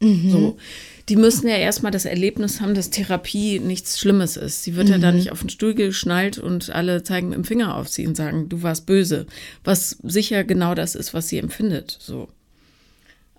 So. 0.01 0.57
Die 1.07 1.15
müssen 1.15 1.47
ja 1.47 1.55
erstmal 1.55 1.91
das 1.91 2.05
Erlebnis 2.05 2.61
haben, 2.61 2.73
dass 2.73 2.89
Therapie 2.89 3.59
nichts 3.59 3.99
Schlimmes 3.99 4.37
ist. 4.37 4.63
Sie 4.63 4.75
wird 4.75 4.89
ja 4.89 4.97
da 4.97 5.11
nicht 5.11 5.31
auf 5.31 5.41
den 5.41 5.49
Stuhl 5.49 5.73
geschnallt 5.73 6.37
und 6.37 6.71
alle 6.71 7.03
zeigen 7.03 7.29
mit 7.29 7.37
dem 7.37 7.43
Finger 7.43 7.75
auf 7.75 7.87
sie 7.87 8.07
und 8.07 8.17
sagen, 8.17 8.49
du 8.49 8.63
warst 8.63 8.85
böse. 8.85 9.27
Was 9.63 9.97
sicher 10.03 10.43
genau 10.43 10.73
das 10.75 10.95
ist, 10.95 11.13
was 11.13 11.27
sie 11.27 11.37
empfindet. 11.37 11.97
So. 12.01 12.27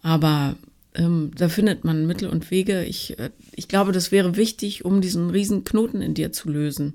Aber 0.02 0.57
ähm, 0.94 1.32
da 1.36 1.48
findet 1.48 1.84
man 1.84 2.07
Mittel 2.07 2.28
und 2.28 2.50
Wege. 2.50 2.84
Ich, 2.84 3.18
äh, 3.18 3.30
ich 3.54 3.68
glaube, 3.68 3.92
das 3.92 4.12
wäre 4.12 4.36
wichtig, 4.36 4.84
um 4.84 5.00
diesen 5.00 5.30
riesen 5.30 5.64
Knoten 5.64 6.00
in 6.00 6.14
dir 6.14 6.32
zu 6.32 6.48
lösen. 6.48 6.94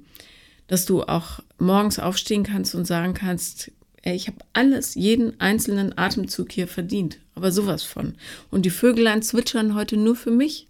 Dass 0.68 0.86
du 0.86 1.03
auch 1.03 1.41
morgens 1.59 1.99
aufstehen 1.99 2.43
kannst 2.43 2.76
und 2.76 2.86
sagen 2.86 3.14
kannst, 3.14 3.72
ey, 4.03 4.16
ich 4.16 4.28
habe 4.28 4.38
alles, 4.53 4.95
jeden 4.95 5.39
einzelnen 5.39 5.97
Atemzug 5.97 6.51
hier 6.51 6.68
verdient. 6.68 7.20
Aber 7.42 7.52
sowas 7.52 7.82
von. 7.82 8.14
Und 8.52 8.68
die 8.68 8.70
Vögelein 8.70 9.24
zwitschern 9.24 9.74
heute 9.74 9.98
nur 9.98 10.16
für 10.16 10.30
mich. 10.30 10.68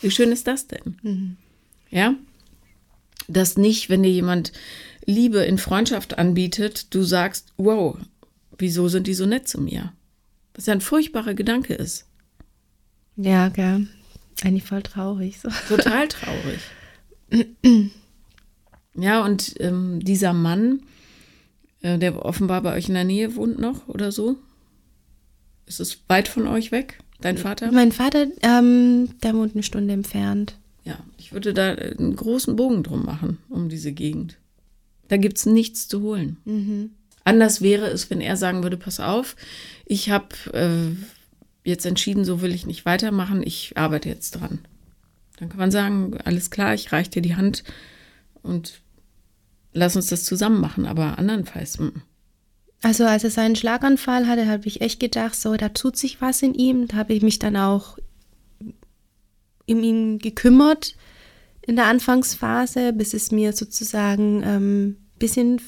Wie 0.00 0.12
schön 0.12 0.30
ist 0.30 0.46
das 0.46 0.68
denn? 0.68 1.36
Ja? 1.90 2.14
Dass 3.26 3.56
nicht, 3.56 3.90
wenn 3.90 4.04
dir 4.04 4.12
jemand 4.12 4.52
Liebe 5.06 5.40
in 5.40 5.58
Freundschaft 5.58 6.16
anbietet, 6.16 6.94
du 6.94 7.02
sagst, 7.02 7.52
wow, 7.56 7.98
wieso 8.58 8.86
sind 8.86 9.08
die 9.08 9.14
so 9.14 9.26
nett 9.26 9.48
zu 9.48 9.60
mir? 9.60 9.92
Was 10.54 10.66
ja 10.66 10.72
ein 10.72 10.80
furchtbarer 10.80 11.34
Gedanke 11.34 11.74
ist. 11.74 12.06
Ja, 13.16 13.48
gell. 13.48 13.88
Eigentlich 14.44 14.62
voll 14.62 14.84
traurig. 14.84 15.40
So. 15.40 15.48
Total 15.66 16.06
traurig. 17.32 17.50
ja, 18.94 19.24
und 19.24 19.54
ähm, 19.58 19.98
dieser 19.98 20.32
Mann, 20.32 20.84
äh, 21.82 21.98
der 21.98 22.24
offenbar 22.24 22.62
bei 22.62 22.76
euch 22.76 22.86
in 22.86 22.94
der 22.94 23.02
Nähe 23.02 23.34
wohnt 23.34 23.58
noch 23.58 23.88
oder 23.88 24.12
so, 24.12 24.36
ist 25.68 25.80
es 25.80 26.02
weit 26.08 26.28
von 26.28 26.46
euch 26.46 26.72
weg, 26.72 26.98
dein 27.20 27.38
Vater? 27.38 27.70
Mein 27.70 27.92
Vater, 27.92 28.26
ähm, 28.42 29.10
der 29.22 29.34
wohnt 29.34 29.54
eine 29.54 29.62
Stunde 29.62 29.94
entfernt. 29.94 30.56
Ja, 30.84 30.98
ich 31.18 31.32
würde 31.32 31.54
da 31.54 31.74
äh, 31.74 31.94
einen 31.98 32.16
großen 32.16 32.56
Bogen 32.56 32.82
drum 32.82 33.04
machen, 33.04 33.38
um 33.48 33.68
diese 33.68 33.92
Gegend. 33.92 34.38
Da 35.08 35.16
gibt 35.16 35.38
es 35.38 35.46
nichts 35.46 35.88
zu 35.88 36.02
holen. 36.02 36.36
Anders 37.24 37.62
wäre 37.62 37.86
es, 37.86 38.10
wenn 38.10 38.20
er 38.20 38.36
sagen 38.36 38.62
würde, 38.62 38.76
pass 38.76 39.00
auf, 39.00 39.36
ich 39.86 40.10
habe 40.10 40.28
äh, 40.52 40.96
jetzt 41.68 41.86
entschieden, 41.86 42.24
so 42.24 42.40
will 42.40 42.54
ich 42.54 42.66
nicht 42.66 42.84
weitermachen, 42.84 43.42
ich 43.44 43.76
arbeite 43.76 44.08
jetzt 44.08 44.32
dran. 44.32 44.60
Dann 45.38 45.48
kann 45.48 45.58
man 45.58 45.70
sagen, 45.70 46.18
alles 46.24 46.50
klar, 46.50 46.74
ich 46.74 46.92
reiche 46.92 47.10
dir 47.10 47.22
die 47.22 47.36
Hand 47.36 47.64
und 48.42 48.80
lass 49.72 49.96
uns 49.96 50.06
das 50.06 50.24
zusammen 50.24 50.60
machen, 50.60 50.86
aber 50.86 51.18
andernfalls, 51.18 51.78
mm. 51.78 52.02
Also 52.82 53.04
als 53.04 53.24
er 53.24 53.30
seinen 53.30 53.56
Schlaganfall 53.56 54.26
hatte, 54.26 54.46
habe 54.46 54.66
ich 54.66 54.80
echt 54.80 55.00
gedacht, 55.00 55.34
so, 55.34 55.56
da 55.56 55.70
tut 55.70 55.96
sich 55.96 56.20
was 56.20 56.42
in 56.42 56.54
ihm. 56.54 56.86
Da 56.86 56.96
habe 56.96 57.12
ich 57.12 57.22
mich 57.22 57.38
dann 57.38 57.56
auch 57.56 57.98
um 59.68 59.82
ihn 59.82 60.18
gekümmert 60.18 60.94
in 61.62 61.76
der 61.76 61.86
Anfangsphase, 61.86 62.92
bis 62.92 63.14
es 63.14 63.30
mir 63.30 63.52
sozusagen 63.52 64.42
ein 64.42 64.56
ähm, 64.56 64.96
bisschen 65.18 65.60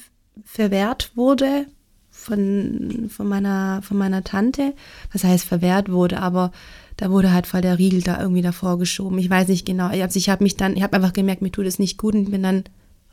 verwehrt 0.45 1.13
wurde 1.15 1.67
von, 2.11 3.09
von, 3.11 3.29
meiner, 3.29 3.83
von 3.83 3.99
meiner 3.99 4.25
Tante. 4.25 4.75
Was 5.13 5.25
heißt 5.25 5.45
verwehrt 5.45 5.91
wurde, 5.91 6.21
aber 6.21 6.53
da 6.97 7.11
wurde 7.11 7.33
halt 7.33 7.47
voll 7.47 7.61
der 7.61 7.79
Riegel 7.79 8.03
da 8.03 8.21
irgendwie 8.21 8.43
davor 8.43 8.79
geschoben. 8.79 9.19
Ich 9.19 9.31
weiß 9.31 9.49
nicht 9.49 9.67
genau. 9.67 9.89
Also 9.89 10.19
ich 10.19 10.29
habe 10.29 10.45
mich 10.45 10.57
dann, 10.57 10.77
ich 10.77 10.83
habe 10.83 10.97
einfach 10.97 11.13
gemerkt, 11.13 11.43
mir 11.43 11.53
tut 11.53 11.67
es 11.67 11.79
nicht 11.79 11.99
gut 11.99 12.15
und 12.15 12.31
bin 12.31 12.43
dann 12.43 12.65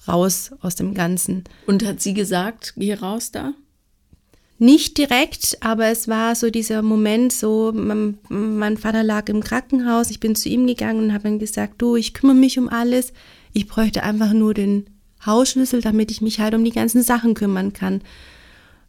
raus 0.07 0.51
aus 0.61 0.75
dem 0.75 0.93
Ganzen. 0.93 1.43
Und 1.65 1.85
hat 1.85 2.01
sie 2.01 2.13
gesagt, 2.13 2.73
geh 2.77 2.93
raus 2.93 3.31
da? 3.31 3.53
Nicht 4.59 4.97
direkt, 4.97 5.57
aber 5.61 5.85
es 5.87 6.07
war 6.07 6.33
so 6.33 6.49
dieser 6.49 6.81
Moment, 6.81 7.31
so 7.31 7.71
mein, 7.75 8.17
mein, 8.27 8.77
Vater 8.77 9.03
lag 9.03 9.29
im 9.29 9.43
Krankenhaus, 9.43 10.09
ich 10.09 10.19
bin 10.19 10.35
zu 10.35 10.49
ihm 10.49 10.65
gegangen 10.65 11.03
und 11.03 11.13
habe 11.13 11.27
ihm 11.27 11.37
gesagt, 11.37 11.75
du, 11.77 11.95
ich 11.95 12.15
kümmere 12.15 12.35
mich 12.35 12.57
um 12.57 12.67
alles, 12.67 13.13
ich 13.53 13.67
bräuchte 13.67 14.01
einfach 14.01 14.33
nur 14.33 14.55
den 14.55 14.85
Hausschlüssel, 15.23 15.81
damit 15.81 16.09
ich 16.09 16.21
mich 16.21 16.39
halt 16.39 16.55
um 16.55 16.63
die 16.63 16.71
ganzen 16.71 17.03
Sachen 17.03 17.35
kümmern 17.35 17.73
kann. 17.73 17.95
Und 17.95 18.03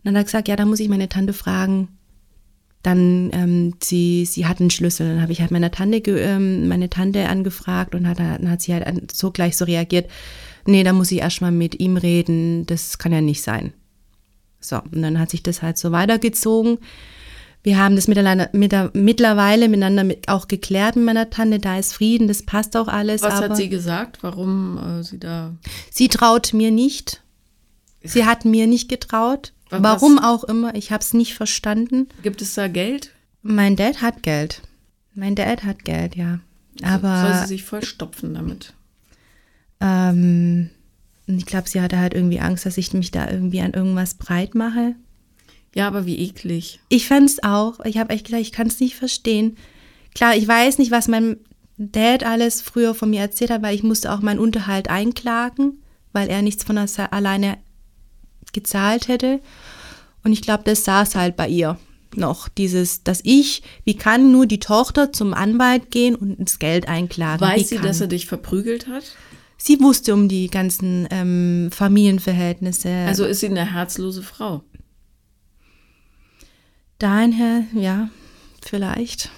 dann 0.05 0.14
hat 0.14 0.23
er 0.23 0.25
gesagt, 0.25 0.49
ja, 0.49 0.57
da 0.57 0.64
muss 0.64 0.81
ich 0.81 0.89
meine 0.89 1.09
Tante 1.09 1.35
fragen. 1.35 1.89
Dann, 2.83 3.31
ähm, 3.33 3.75
sie, 3.83 4.25
sie 4.25 4.47
hat 4.47 4.61
einen 4.61 4.71
Schlüssel. 4.71 5.09
Dann 5.09 5.23
habe 5.23 5.33
ich 5.33 5.41
halt 5.41 5.51
meine 5.51 5.71
Tante, 5.71 5.99
ähm, 5.99 6.69
meine 6.69 6.89
Tante 6.89 7.29
angefragt 7.29 7.95
und 7.95 8.07
hat, 8.07 8.21
dann 8.21 8.51
hat 8.51 8.62
sie 8.62 8.73
halt 8.73 9.12
so 9.12 9.33
gleich 9.33 9.57
so 9.57 9.64
reagiert, 9.64 10.09
nee, 10.64 10.85
da 10.85 10.93
muss 10.93 11.11
ich 11.11 11.19
erstmal 11.19 11.53
mit 11.53 11.81
ihm 11.81 11.97
reden, 11.97 12.64
das 12.66 12.99
kann 12.99 13.12
ja 13.12 13.21
nicht 13.21 13.43
sein. 13.43 13.73
So, 14.61 14.76
und 14.76 15.02
dann 15.02 15.18
hat 15.18 15.30
sich 15.30 15.42
das 15.42 15.62
halt 15.62 15.78
so 15.78 15.92
weitergezogen. 15.92 16.78
Wir 17.62 17.78
haben 17.78 17.96
das 17.96 18.09
miteinander, 18.09 18.48
mit, 18.52 18.72
mittlerweile 18.94 19.68
miteinander 19.68 20.04
mit, 20.04 20.28
auch 20.28 20.48
geklärt 20.48 20.96
mit 20.96 21.04
meiner 21.04 21.28
Tante. 21.30 21.59
Da 21.59 21.78
ist 21.78 21.92
Frieden, 21.92 22.28
das 22.28 22.42
passt 22.42 22.76
auch 22.76 22.88
alles. 22.88 23.22
Was 23.22 23.40
hat 23.40 23.56
sie 23.56 23.68
gesagt, 23.68 24.22
warum 24.22 24.78
äh, 24.78 25.02
sie 25.02 25.18
da. 25.18 25.54
Sie 25.90 26.09
traut 26.09 26.54
mir 26.54 26.70
nicht. 26.70 27.22
Sie 28.02 28.24
hat 28.24 28.44
mir 28.44 28.66
nicht 28.66 28.88
getraut. 28.88 29.52
Was? 29.70 29.82
Warum 29.82 30.18
auch 30.18 30.44
immer, 30.44 30.74
ich 30.74 30.92
habe 30.92 31.02
es 31.02 31.12
nicht 31.12 31.34
verstanden. 31.34 32.09
Gibt 32.22 32.40
es 32.40 32.54
da 32.54 32.68
Geld? 32.68 33.12
Mein 33.42 33.76
Dad 33.76 34.00
hat 34.00 34.22
Geld. 34.22 34.62
Mein 35.14 35.34
Dad 35.34 35.64
hat 35.64 35.84
Geld, 35.84 36.16
ja. 36.16 36.40
Aber. 36.82 37.22
Soll 37.22 37.40
sie 37.42 37.48
sich 37.48 37.64
vollstopfen 37.64 38.34
damit? 38.34 38.72
Ähm, 39.80 40.70
ich 41.37 41.47
glaube, 41.47 41.68
sie 41.68 41.81
hatte 41.81 41.99
halt 41.99 42.14
irgendwie 42.14 42.41
Angst, 42.41 42.64
dass 42.64 42.79
ich 42.79 42.93
mich 42.95 43.11
da 43.11 43.31
irgendwie 43.31 43.61
an 43.61 43.74
irgendwas 43.74 44.14
breit 44.14 44.55
mache. 44.55 44.95
Ja, 45.74 45.87
aber 45.87 46.07
wie 46.07 46.18
eklig. 46.18 46.81
Ich 46.89 47.07
fand 47.07 47.29
es 47.29 47.43
auch. 47.43 47.85
Ich 47.85 47.99
habe 47.99 48.14
echt 48.14 48.26
gedacht, 48.26 48.41
ich 48.41 48.53
kann 48.53 48.66
es 48.66 48.81
nicht 48.81 48.97
verstehen. 48.97 49.57
Klar, 50.14 50.35
ich 50.37 50.49
weiß 50.49 50.79
nicht, 50.79 50.91
was 50.91 51.09
mein 51.09 51.37
Dad 51.76 52.24
alles 52.24 52.62
früher 52.62 52.95
von 52.95 53.11
mir 53.11 53.20
erzählt 53.20 53.51
hat, 53.51 53.62
weil 53.62 53.74
ich 53.74 53.83
musste 53.83 54.12
auch 54.12 54.20
meinen 54.20 54.41
Unterhalt 54.41 54.89
einklagen, 54.89 55.83
weil 56.12 56.29
er 56.29 56.43
nichts 56.43 56.64
von 56.64 56.76
der 56.76 57.12
alleine 57.12 57.59
gezahlt 58.53 59.09
hätte. 59.09 59.41
Und 60.24 60.33
ich 60.33 60.43
glaube, 60.43 60.64
das 60.64 60.85
saß 60.85 61.14
halt 61.14 61.37
bei 61.37 61.49
ihr 61.49 61.79
noch, 62.16 62.49
dieses, 62.49 63.05
dass 63.05 63.20
ich, 63.22 63.62
wie 63.85 63.97
kann 63.97 64.33
nur 64.33 64.47
die 64.47 64.59
Tochter 64.59 65.12
zum 65.12 65.35
Anwalt 65.35 65.91
gehen 65.91 66.14
und 66.14 66.37
das 66.39 66.59
Geld 66.59 66.89
einklagen? 66.89 67.47
Weiß 67.47 67.68
sie, 67.68 67.76
kann? 67.76 67.87
dass 67.87 68.01
er 68.01 68.07
dich 68.09 68.26
verprügelt 68.26 68.89
hat? 68.89 69.05
Sie 69.61 69.80
wusste 69.80 70.14
um 70.14 70.28
die 70.28 70.48
ganzen 70.48 71.09
ähm, 71.11 71.70
Familienverhältnisse. 71.72 72.90
Also 73.06 73.24
ist 73.24 73.40
sie 73.40 73.48
eine 73.48 73.72
herzlose 73.72 74.22
Frau. 74.22 74.62
Daher, 76.98 77.64
ja, 77.74 78.09
vielleicht. 78.62 79.30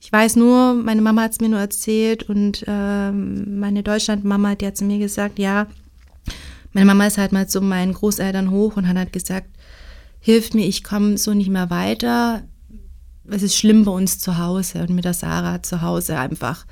Ich 0.00 0.10
weiß 0.10 0.36
nur, 0.36 0.74
meine 0.74 1.02
Mama 1.02 1.22
hat 1.22 1.32
es 1.32 1.40
mir 1.40 1.48
nur 1.48 1.60
erzählt 1.60 2.28
und 2.28 2.64
ähm, 2.66 3.58
meine 3.58 3.82
Deutschlandmama, 3.82 4.54
die 4.54 4.66
hat 4.66 4.76
zu 4.76 4.84
mir 4.84 4.98
gesagt, 4.98 5.38
ja, 5.38 5.66
meine 6.72 6.86
Mama 6.86 7.06
ist 7.06 7.18
halt 7.18 7.32
mal 7.32 7.48
zu 7.48 7.60
meinen 7.60 7.92
Großeltern 7.92 8.50
hoch 8.50 8.76
und 8.76 8.88
hat 8.88 8.96
halt 8.96 9.12
gesagt, 9.12 9.48
hilf 10.20 10.54
mir, 10.54 10.66
ich 10.66 10.84
komme 10.84 11.18
so 11.18 11.34
nicht 11.34 11.50
mehr 11.50 11.70
weiter. 11.70 12.42
Es 13.28 13.42
ist 13.42 13.56
schlimm 13.56 13.84
bei 13.84 13.92
uns 13.92 14.18
zu 14.18 14.38
Hause 14.38 14.82
und 14.82 14.90
mit 14.90 15.04
der 15.04 15.14
Sarah 15.14 15.62
zu 15.62 15.82
Hause 15.82 16.18
einfach. 16.18 16.66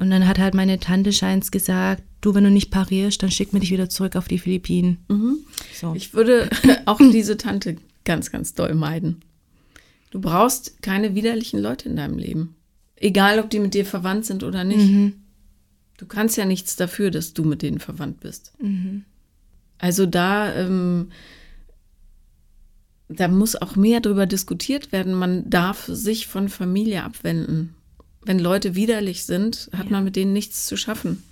Und 0.00 0.10
dann 0.10 0.26
hat 0.26 0.38
halt 0.38 0.54
meine 0.54 0.80
Tante 0.80 1.12
Scheins 1.12 1.50
gesagt, 1.50 2.02
du, 2.22 2.34
wenn 2.34 2.42
du 2.42 2.50
nicht 2.50 2.70
parierst, 2.70 3.22
dann 3.22 3.30
schick 3.30 3.52
mir 3.52 3.60
dich 3.60 3.70
wieder 3.70 3.90
zurück 3.90 4.16
auf 4.16 4.28
die 4.28 4.38
Philippinen. 4.38 4.96
Mhm. 5.08 5.36
So. 5.74 5.94
Ich 5.94 6.14
würde 6.14 6.48
auch 6.86 6.98
diese 6.98 7.36
Tante 7.36 7.76
ganz, 8.04 8.32
ganz 8.32 8.54
doll 8.54 8.74
meiden. 8.74 9.20
Du 10.10 10.18
brauchst 10.18 10.82
keine 10.82 11.14
widerlichen 11.14 11.60
Leute 11.60 11.90
in 11.90 11.96
deinem 11.96 12.16
Leben. 12.16 12.56
Egal, 12.96 13.38
ob 13.40 13.50
die 13.50 13.60
mit 13.60 13.74
dir 13.74 13.84
verwandt 13.84 14.24
sind 14.24 14.42
oder 14.42 14.64
nicht. 14.64 14.90
Mhm. 14.90 15.12
Du 15.98 16.06
kannst 16.06 16.38
ja 16.38 16.46
nichts 16.46 16.76
dafür, 16.76 17.10
dass 17.10 17.34
du 17.34 17.44
mit 17.44 17.60
denen 17.60 17.78
verwandt 17.78 18.20
bist. 18.20 18.54
Mhm. 18.58 19.04
Also 19.76 20.06
da, 20.06 20.54
ähm, 20.54 21.10
da 23.10 23.28
muss 23.28 23.54
auch 23.54 23.76
mehr 23.76 24.00
darüber 24.00 24.24
diskutiert 24.24 24.92
werden. 24.92 25.12
Man 25.12 25.50
darf 25.50 25.84
sich 25.84 26.26
von 26.26 26.48
Familie 26.48 27.04
abwenden. 27.04 27.74
Wenn 28.22 28.38
Leute 28.38 28.74
widerlich 28.74 29.24
sind, 29.24 29.70
hat 29.72 29.86
Ja. 29.86 29.92
man 29.92 30.04
mit 30.04 30.16
denen 30.16 30.32
nichts 30.32 30.66
zu 30.66 30.76
schaffen. 30.76 31.22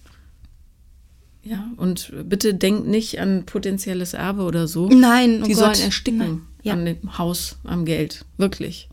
Ja, 1.43 1.70
und 1.76 2.12
bitte 2.24 2.55
denkt 2.55 2.86
nicht 2.86 3.20
an 3.20 3.45
potenzielles 3.47 4.12
Erbe 4.14 4.43
oder 4.43 4.66
so. 4.68 4.89
Nein, 4.89 5.43
oh 5.43 5.47
Die 5.47 5.53
Gott. 5.55 5.76
sollen 5.76 5.86
ersticken. 5.86 6.43
Ja. 6.62 6.72
an 6.74 6.84
dem 6.84 7.16
Haus, 7.18 7.57
am 7.64 7.84
Geld. 7.86 8.24
Wirklich. 8.36 8.89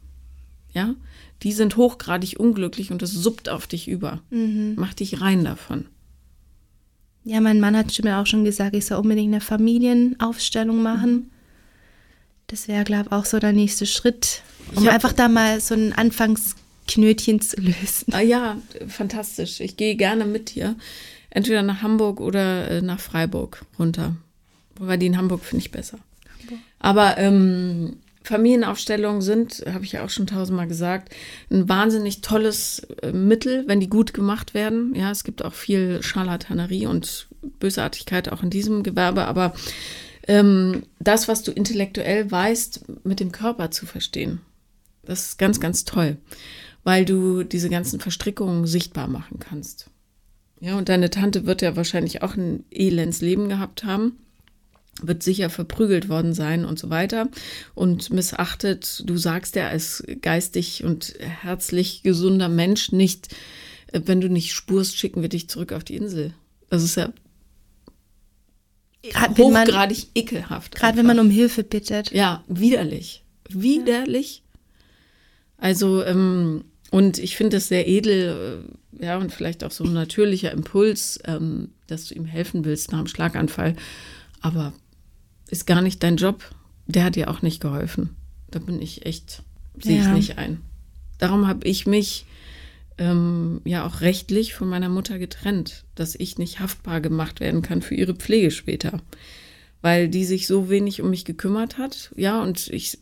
Ja? 0.73 0.93
Die 1.43 1.51
sind 1.51 1.75
hochgradig 1.77 2.39
unglücklich 2.39 2.91
und 2.91 3.01
das 3.01 3.11
suppt 3.11 3.49
auf 3.49 3.67
dich 3.67 3.87
über. 3.89 4.21
Mhm. 4.29 4.75
Mach 4.77 4.93
dich 4.93 5.19
rein 5.19 5.43
davon. 5.43 5.85
Ja, 7.25 7.41
mein 7.41 7.59
Mann 7.59 7.75
hat 7.75 7.99
mir 8.03 8.17
auch 8.19 8.27
schon 8.27 8.45
gesagt, 8.45 8.75
ich 8.75 8.85
soll 8.85 8.99
unbedingt 8.99 9.33
eine 9.33 9.41
Familienaufstellung 9.41 10.81
machen. 10.83 11.31
Das 12.47 12.67
wäre, 12.67 12.83
glaube 12.83 13.05
ich, 13.07 13.11
auch 13.11 13.25
so 13.25 13.39
der 13.39 13.51
nächste 13.51 13.87
Schritt, 13.87 14.43
um 14.75 14.87
einfach 14.87 15.11
da 15.11 15.27
mal 15.27 15.59
so 15.59 15.73
ein 15.73 15.91
Anfangsknötchen 16.85 17.41
zu 17.41 17.57
lösen. 17.59 18.13
Ah 18.13 18.21
ja, 18.21 18.57
fantastisch. 18.87 19.59
Ich 19.59 19.77
gehe 19.77 19.95
gerne 19.95 20.25
mit 20.25 20.55
dir. 20.55 20.75
Entweder 21.29 21.63
nach 21.63 21.81
Hamburg 21.81 22.21
oder 22.21 22.69
äh, 22.69 22.81
nach 22.81 22.99
Freiburg 22.99 23.65
runter. 23.77 24.15
Wobei 24.77 24.97
die 24.97 25.07
in 25.07 25.17
Hamburg 25.17 25.43
finde 25.43 25.63
ich 25.63 25.71
besser. 25.71 25.99
Aber 26.79 27.17
ähm, 27.17 27.97
Familienaufstellungen 28.23 29.21
sind, 29.21 29.63
habe 29.71 29.83
ich 29.83 29.93
ja 29.93 30.05
auch 30.05 30.09
schon 30.09 30.27
tausendmal 30.27 30.67
gesagt, 30.67 31.13
ein 31.49 31.67
wahnsinnig 31.67 32.21
tolles 32.21 32.87
äh, 33.01 33.11
Mittel, 33.11 33.63
wenn 33.67 33.79
die 33.79 33.89
gut 33.89 34.13
gemacht 34.13 34.53
werden. 34.53 34.93
Ja, 34.95 35.11
es 35.11 35.23
gibt 35.23 35.43
auch 35.43 35.53
viel 35.53 36.01
Scharlatanerie 36.03 36.85
und 36.85 37.27
Bösartigkeit 37.59 38.31
auch 38.31 38.43
in 38.43 38.49
diesem 38.49 38.83
Gewerbe, 38.83 39.25
aber 39.25 39.53
ähm, 40.27 40.83
das, 40.99 41.27
was 41.27 41.43
du 41.43 41.51
intellektuell 41.51 42.29
weißt, 42.29 43.05
mit 43.05 43.19
dem 43.19 43.31
Körper 43.31 43.71
zu 43.71 43.85
verstehen, 43.85 44.41
das 45.03 45.29
ist 45.29 45.37
ganz, 45.37 45.59
ganz 45.59 45.85
toll, 45.85 46.17
weil 46.85 47.03
du 47.03 47.43
diese 47.43 47.69
ganzen 47.69 47.99
Verstrickungen 47.99 48.65
sichtbar 48.65 49.07
machen 49.07 49.39
kannst. 49.39 49.89
Ja, 50.61 50.77
und 50.77 50.87
deine 50.87 51.09
Tante 51.09 51.45
wird 51.45 51.61
ja 51.61 51.75
wahrscheinlich 51.75 52.23
auch 52.23 52.37
ein 52.37 52.63
elends 52.71 53.19
Leben 53.19 53.49
gehabt 53.49 53.83
haben 53.83 54.13
wird 55.01 55.23
sicher 55.23 55.49
verprügelt 55.49 56.09
worden 56.09 56.33
sein 56.33 56.65
und 56.65 56.79
so 56.79 56.89
weiter 56.89 57.27
und 57.73 58.11
missachtet. 58.11 59.03
Du 59.05 59.17
sagst 59.17 59.55
ja 59.55 59.67
als 59.67 60.03
geistig 60.21 60.83
und 60.83 61.15
herzlich 61.19 62.03
gesunder 62.03 62.49
Mensch 62.49 62.91
nicht, 62.91 63.35
äh, 63.91 64.01
wenn 64.05 64.21
du 64.21 64.29
nicht 64.29 64.53
spurst, 64.53 64.97
schicken 64.97 65.21
wir 65.21 65.29
dich 65.29 65.49
zurück 65.49 65.73
auf 65.73 65.83
die 65.83 65.95
Insel. 65.95 66.33
Das 66.69 66.83
ist 66.83 66.95
ja 66.95 67.11
man, 69.13 69.37
hochgradig 69.37 70.07
ekelhaft. 70.15 70.75
gerade 70.75 70.97
wenn 70.97 71.05
man 71.05 71.19
um 71.19 71.29
Hilfe 71.29 71.63
bittet. 71.63 72.11
Ja, 72.11 72.43
widerlich. 72.47 73.23
Widerlich. 73.49 74.43
Also, 75.57 76.03
ähm, 76.03 76.65
und 76.95 77.17
ich 77.17 77.35
finde 77.35 77.57
es 77.57 77.67
sehr 77.67 77.89
edel, 77.89 78.63
äh, 79.01 79.05
ja, 79.05 79.17
und 79.17 79.29
vielleicht 79.33 79.65
auch 79.65 79.71
so 79.71 79.83
ein 79.83 79.91
natürlicher 79.91 80.51
Impuls, 80.53 81.19
ähm, 81.25 81.71
dass 81.87 82.05
du 82.05 82.15
ihm 82.15 82.23
helfen 82.23 82.63
willst 82.63 82.93
nach 82.93 82.99
einem 82.99 83.07
Schlaganfall. 83.07 83.75
Aber 84.39 84.71
ist 85.49 85.67
gar 85.67 85.81
nicht 85.81 86.01
dein 86.03 86.15
Job. 86.15 86.41
Der 86.87 87.03
hat 87.03 87.17
dir 87.17 87.29
auch 87.29 87.41
nicht 87.41 87.61
geholfen. 87.61 88.15
Da 88.49 88.59
bin 88.59 88.81
ich 88.81 89.05
echt, 89.05 89.43
sehe 89.83 89.99
ich 89.99 90.05
Ja. 90.05 90.13
nicht 90.13 90.37
ein. 90.37 90.61
Darum 91.17 91.47
habe 91.47 91.67
ich 91.67 91.85
mich 91.85 92.25
ähm, 92.97 93.59
ja 93.65 93.85
auch 93.85 93.99
rechtlich 93.99 94.53
von 94.53 94.69
meiner 94.69 94.87
Mutter 94.87 95.19
getrennt, 95.19 95.83
dass 95.95 96.15
ich 96.15 96.37
nicht 96.37 96.61
haftbar 96.61 97.01
gemacht 97.01 97.41
werden 97.41 97.61
kann 97.61 97.81
für 97.81 97.95
ihre 97.95 98.15
Pflege 98.15 98.51
später. 98.51 99.01
Weil 99.81 100.07
die 100.07 100.23
sich 100.23 100.47
so 100.47 100.69
wenig 100.69 101.01
um 101.01 101.09
mich 101.09 101.25
gekümmert 101.25 101.77
hat. 101.77 102.13
Ja, 102.15 102.41
und 102.41 102.69
ich, 102.69 102.99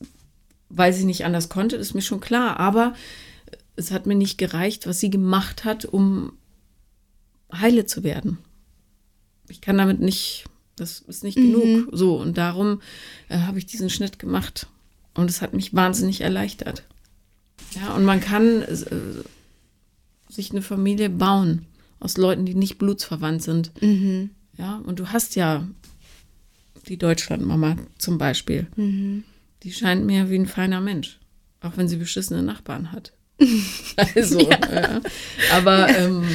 weil 0.70 0.94
sie 0.94 1.06
nicht 1.06 1.26
anders 1.26 1.50
konnte, 1.50 1.76
ist 1.76 1.94
mir 1.94 2.02
schon 2.02 2.22
klar. 2.22 2.60
Aber 2.60 2.96
es 3.76 3.92
hat 3.92 4.06
mir 4.06 4.16
nicht 4.16 4.38
gereicht, 4.38 4.88
was 4.88 5.00
sie 5.00 5.10
gemacht 5.10 5.66
hat, 5.66 5.86
um 5.86 6.34
heile 7.52 7.86
zu 7.86 8.04
werden. 8.04 8.38
Ich 9.48 9.62
kann 9.62 9.78
damit 9.78 10.00
nicht, 10.00 10.46
das 10.76 11.00
ist 11.00 11.24
nicht 11.24 11.36
genug. 11.36 11.90
So, 11.92 12.20
und 12.20 12.38
darum 12.38 12.82
äh, 13.30 13.40
habe 13.40 13.58
ich 13.58 13.66
diesen 13.66 13.90
Schnitt 13.90 14.20
gemacht. 14.20 14.68
Und 15.14 15.30
es 15.30 15.42
hat 15.42 15.54
mich 15.54 15.74
wahnsinnig 15.74 16.22
erleichtert. 16.22 16.84
Ja, 17.76 17.94
und 17.96 18.04
man 18.04 18.20
kann 18.20 18.64
äh, 18.64 18.76
sich 20.30 20.52
eine 20.52 20.62
Familie 20.62 21.10
bauen 21.10 21.66
aus 22.00 22.18
Leuten, 22.18 22.46
die 22.46 22.56
nicht 22.56 22.78
blutsverwandt 22.78 23.44
sind. 23.44 23.72
Mhm. 23.82 24.32
Ja, 24.58 24.78
und 24.86 25.00
du 25.00 25.10
hast 25.10 25.36
ja 25.36 25.68
die 26.88 26.98
Deutschlandmama 26.98 27.78
zum 27.98 28.18
Beispiel. 28.18 28.68
Mhm. 28.76 29.24
Die 29.64 29.72
scheint 29.72 30.06
mir 30.06 30.30
wie 30.30 30.36
ein 30.36 30.48
feiner 30.48 30.82
Mensch, 30.82 31.20
auch 31.62 31.78
wenn 31.78 31.88
sie 31.88 31.98
beschissene 31.98 32.44
Nachbarn 32.44 32.92
hat. 32.92 33.14
Also, 34.16 34.40
ja. 34.40 35.02
aber 35.52 35.90
ähm, 35.90 36.26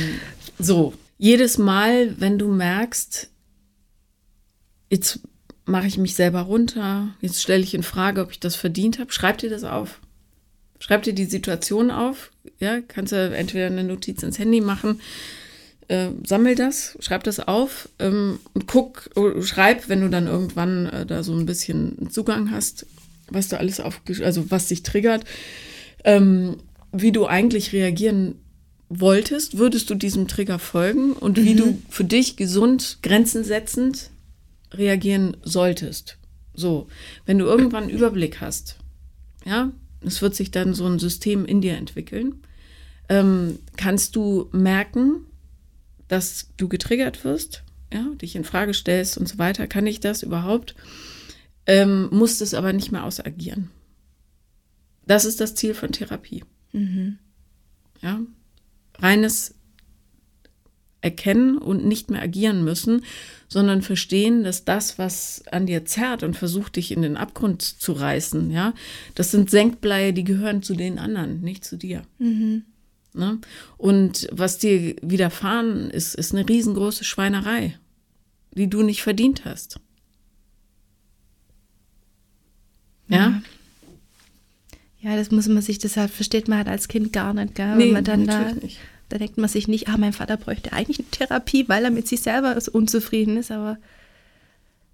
so, 0.59 0.95
jedes 1.19 1.59
Mal, 1.59 2.15
wenn 2.21 2.39
du 2.39 2.49
merkst, 2.49 3.31
jetzt 4.91 5.21
mache 5.65 5.87
ich 5.87 5.99
mich 5.99 6.15
selber 6.15 6.43
runter, 6.43 7.09
jetzt 7.21 7.43
stelle 7.43 7.63
ich 7.63 7.75
in 7.75 7.83
Frage, 7.83 8.23
ob 8.23 8.31
ich 8.31 8.41
das 8.41 8.57
verdient 8.57 8.99
habe, 8.99 9.13
schreib 9.13 9.39
dir 9.39 9.51
das 9.51 9.65
auf. 9.65 10.01
Schreib 10.79 11.03
dir 11.03 11.13
die 11.13 11.25
Situation 11.25 11.91
auf. 11.91 12.31
Ja, 12.61 12.81
kannst 12.81 13.13
du 13.13 13.17
entweder 13.17 13.67
eine 13.67 13.85
Notiz 13.85 14.23
ins 14.23 14.39
Handy 14.39 14.61
machen, 14.61 15.01
äh, 15.89 16.09
sammel 16.25 16.55
das, 16.55 16.97
schreib 17.01 17.25
das 17.25 17.41
auf 17.41 17.89
ähm, 17.99 18.39
und 18.55 18.67
guck, 18.67 19.11
oh, 19.17 19.43
schreib, 19.43 19.89
wenn 19.89 20.01
du 20.01 20.09
dann 20.09 20.27
irgendwann 20.27 20.87
äh, 20.87 21.07
da 21.07 21.23
so 21.23 21.33
ein 21.35 21.47
bisschen 21.47 22.11
Zugang 22.11 22.51
hast, 22.51 22.87
was 23.29 23.49
du 23.49 23.59
alles 23.59 23.81
auf, 23.81 24.01
also 24.23 24.51
was 24.51 24.69
dich 24.69 24.83
triggert, 24.83 25.25
ähm, 26.05 26.57
wie 26.93 27.13
du 27.13 27.27
eigentlich 27.27 27.73
reagieren 27.73 28.37
wolltest, 28.89 29.59
würdest 29.59 29.91
du 29.91 29.95
diesem 29.95 30.29
Trigger 30.29 30.59
folgen 30.59 31.13
und 31.13 31.37
wie 31.43 31.55
du 31.55 31.79
für 31.91 32.05
dich 32.05 32.37
gesund, 32.37 32.99
grenzensetzend 33.03 34.11
reagieren 34.73 35.37
solltest. 35.43 36.19
So, 36.55 36.89
wenn 37.27 37.39
du 37.39 37.45
irgendwann 37.45 37.85
einen 37.85 37.93
Überblick 37.93 38.41
hast, 38.41 38.79
ja, 39.45 39.73
es 40.01 40.23
wird 40.23 40.35
sich 40.35 40.51
dann 40.51 40.75
so 40.75 40.87
ein 40.87 40.99
System 40.99 41.45
in 41.45 41.61
dir 41.61 41.77
entwickeln, 41.77 42.43
ähm, 43.09 43.59
kannst 43.77 44.17
du 44.17 44.49
merken, 44.53 45.27
dass 46.09 46.49
du 46.57 46.69
getriggert 46.69 47.25
wirst, 47.25 47.63
ja, 47.93 48.05
dich 48.21 48.37
in 48.37 48.45
Frage 48.45 48.75
stellst 48.75 49.19
und 49.19 49.29
so 49.29 49.39
weiter. 49.39 49.67
Kann 49.67 49.87
ich 49.87 50.01
das 50.01 50.23
überhaupt? 50.23 50.75
Ähm, 51.67 52.09
musst 52.11 52.41
es 52.43 52.55
aber 52.55 52.73
nicht 52.73 52.93
mehr 52.93 53.05
ausagieren. 53.05 53.71
Das 55.07 55.25
ist 55.25 55.41
das 55.41 55.55
Ziel 55.55 55.75
von 55.75 55.93
Therapie. 55.93 56.45
Ja, 58.01 58.21
reines 58.99 59.55
erkennen 61.01 61.59
und 61.59 61.85
nicht 61.85 62.11
mehr 62.11 62.23
agieren 62.23 62.65
müssen, 62.65 63.05
sondern 63.49 63.83
verstehen, 63.83 64.43
dass 64.45 64.65
das, 64.65 64.99
was 64.99 65.47
an 65.51 65.67
dir 65.67 65.85
zerrt 65.85 66.23
und 66.23 66.37
versucht, 66.37 66.77
dich 66.77 66.91
in 66.91 67.03
den 67.03 67.17
Abgrund 67.17 67.63
zu 67.63 67.93
reißen, 67.93 68.51
ja, 68.51 68.75
das 69.15 69.31
sind 69.31 69.51
Senkbleie, 69.51 70.13
die 70.13 70.25
gehören 70.25 70.63
zu 70.63 70.75
den 70.75 70.99
anderen, 70.99 71.41
nicht 71.41 71.65
zu 71.65 71.77
dir. 71.77 72.03
Ne? 73.15 73.39
Und 73.77 74.29
was 74.33 74.59
dir 74.59 74.97
widerfahren 75.03 75.91
ist, 75.91 76.15
ist 76.15 76.35
eine 76.35 76.49
riesengroße 76.49 77.05
Schweinerei, 77.05 77.79
die 78.53 78.69
du 78.69 78.83
nicht 78.83 79.03
verdient 79.03 79.45
hast. 79.45 79.81
Ja? 83.09 83.17
Ja, 83.17 83.43
das 85.17 85.31
muss 85.31 85.49
man 85.49 85.63
sich, 85.63 85.79
deshalb 85.79 86.11
versteht 86.11 86.49
man 86.49 86.59
halt 86.59 86.69
als 86.69 86.89
Kind 86.89 87.13
gar 87.13 87.33
nicht, 87.35 87.55
gell? 87.55 87.77
Nee, 87.77 87.93
man 87.93 88.05
dann 88.05 88.27
da, 88.27 88.39
natürlich 88.39 88.63
nicht. 88.63 88.79
da 89.09 89.19
denkt 89.19 89.39
man 89.39 89.49
sich 89.49 89.69
nicht, 89.69 89.89
ah, 89.89 89.97
mein 89.97 90.13
Vater 90.13 90.37
bräuchte 90.37 90.73
eigentlich 90.73 90.99
eine 90.99 91.11
Therapie, 91.11 91.69
weil 91.69 91.85
er 91.85 91.91
mit 91.91 92.09
sich 92.09 92.21
selber 92.21 92.61
so 92.61 92.73
unzufrieden 92.73 93.37
ist, 93.37 93.51
aber 93.51 93.79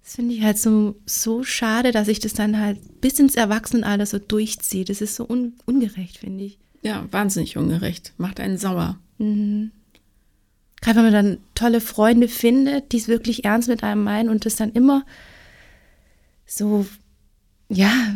das 0.05 0.15
finde 0.15 0.35
ich 0.35 0.43
halt 0.43 0.59
so, 0.59 0.95
so 1.07 1.43
schade, 1.43 1.91
dass 1.91 2.07
ich 2.07 2.19
das 2.19 2.33
dann 2.33 2.59
halt 2.59 3.01
bis 3.01 3.17
ins 3.17 3.33
Erwachsenenalter 3.35 4.05
so 4.05 4.19
durchziehe. 4.19 4.85
Das 4.85 5.01
ist 5.01 5.15
so 5.15 5.27
un 5.27 5.53
ungerecht, 5.65 6.19
finde 6.19 6.43
ich. 6.43 6.59
Ja, 6.83 7.07
wahnsinnig 7.09 7.57
ungerecht. 7.57 8.13
Macht 8.17 8.39
einen 8.39 8.59
sauer. 8.59 8.99
Gerade 9.17 9.71
wenn 10.97 11.03
man 11.05 11.13
dann 11.13 11.37
tolle 11.55 11.81
Freunde 11.81 12.27
findet, 12.27 12.91
die 12.91 12.97
es 12.97 13.07
wirklich 13.07 13.45
ernst 13.45 13.67
mit 13.67 13.83
einem 13.83 14.03
meinen 14.03 14.29
und 14.29 14.45
das 14.45 14.55
dann 14.55 14.73
immer 14.73 15.03
so, 16.45 16.85
ja, 17.69 18.15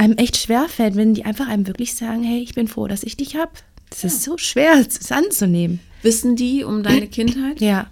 einem 0.00 0.16
echt 0.16 0.38
schwerfällt, 0.38 0.96
wenn 0.96 1.12
die 1.12 1.26
einfach 1.26 1.46
einem 1.46 1.66
wirklich 1.66 1.94
sagen, 1.94 2.22
hey, 2.22 2.40
ich 2.40 2.54
bin 2.54 2.68
froh, 2.68 2.88
dass 2.88 3.02
ich 3.02 3.18
dich 3.18 3.36
habe. 3.36 3.52
Das 3.90 4.02
ist 4.02 4.22
so 4.22 4.38
schwer, 4.38 4.74
es 4.78 5.12
anzunehmen. 5.12 5.80
Wissen 6.02 6.36
die 6.36 6.64
um 6.64 6.82
deine 6.82 7.06
Kindheit? 7.08 7.60
Ja, 7.60 7.90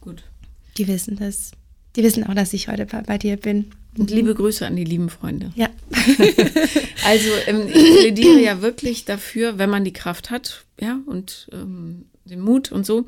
Gut. 0.00 0.24
die 0.76 0.88
wissen 0.88 1.16
das. 1.16 1.52
Die 1.94 2.02
wissen 2.02 2.24
auch, 2.24 2.34
dass 2.34 2.52
ich 2.52 2.66
heute 2.66 2.86
bei, 2.86 3.02
bei 3.02 3.18
dir 3.18 3.36
bin. 3.36 3.70
Und 3.96 4.10
liebe 4.10 4.34
Grüße 4.34 4.66
an 4.66 4.74
die 4.74 4.82
lieben 4.82 5.08
Freunde. 5.08 5.52
Ja. 5.54 5.68
Also 7.06 7.28
ähm, 7.46 7.68
ich 7.68 7.98
plädiere 7.98 8.40
ja 8.40 8.62
wirklich 8.62 9.04
dafür, 9.04 9.58
wenn 9.58 9.68
man 9.68 9.84
die 9.84 9.92
Kraft 9.92 10.30
hat, 10.30 10.64
ja, 10.80 11.00
und 11.04 11.48
ähm, 11.52 12.06
den 12.24 12.40
Mut 12.40 12.72
und 12.72 12.86
so, 12.86 13.04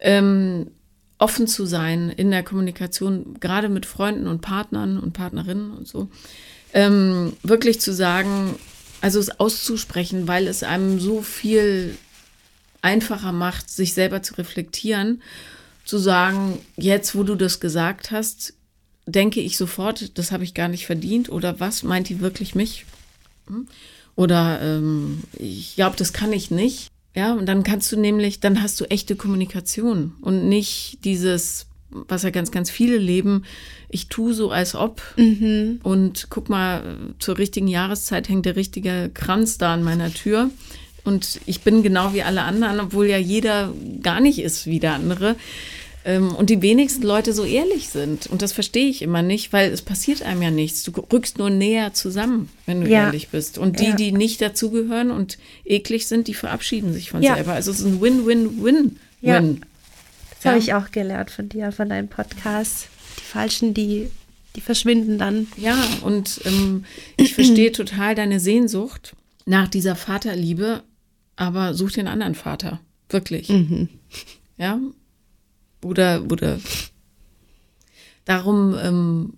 ähm, 0.00 0.72
offen 1.18 1.46
zu 1.46 1.64
sein 1.64 2.10
in 2.10 2.32
der 2.32 2.42
Kommunikation, 2.42 3.36
gerade 3.38 3.68
mit 3.68 3.86
Freunden 3.86 4.26
und 4.26 4.40
Partnern 4.40 4.98
und 4.98 5.12
Partnerinnen 5.12 5.70
und 5.70 5.86
so, 5.86 6.08
ähm, 6.72 7.34
wirklich 7.42 7.80
zu 7.80 7.92
sagen, 7.92 8.56
also 9.00 9.18
es 9.18 9.40
auszusprechen, 9.40 10.28
weil 10.28 10.46
es 10.46 10.62
einem 10.62 11.00
so 11.00 11.22
viel 11.22 11.96
einfacher 12.82 13.32
macht, 13.32 13.70
sich 13.70 13.94
selber 13.94 14.22
zu 14.22 14.34
reflektieren, 14.34 15.22
zu 15.84 15.98
sagen, 15.98 16.58
jetzt 16.76 17.14
wo 17.14 17.22
du 17.22 17.34
das 17.34 17.60
gesagt 17.60 18.10
hast, 18.10 18.54
denke 19.06 19.40
ich 19.40 19.56
sofort, 19.56 20.18
das 20.18 20.32
habe 20.32 20.44
ich 20.44 20.54
gar 20.54 20.68
nicht 20.68 20.86
verdient 20.86 21.30
oder 21.30 21.60
was 21.60 21.82
meint 21.82 22.08
die 22.08 22.20
wirklich 22.20 22.54
mich? 22.54 22.84
Hm? 23.46 23.66
Oder 24.16 24.60
ähm, 24.60 25.22
ich 25.38 25.76
glaube, 25.76 25.96
das 25.96 26.12
kann 26.12 26.32
ich 26.32 26.50
nicht. 26.50 26.88
Ja, 27.14 27.34
und 27.34 27.46
dann 27.46 27.62
kannst 27.62 27.90
du 27.90 27.96
nämlich, 27.96 28.40
dann 28.40 28.62
hast 28.62 28.80
du 28.80 28.84
echte 28.84 29.16
Kommunikation 29.16 30.14
und 30.20 30.48
nicht 30.48 30.98
dieses, 31.04 31.67
was 31.90 32.22
ja 32.22 32.30
ganz, 32.30 32.50
ganz 32.50 32.70
viele 32.70 32.98
leben, 32.98 33.44
ich 33.88 34.08
tue 34.08 34.34
so 34.34 34.50
als 34.50 34.74
ob 34.74 35.00
und 35.82 36.26
guck 36.30 36.48
mal, 36.48 36.96
zur 37.18 37.38
richtigen 37.38 37.68
Jahreszeit 37.68 38.28
hängt 38.28 38.46
der 38.46 38.56
richtige 38.56 39.10
Kranz 39.14 39.58
da 39.58 39.74
an 39.74 39.82
meiner 39.82 40.12
Tür 40.12 40.50
und 41.04 41.40
ich 41.46 41.62
bin 41.62 41.82
genau 41.82 42.12
wie 42.12 42.22
alle 42.22 42.42
anderen, 42.42 42.80
obwohl 42.80 43.06
ja 43.06 43.16
jeder 43.18 43.72
gar 44.02 44.20
nicht 44.20 44.38
ist 44.40 44.66
wie 44.66 44.80
der 44.80 44.94
andere. 44.94 45.36
Ähm, 46.04 46.34
Und 46.34 46.48
die 46.48 46.62
wenigsten 46.62 47.02
Leute 47.02 47.32
so 47.32 47.44
ehrlich 47.44 47.88
sind. 47.88 48.28
Und 48.28 48.40
das 48.40 48.52
verstehe 48.52 48.88
ich 48.88 49.02
immer 49.02 49.20
nicht, 49.22 49.52
weil 49.52 49.70
es 49.72 49.82
passiert 49.82 50.22
einem 50.22 50.40
ja 50.42 50.50
nichts. 50.50 50.82
Du 50.84 50.92
rückst 51.12 51.38
nur 51.38 51.50
näher 51.50 51.92
zusammen, 51.92 52.48
wenn 52.66 52.82
du 52.82 52.88
Ja. 52.88 53.06
ehrlich 53.06 53.28
bist. 53.28 53.58
Und 53.58 53.80
die, 53.80 53.86
Ja. 53.86 53.96
die 53.96 54.12
nicht 54.12 54.40
dazugehören 54.40 55.10
und 55.10 55.38
eklig 55.64 56.06
sind, 56.06 56.28
die 56.28 56.34
verabschieden 56.34 56.92
sich 56.92 57.10
von 57.10 57.22
Ja. 57.22 57.34
selber. 57.34 57.54
Also 57.54 57.72
es 57.72 57.80
ist 57.80 57.84
ein 57.86 58.00
Win-Win-Win. 58.00 58.96
Ja. 59.20 59.42
Win. 59.42 59.60
Das 60.38 60.44
Ja. 60.44 60.50
habe 60.52 60.60
ich 60.60 60.74
auch 60.74 60.90
gelernt 60.90 61.30
von 61.30 61.48
dir, 61.48 61.72
von 61.72 61.88
deinem 61.88 62.08
Podcast. 62.08 62.88
Die 63.18 63.22
Falschen, 63.24 63.74
die, 63.74 64.08
die 64.56 64.60
verschwinden 64.60 65.18
dann. 65.18 65.48
Ja, 65.56 65.76
und 66.02 66.40
ähm, 66.44 66.84
ich 67.16 67.34
verstehe 67.34 67.72
total 67.72 68.14
deine 68.14 68.38
Sehnsucht 68.40 69.14
nach 69.46 69.68
dieser 69.68 69.96
Vaterliebe, 69.96 70.82
aber 71.36 71.74
such 71.74 71.92
den 71.92 72.06
anderen 72.08 72.34
Vater. 72.34 72.80
Wirklich. 73.08 73.52
Ja. 74.56 74.78
Oder, 75.82 76.22
oder 76.30 76.58
darum, 78.24 78.76
ähm, 78.82 79.34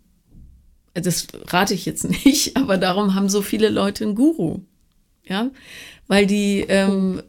das 0.94 1.28
rate 1.48 1.74
ich 1.74 1.86
jetzt 1.86 2.04
nicht, 2.24 2.56
aber 2.56 2.76
darum 2.78 3.14
haben 3.14 3.28
so 3.28 3.42
viele 3.42 3.68
Leute 3.68 4.04
einen 4.04 4.14
Guru. 4.14 4.60
Ja. 5.24 5.50
Weil 6.08 6.26
die 6.26 6.60
ähm, 6.68 7.22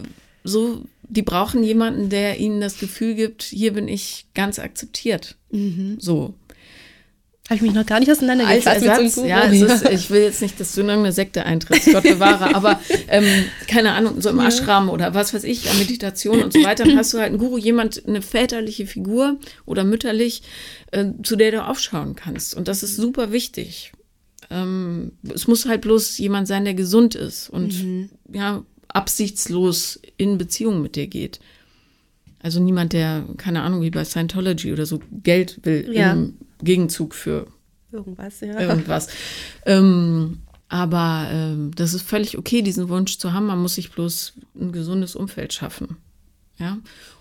so, 0.43 0.83
die 1.11 1.23
brauchen 1.23 1.63
jemanden, 1.63 2.09
der 2.09 2.39
ihnen 2.39 2.61
das 2.61 2.79
Gefühl 2.79 3.15
gibt, 3.15 3.43
hier 3.43 3.73
bin 3.73 3.87
ich 3.87 4.27
ganz 4.33 4.59
akzeptiert. 4.59 5.35
So. 5.99 6.33
Habe 7.49 7.55
ich 7.57 7.61
mich 7.63 7.73
noch 7.73 7.85
gar 7.85 7.99
nicht 7.99 8.07
Als 8.07 8.19
auseinandergesetzt 8.19 8.85
Ersatz, 8.85 9.01
mit 9.01 9.11
so 9.11 9.25
ja, 9.25 9.41
ist, 9.41 9.89
ich 9.89 10.09
will 10.09 10.21
jetzt 10.21 10.41
nicht, 10.41 10.57
dass 10.57 10.73
du 10.73 10.81
in 10.81 10.87
irgendeine 10.87 11.11
Sekte 11.11 11.45
eintrittst, 11.45 11.91
Gott 11.91 12.03
bewahre, 12.03 12.55
aber 12.55 12.79
ähm, 13.09 13.25
keine 13.67 13.91
Ahnung, 13.91 14.21
so 14.21 14.29
im 14.29 14.39
Ashram 14.39 14.89
oder 14.89 15.13
was 15.13 15.33
weiß 15.33 15.43
ich, 15.43 15.69
an 15.69 15.77
Meditation 15.77 16.41
und 16.43 16.53
so 16.53 16.63
weiter, 16.63 16.85
dann 16.85 16.97
hast 16.97 17.13
du 17.13 17.17
halt 17.17 17.27
einen 17.27 17.39
Guru, 17.39 17.57
jemand, 17.57 18.07
eine 18.07 18.21
väterliche 18.21 18.87
Figur 18.87 19.37
oder 19.65 19.83
mütterlich, 19.83 20.43
äh, 20.91 21.07
zu 21.23 21.35
der 21.35 21.51
du 21.51 21.65
aufschauen 21.65 22.15
kannst. 22.15 22.55
Und 22.55 22.69
das 22.69 22.83
ist 22.83 22.95
super 22.95 23.33
wichtig. 23.33 23.91
Ähm, 24.49 25.11
es 25.33 25.45
muss 25.47 25.65
halt 25.65 25.81
bloß 25.81 26.19
jemand 26.19 26.47
sein, 26.47 26.63
der 26.63 26.73
gesund 26.73 27.15
ist 27.15 27.49
und 27.49 28.09
ja, 28.31 28.63
absichtslos 28.93 29.99
in 30.17 30.37
Beziehung 30.37 30.81
mit 30.81 30.95
dir 30.95 31.07
geht. 31.07 31.39
Also 32.43 32.59
niemand, 32.59 32.93
der, 32.93 33.23
keine 33.37 33.61
Ahnung, 33.61 33.81
wie 33.81 33.91
bei 33.91 34.03
Scientology 34.03 34.73
oder 34.73 34.85
so, 34.85 34.99
Geld 35.23 35.59
will 35.63 35.89
Ja. 35.93 36.13
im 36.13 36.37
Gegenzug 36.63 37.13
für 37.13 37.47
Irgendwas, 37.91 38.39
ja. 38.41 38.59
irgendwas. 38.59 39.09
ähm, 39.65 40.39
aber 40.69 41.27
ähm, 41.31 41.71
das 41.75 41.93
ist 41.93 42.03
völlig 42.07 42.37
okay, 42.37 42.61
diesen 42.61 42.87
Wunsch 42.87 43.17
zu 43.17 43.33
haben. 43.33 43.47
Man 43.47 43.59
muss 43.61 43.75
sich 43.75 43.91
bloß 43.91 44.33
ein 44.59 44.71
gesundes 44.71 45.15
Umfeld 45.17 45.51
schaffen. 45.53 45.97
Ja. 46.57 46.77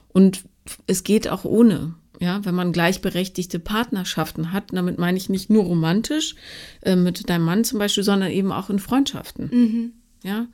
Und 0.09 0.45
es 0.87 1.03
geht 1.03 1.29
auch 1.29 1.45
ohne. 1.45 1.95
Ja, 2.21 2.45
wenn 2.45 2.55
man 2.55 2.73
gleichberechtigte 2.73 3.59
Partnerschaften 3.59 4.53
hat, 4.53 4.65
damit 4.73 4.99
meine 4.99 5.17
ich 5.17 5.31
nicht 5.31 5.49
nur 5.49 5.65
romantisch 5.65 6.35
äh, 6.83 6.95
mit 6.95 7.29
deinem 7.31 7.45
Mann 7.47 7.65
zum 7.65 7.79
Beispiel, 7.79 8.05
sondern 8.05 8.31
eben 8.31 8.53
auch 8.53 8.69
in 8.71 8.79
Freundschaften. 8.79 9.95
Ja, 10.23 10.47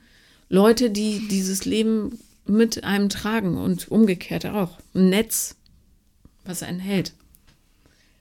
Leute, 0.49 0.89
die 0.89 1.27
dieses 1.27 1.65
Leben 1.65 2.19
mit 2.45 2.83
einem 2.83 3.09
tragen 3.09 3.57
und 3.57 3.89
umgekehrt 3.89 4.45
auch. 4.45 4.79
Ein 4.93 5.09
Netz, 5.09 5.55
was 6.45 6.63
einen 6.63 6.79
hält. 6.79 7.13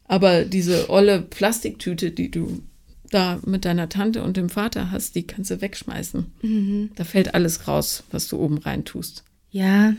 Aber 0.04 0.44
diese 0.44 0.90
olle 0.90 1.22
Plastiktüte, 1.22 2.10
die 2.10 2.30
du 2.30 2.62
da 3.10 3.38
mit 3.44 3.64
deiner 3.64 3.88
Tante 3.88 4.22
und 4.22 4.36
dem 4.36 4.48
Vater 4.48 4.90
hast, 4.90 5.14
die 5.14 5.24
kannst 5.24 5.50
du 5.50 5.60
wegschmeißen. 5.60 6.90
Da 6.96 7.04
fällt 7.04 7.34
alles 7.34 7.68
raus, 7.68 8.02
was 8.10 8.26
du 8.26 8.38
oben 8.38 8.58
rein 8.58 8.84
tust. 8.84 9.22
Ja, 9.50 9.94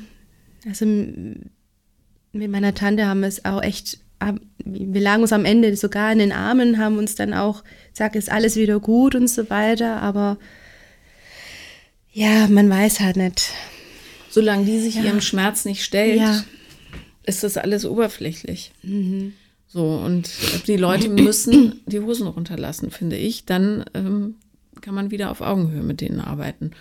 also 0.66 0.86
mit 0.86 2.52
meiner 2.52 2.74
Tante 2.74 3.06
haben 3.06 3.22
wir 3.22 3.30
es 3.30 3.46
auch 3.46 3.64
echt, 3.64 4.00
wir 4.66 5.02
lagen 5.02 5.22
uns 5.22 5.32
am 5.32 5.46
Ende 5.46 5.76
sogar 5.78 6.12
in 6.12 6.20
den 6.20 6.34
Armen, 6.34 6.78
haben 6.78 6.98
uns 6.98 7.16
dann 7.16 7.34
auch 7.34 7.64
gesagt, 7.92 8.18
ist 8.18 8.30
alles 8.32 8.58
wieder 8.58 8.80
gut 8.82 9.16
und 9.16 9.30
so 9.30 9.50
weiter, 9.50 10.02
aber 10.02 10.38
ja, 12.18 12.48
man 12.48 12.70
weiß 12.70 13.00
halt 13.00 13.16
nicht. 13.18 13.52
Solange 14.30 14.66
die 14.66 14.80
sich 14.80 14.96
ihrem 14.98 15.22
Schmerz 15.22 15.66
nicht 15.66 15.84
stellt, 15.84 16.18
Ja. 16.20 16.44
ist 17.24 17.44
das 17.44 17.58
alles 17.58 17.86
oberflächlich. 17.86 18.72
So, 19.68 19.86
und 19.86 20.30
die 20.68 20.78
Leute 20.78 21.10
müssen 21.10 21.82
die 21.86 22.00
Hosen 22.00 22.28
runterlassen, 22.28 22.90
finde 22.92 23.18
ich. 23.18 23.46
Dann 23.46 23.86
ähm, 23.94 24.36
kann 24.82 24.96
man 24.96 25.12
wieder 25.12 25.30
auf 25.32 25.42
Augenhöhe 25.42 25.84
mit 25.84 26.02
denen 26.02 26.20
arbeiten. 26.20 26.72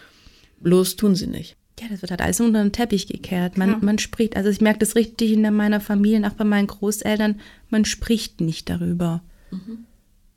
Bloß 0.61 0.97
tun 0.97 1.15
sie 1.15 1.27
nicht. 1.27 1.57
Ja, 1.81 1.87
das 1.91 2.01
wird 2.01 2.11
halt 2.11 2.23
alles 2.23 2.41
unter 2.41 2.63
den 2.63 2.73
Teppich 2.73 3.07
gekehrt. 3.07 3.59
Man, 3.59 3.69
Ja. 3.71 3.79
man 3.83 3.99
spricht, 3.99 4.37
also 4.37 4.49
ich 4.49 4.61
merke 4.63 4.79
das 4.79 4.95
richtig 4.97 5.33
in 5.33 5.43
meiner 5.55 5.81
Familie 5.81 6.17
und 6.19 6.25
auch 6.25 6.33
bei 6.33 6.45
meinen 6.45 6.67
Großeltern, 6.69 7.39
man 7.69 7.85
spricht 7.85 8.41
nicht 8.41 8.71
darüber. 8.71 9.23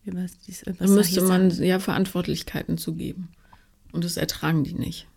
Über 0.06 0.26
dies, 0.48 0.64
über 0.64 0.74
Dann 0.74 0.88
solche 0.90 1.22
müsste 1.22 1.22
man 1.22 1.64
ja 1.64 1.80
Verantwortlichkeiten 1.80 2.78
zugeben. 2.78 3.30
Und 3.92 4.04
das 4.04 4.18
ertragen 4.18 4.64
die 4.64 4.74
nicht. 4.74 5.08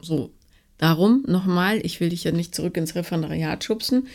So, 0.00 0.30
darum 0.78 1.24
nochmal, 1.26 1.84
ich 1.84 2.00
will 2.00 2.10
dich 2.10 2.24
ja 2.24 2.32
nicht 2.32 2.54
zurück 2.54 2.76
ins 2.76 2.94
Referendariat 2.94 3.62
schubsen, 3.64 4.08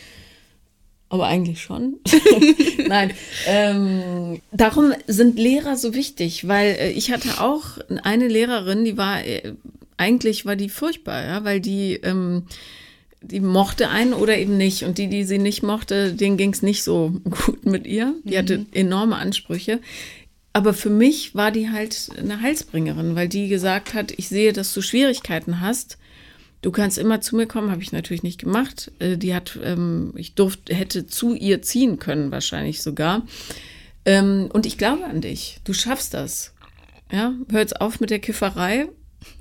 aber 1.08 1.26
eigentlich 1.26 1.62
schon. 1.62 2.00
Nein, 2.88 3.12
ähm, 3.46 4.40
darum 4.52 4.92
sind 5.06 5.38
Lehrer 5.38 5.76
so 5.76 5.94
wichtig, 5.94 6.48
weil 6.48 6.76
äh, 6.78 6.90
ich 6.90 7.12
hatte 7.12 7.40
auch 7.40 7.78
eine 8.02 8.26
Lehrerin, 8.26 8.84
die 8.84 8.96
war, 8.96 9.24
äh, 9.24 9.54
eigentlich 9.96 10.46
war 10.46 10.56
die 10.56 10.68
furchtbar, 10.68 11.24
ja, 11.24 11.44
weil 11.44 11.60
die, 11.60 11.94
ähm, 11.94 12.46
die 13.22 13.40
mochte 13.40 13.88
einen 13.88 14.14
oder 14.14 14.36
eben 14.36 14.56
nicht. 14.56 14.82
Und 14.82 14.98
die, 14.98 15.08
die 15.08 15.24
sie 15.24 15.38
nicht 15.38 15.62
mochte, 15.62 16.12
denen 16.12 16.36
ging 16.36 16.52
es 16.52 16.62
nicht 16.62 16.82
so 16.82 17.12
gut 17.44 17.64
mit 17.66 17.86
ihr. 17.86 18.14
Die 18.24 18.36
hatte 18.36 18.66
enorme 18.72 19.16
Ansprüche. 19.16 19.80
Aber 20.56 20.72
für 20.72 20.88
mich 20.88 21.34
war 21.34 21.50
die 21.50 21.68
halt 21.68 22.08
eine 22.18 22.40
Heilsbringerin, 22.40 23.14
weil 23.14 23.28
die 23.28 23.48
gesagt 23.48 23.92
hat, 23.92 24.10
ich 24.12 24.30
sehe, 24.30 24.54
dass 24.54 24.72
du 24.72 24.80
Schwierigkeiten 24.80 25.60
hast. 25.60 25.98
Du 26.62 26.70
kannst 26.70 26.96
immer 26.96 27.20
zu 27.20 27.36
mir 27.36 27.46
kommen, 27.46 27.70
habe 27.70 27.82
ich 27.82 27.92
natürlich 27.92 28.22
nicht 28.22 28.40
gemacht. 28.40 28.90
Äh, 28.98 29.18
Die 29.18 29.34
hat, 29.34 29.58
ähm, 29.62 30.14
ich 30.16 30.34
durfte, 30.34 30.74
hätte 30.74 31.06
zu 31.06 31.34
ihr 31.34 31.60
ziehen 31.60 31.98
können, 31.98 32.30
wahrscheinlich 32.30 32.80
sogar. 32.80 33.26
Ähm, 34.06 34.48
und 34.50 34.64
ich 34.64 34.78
glaube 34.78 35.04
an 35.04 35.20
dich. 35.20 35.60
Du 35.64 35.74
schaffst 35.74 36.14
das. 36.14 36.54
Ja, 37.12 37.34
hör 37.50 37.60
jetzt 37.60 37.78
auf 37.78 38.00
mit 38.00 38.08
der 38.08 38.20
Kifferei 38.20 38.88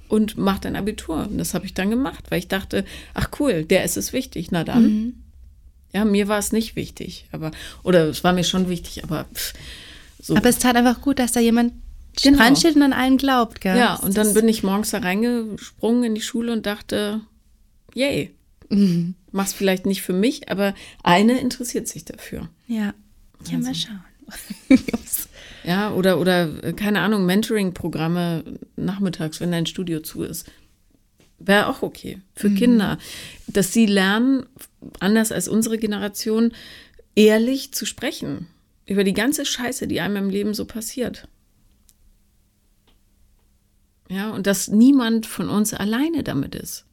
und 0.09 0.37
mach 0.37 0.59
dein 0.59 0.75
Abitur. 0.75 1.29
Und 1.29 1.37
das 1.37 1.53
habe 1.53 1.65
ich 1.65 1.73
dann 1.73 1.91
gemacht, 1.91 2.25
weil 2.29 2.39
ich 2.39 2.49
dachte, 2.49 2.83
ach 3.13 3.29
cool, 3.39 3.63
der 3.63 3.85
ist 3.85 3.95
es 3.95 4.11
wichtig. 4.11 4.51
Na 4.51 4.65
dann. 4.65 5.13
Ja, 5.93 6.03
mir 6.03 6.27
war 6.27 6.39
es 6.39 6.51
nicht 6.51 6.75
wichtig, 6.75 7.29
aber 7.31 7.51
oder 7.83 8.09
es 8.09 8.25
war 8.25 8.33
mir 8.33 8.43
schon 8.43 8.67
wichtig, 8.67 9.05
aber 9.05 9.27
pff, 9.33 9.53
so. 10.25 10.35
Aber 10.35 10.49
es 10.49 10.59
tat 10.59 10.75
einfach 10.75 11.01
gut, 11.01 11.19
dass 11.19 11.31
da 11.33 11.39
jemand 11.39 11.73
Genau. 12.23 12.37
dran 12.37 12.55
steht 12.55 12.75
und 12.77 12.81
an 12.81 12.93
allen 12.93 13.17
glaubt, 13.17 13.59
gell? 13.61 13.77
Ja, 13.77 13.95
Das 13.95 14.03
und 14.03 14.17
dann 14.17 14.27
ist- 14.27 14.33
bin 14.33 14.47
ich 14.47 14.63
morgens 14.63 14.91
da 14.91 14.99
reingesprungen 14.99 16.03
in 16.05 16.15
die 16.15 16.21
Schule 16.21 16.53
und 16.53 16.65
dachte, 16.65 17.21
yay. 17.93 18.33
Mach's 19.31 19.53
vielleicht 19.53 19.85
nicht 19.85 20.01
für 20.01 20.13
mich, 20.13 20.49
aber 20.49 20.73
eine 21.03 21.37
interessiert 21.39 21.87
sich 21.89 22.05
dafür. 22.05 22.49
Ja, 22.67 22.93
ja 23.47 23.57
Also. 23.57 23.57
mal 23.59 23.75
schauen. 23.75 24.03
Ja, 25.63 25.91
oder, 25.93 26.19
oder, 26.19 26.63
äh, 26.63 26.73
keine 26.73 26.99
Ahnung, 27.01 27.25
Mentoring-Programme 27.25 28.43
nachmittags, 28.75 29.39
wenn 29.41 29.51
dein 29.51 29.65
Studio 29.65 29.99
zu 29.99 30.21
ist. 30.23 30.45
Wäre 31.39 31.67
auch 31.67 31.81
okay 31.81 32.21
für 32.35 32.51
Kinder, 32.51 32.97
dass 33.47 33.73
sie 33.73 33.87
lernen, 33.87 34.45
anders 34.99 35.31
als 35.31 35.47
unsere 35.47 35.77
Generation, 35.79 36.53
ehrlich 37.15 37.71
zu 37.73 37.85
sprechen 37.87 38.47
über 38.85 39.03
die 39.03 39.13
ganze 39.13 39.45
Scheiße, 39.45 39.87
die 39.87 39.99
einem 40.01 40.15
im 40.17 40.29
Leben 40.29 40.53
so 40.53 40.65
passiert. 40.65 41.27
Ja, 44.09 44.29
und 44.31 44.45
dass 44.45 44.67
niemand 44.67 45.25
von 45.25 45.49
uns 45.49 45.73
alleine 45.73 46.23
damit 46.23 46.53
ist. 46.55 46.85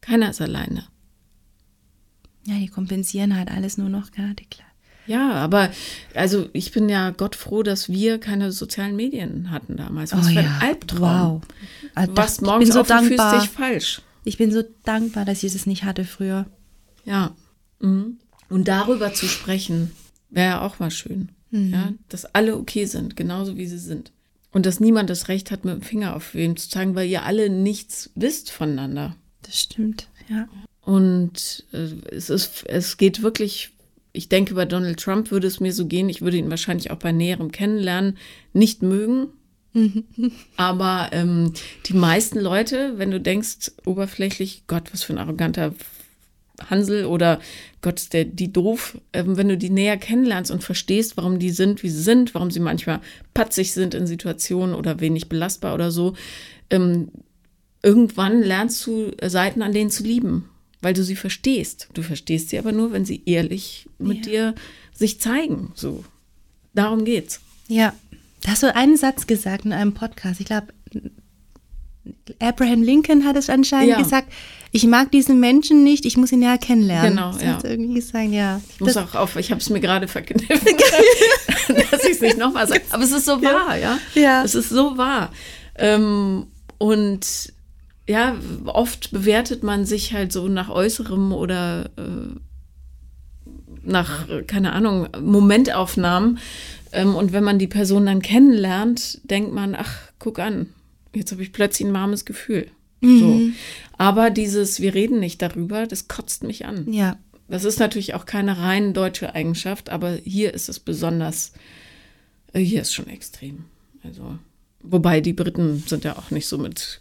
Keiner 0.00 0.30
ist 0.30 0.40
alleine. 0.40 0.86
Ja, 2.46 2.54
die 2.56 2.68
kompensieren 2.68 3.36
halt 3.36 3.50
alles 3.50 3.76
nur 3.76 3.90
noch 3.90 4.10
gerade, 4.12 4.42
klar. 4.50 4.66
Ja, 5.06 5.32
aber 5.32 5.70
also 6.14 6.48
ich 6.52 6.72
bin 6.72 6.88
ja 6.88 7.10
Gott 7.10 7.34
froh, 7.36 7.62
dass 7.62 7.88
wir 7.88 8.18
keine 8.18 8.52
sozialen 8.52 8.96
Medien 8.96 9.50
hatten 9.50 9.76
damals. 9.76 10.12
Was 10.12 10.26
Oh 10.28 10.30
für 10.30 10.38
ein 10.38 10.44
ja, 10.44 10.58
Albtraum. 10.60 11.00
wow. 11.00 11.42
Also 11.94 12.08
Du 12.10 12.14
das- 12.14 12.24
wachst 12.24 12.36
ich 12.40 12.46
morgens 12.46 12.64
bin 12.68 12.72
so 12.72 12.80
auf 12.80 12.90
und 12.90 12.98
fühlst 13.06 13.18
dankbar. 13.18 13.40
dich 13.40 13.50
falsch. 13.50 14.02
Ich 14.24 14.38
bin 14.38 14.52
so 14.52 14.62
dankbar, 14.84 15.24
dass 15.24 15.42
ich 15.42 15.54
es 15.54 15.66
nicht 15.66 15.84
hatte 15.84 16.04
früher. 16.04 16.46
Ja. 17.04 17.34
Mhm. 17.80 18.18
Und 18.48 18.68
darüber 18.68 19.12
zu 19.12 19.26
sprechen, 19.26 19.90
wäre 20.30 20.48
ja 20.48 20.60
auch 20.62 20.78
mal 20.78 20.90
schön. 20.90 21.30
Ja, 21.52 21.92
dass 22.08 22.26
alle 22.26 22.56
okay 22.56 22.84
sind, 22.84 23.16
genauso 23.16 23.56
wie 23.56 23.66
sie 23.66 23.78
sind. 23.78 24.12
Und 24.52 24.66
dass 24.66 24.78
niemand 24.78 25.10
das 25.10 25.28
Recht 25.28 25.50
hat, 25.50 25.64
mit 25.64 25.74
dem 25.74 25.82
Finger 25.82 26.14
auf 26.14 26.34
wen 26.34 26.56
zu 26.56 26.68
zeigen, 26.68 26.94
weil 26.94 27.08
ihr 27.08 27.24
alle 27.24 27.50
nichts 27.50 28.10
wisst 28.14 28.50
voneinander. 28.50 29.16
Das 29.42 29.60
stimmt, 29.60 30.08
ja. 30.28 30.48
Und 30.82 31.64
äh, 31.72 31.88
es 32.14 32.30
ist, 32.30 32.64
es 32.66 32.96
geht 32.96 33.22
wirklich, 33.22 33.70
ich 34.12 34.28
denke, 34.28 34.54
bei 34.54 34.64
Donald 34.64 35.00
Trump 35.00 35.30
würde 35.30 35.46
es 35.46 35.60
mir 35.60 35.72
so 35.72 35.86
gehen, 35.86 36.08
ich 36.08 36.22
würde 36.22 36.36
ihn 36.36 36.50
wahrscheinlich 36.50 36.90
auch 36.90 36.98
bei 36.98 37.12
näherem 37.12 37.52
Kennenlernen 37.52 38.16
nicht 38.52 38.82
mögen. 38.82 39.28
Aber 40.56 41.10
ähm, 41.12 41.52
die 41.86 41.94
meisten 41.94 42.40
Leute, 42.40 42.94
wenn 42.96 43.10
du 43.10 43.20
denkst, 43.20 43.72
oberflächlich, 43.84 44.64
Gott, 44.66 44.92
was 44.92 45.04
für 45.04 45.12
ein 45.12 45.18
arroganter 45.18 45.74
Hansel 46.68 47.04
oder 47.06 47.40
Gott, 47.82 47.98
ist 48.00 48.12
der, 48.12 48.24
die 48.24 48.52
doof, 48.52 48.98
ähm, 49.12 49.36
wenn 49.36 49.48
du 49.48 49.56
die 49.56 49.70
näher 49.70 49.96
kennenlernst 49.96 50.50
und 50.50 50.62
verstehst, 50.62 51.16
warum 51.16 51.38
die 51.38 51.50
sind, 51.50 51.82
wie 51.82 51.88
sie 51.90 52.02
sind, 52.02 52.34
warum 52.34 52.50
sie 52.50 52.60
manchmal 52.60 53.00
patzig 53.32 53.72
sind 53.72 53.94
in 53.94 54.06
Situationen 54.06 54.74
oder 54.74 55.00
wenig 55.00 55.28
belastbar 55.28 55.74
oder 55.74 55.90
so, 55.90 56.14
ähm, 56.70 57.08
irgendwann 57.82 58.42
lernst 58.42 58.86
du 58.86 59.12
Seiten 59.22 59.62
an 59.62 59.72
denen 59.72 59.90
zu 59.90 60.02
lieben, 60.02 60.48
weil 60.82 60.92
du 60.94 61.02
sie 61.02 61.16
verstehst. 61.16 61.88
Du 61.94 62.02
verstehst 62.02 62.50
sie 62.50 62.58
aber 62.58 62.72
nur, 62.72 62.92
wenn 62.92 63.04
sie 63.06 63.22
ehrlich 63.24 63.88
mit 63.98 64.26
dir 64.26 64.54
sich 64.92 65.20
zeigen. 65.20 65.72
So, 65.74 66.04
darum 66.74 67.04
geht's. 67.06 67.40
Ja, 67.68 67.94
da 68.42 68.50
hast 68.50 68.62
du 68.62 68.74
einen 68.74 68.96
Satz 68.96 69.26
gesagt 69.26 69.64
in 69.64 69.72
einem 69.72 69.94
Podcast. 69.94 70.40
Ich 70.40 70.46
glaube, 70.46 70.68
Abraham 72.40 72.82
Lincoln 72.82 73.24
hat 73.24 73.36
es 73.36 73.50
anscheinend 73.50 73.90
Ja. 73.90 73.98
gesagt. 74.02 74.32
Ich 74.72 74.86
mag 74.86 75.10
diesen 75.10 75.40
Menschen 75.40 75.82
nicht, 75.82 76.04
ich 76.06 76.16
muss 76.16 76.30
ihn 76.30 76.42
ja 76.42 76.56
kennenlernen. 76.56 77.16
Genau, 77.16 77.32
das 77.32 77.42
ja. 77.42 77.54
Hast 77.54 77.64
du 77.64 77.68
irgendwie 77.68 77.94
gesagt, 77.94 78.30
ja. 78.30 78.60
Ich 78.74 78.80
muss 78.80 78.96
auch 78.96 79.14
auf, 79.14 79.36
ich 79.36 79.50
habe 79.50 79.60
es 79.60 79.68
mir 79.68 79.80
gerade 79.80 80.06
verkniffen, 80.06 80.48
dass 81.90 82.04
ich 82.04 82.12
es 82.12 82.20
nicht 82.20 82.38
nochmal 82.38 82.68
sage. 82.68 82.82
Aber 82.90 83.02
es 83.02 83.10
ist 83.10 83.24
so 83.24 83.42
wahr, 83.42 83.76
ja. 83.76 83.98
Ja. 84.14 84.44
Es 84.44 84.54
ist 84.54 84.68
so 84.68 84.96
wahr. 84.96 85.32
Ähm, 85.76 86.46
und 86.78 87.52
ja, 88.08 88.36
oft 88.66 89.10
bewertet 89.10 89.62
man 89.62 89.86
sich 89.86 90.12
halt 90.12 90.32
so 90.32 90.48
nach 90.48 90.68
Äußerem 90.68 91.32
oder 91.32 91.90
äh, 91.96 92.38
nach, 93.82 94.26
keine 94.46 94.72
Ahnung, 94.72 95.08
Momentaufnahmen. 95.20 96.38
Ähm, 96.92 97.14
und 97.14 97.32
wenn 97.32 97.44
man 97.44 97.58
die 97.58 97.66
Person 97.66 98.06
dann 98.06 98.22
kennenlernt, 98.22 99.20
denkt 99.28 99.52
man, 99.52 99.74
ach, 99.74 99.96
guck 100.18 100.38
an, 100.38 100.68
jetzt 101.14 101.32
habe 101.32 101.42
ich 101.42 101.52
plötzlich 101.52 101.88
ein 101.88 101.94
warmes 101.94 102.24
Gefühl. 102.24 102.70
So. 103.02 103.40
Aber 103.96 104.30
dieses, 104.30 104.80
wir 104.80 104.94
reden 104.94 105.20
nicht 105.20 105.42
darüber, 105.42 105.86
das 105.86 106.08
kotzt 106.08 106.42
mich 106.42 106.66
an. 106.66 106.90
ja, 106.92 107.18
Das 107.48 107.64
ist 107.64 107.78
natürlich 107.78 108.14
auch 108.14 108.26
keine 108.26 108.58
rein 108.58 108.94
deutsche 108.94 109.34
Eigenschaft, 109.34 109.90
aber 109.90 110.18
hier 110.24 110.54
ist 110.54 110.68
es 110.68 110.78
besonders, 110.78 111.52
äh, 112.52 112.60
hier 112.60 112.82
ist 112.82 112.94
schon 112.94 113.08
extrem. 113.08 113.64
Also, 114.04 114.38
wobei 114.82 115.20
die 115.20 115.32
Briten 115.32 115.82
sind 115.86 116.04
ja 116.04 116.16
auch 116.16 116.30
nicht 116.30 116.46
so 116.46 116.58
mit, 116.58 117.00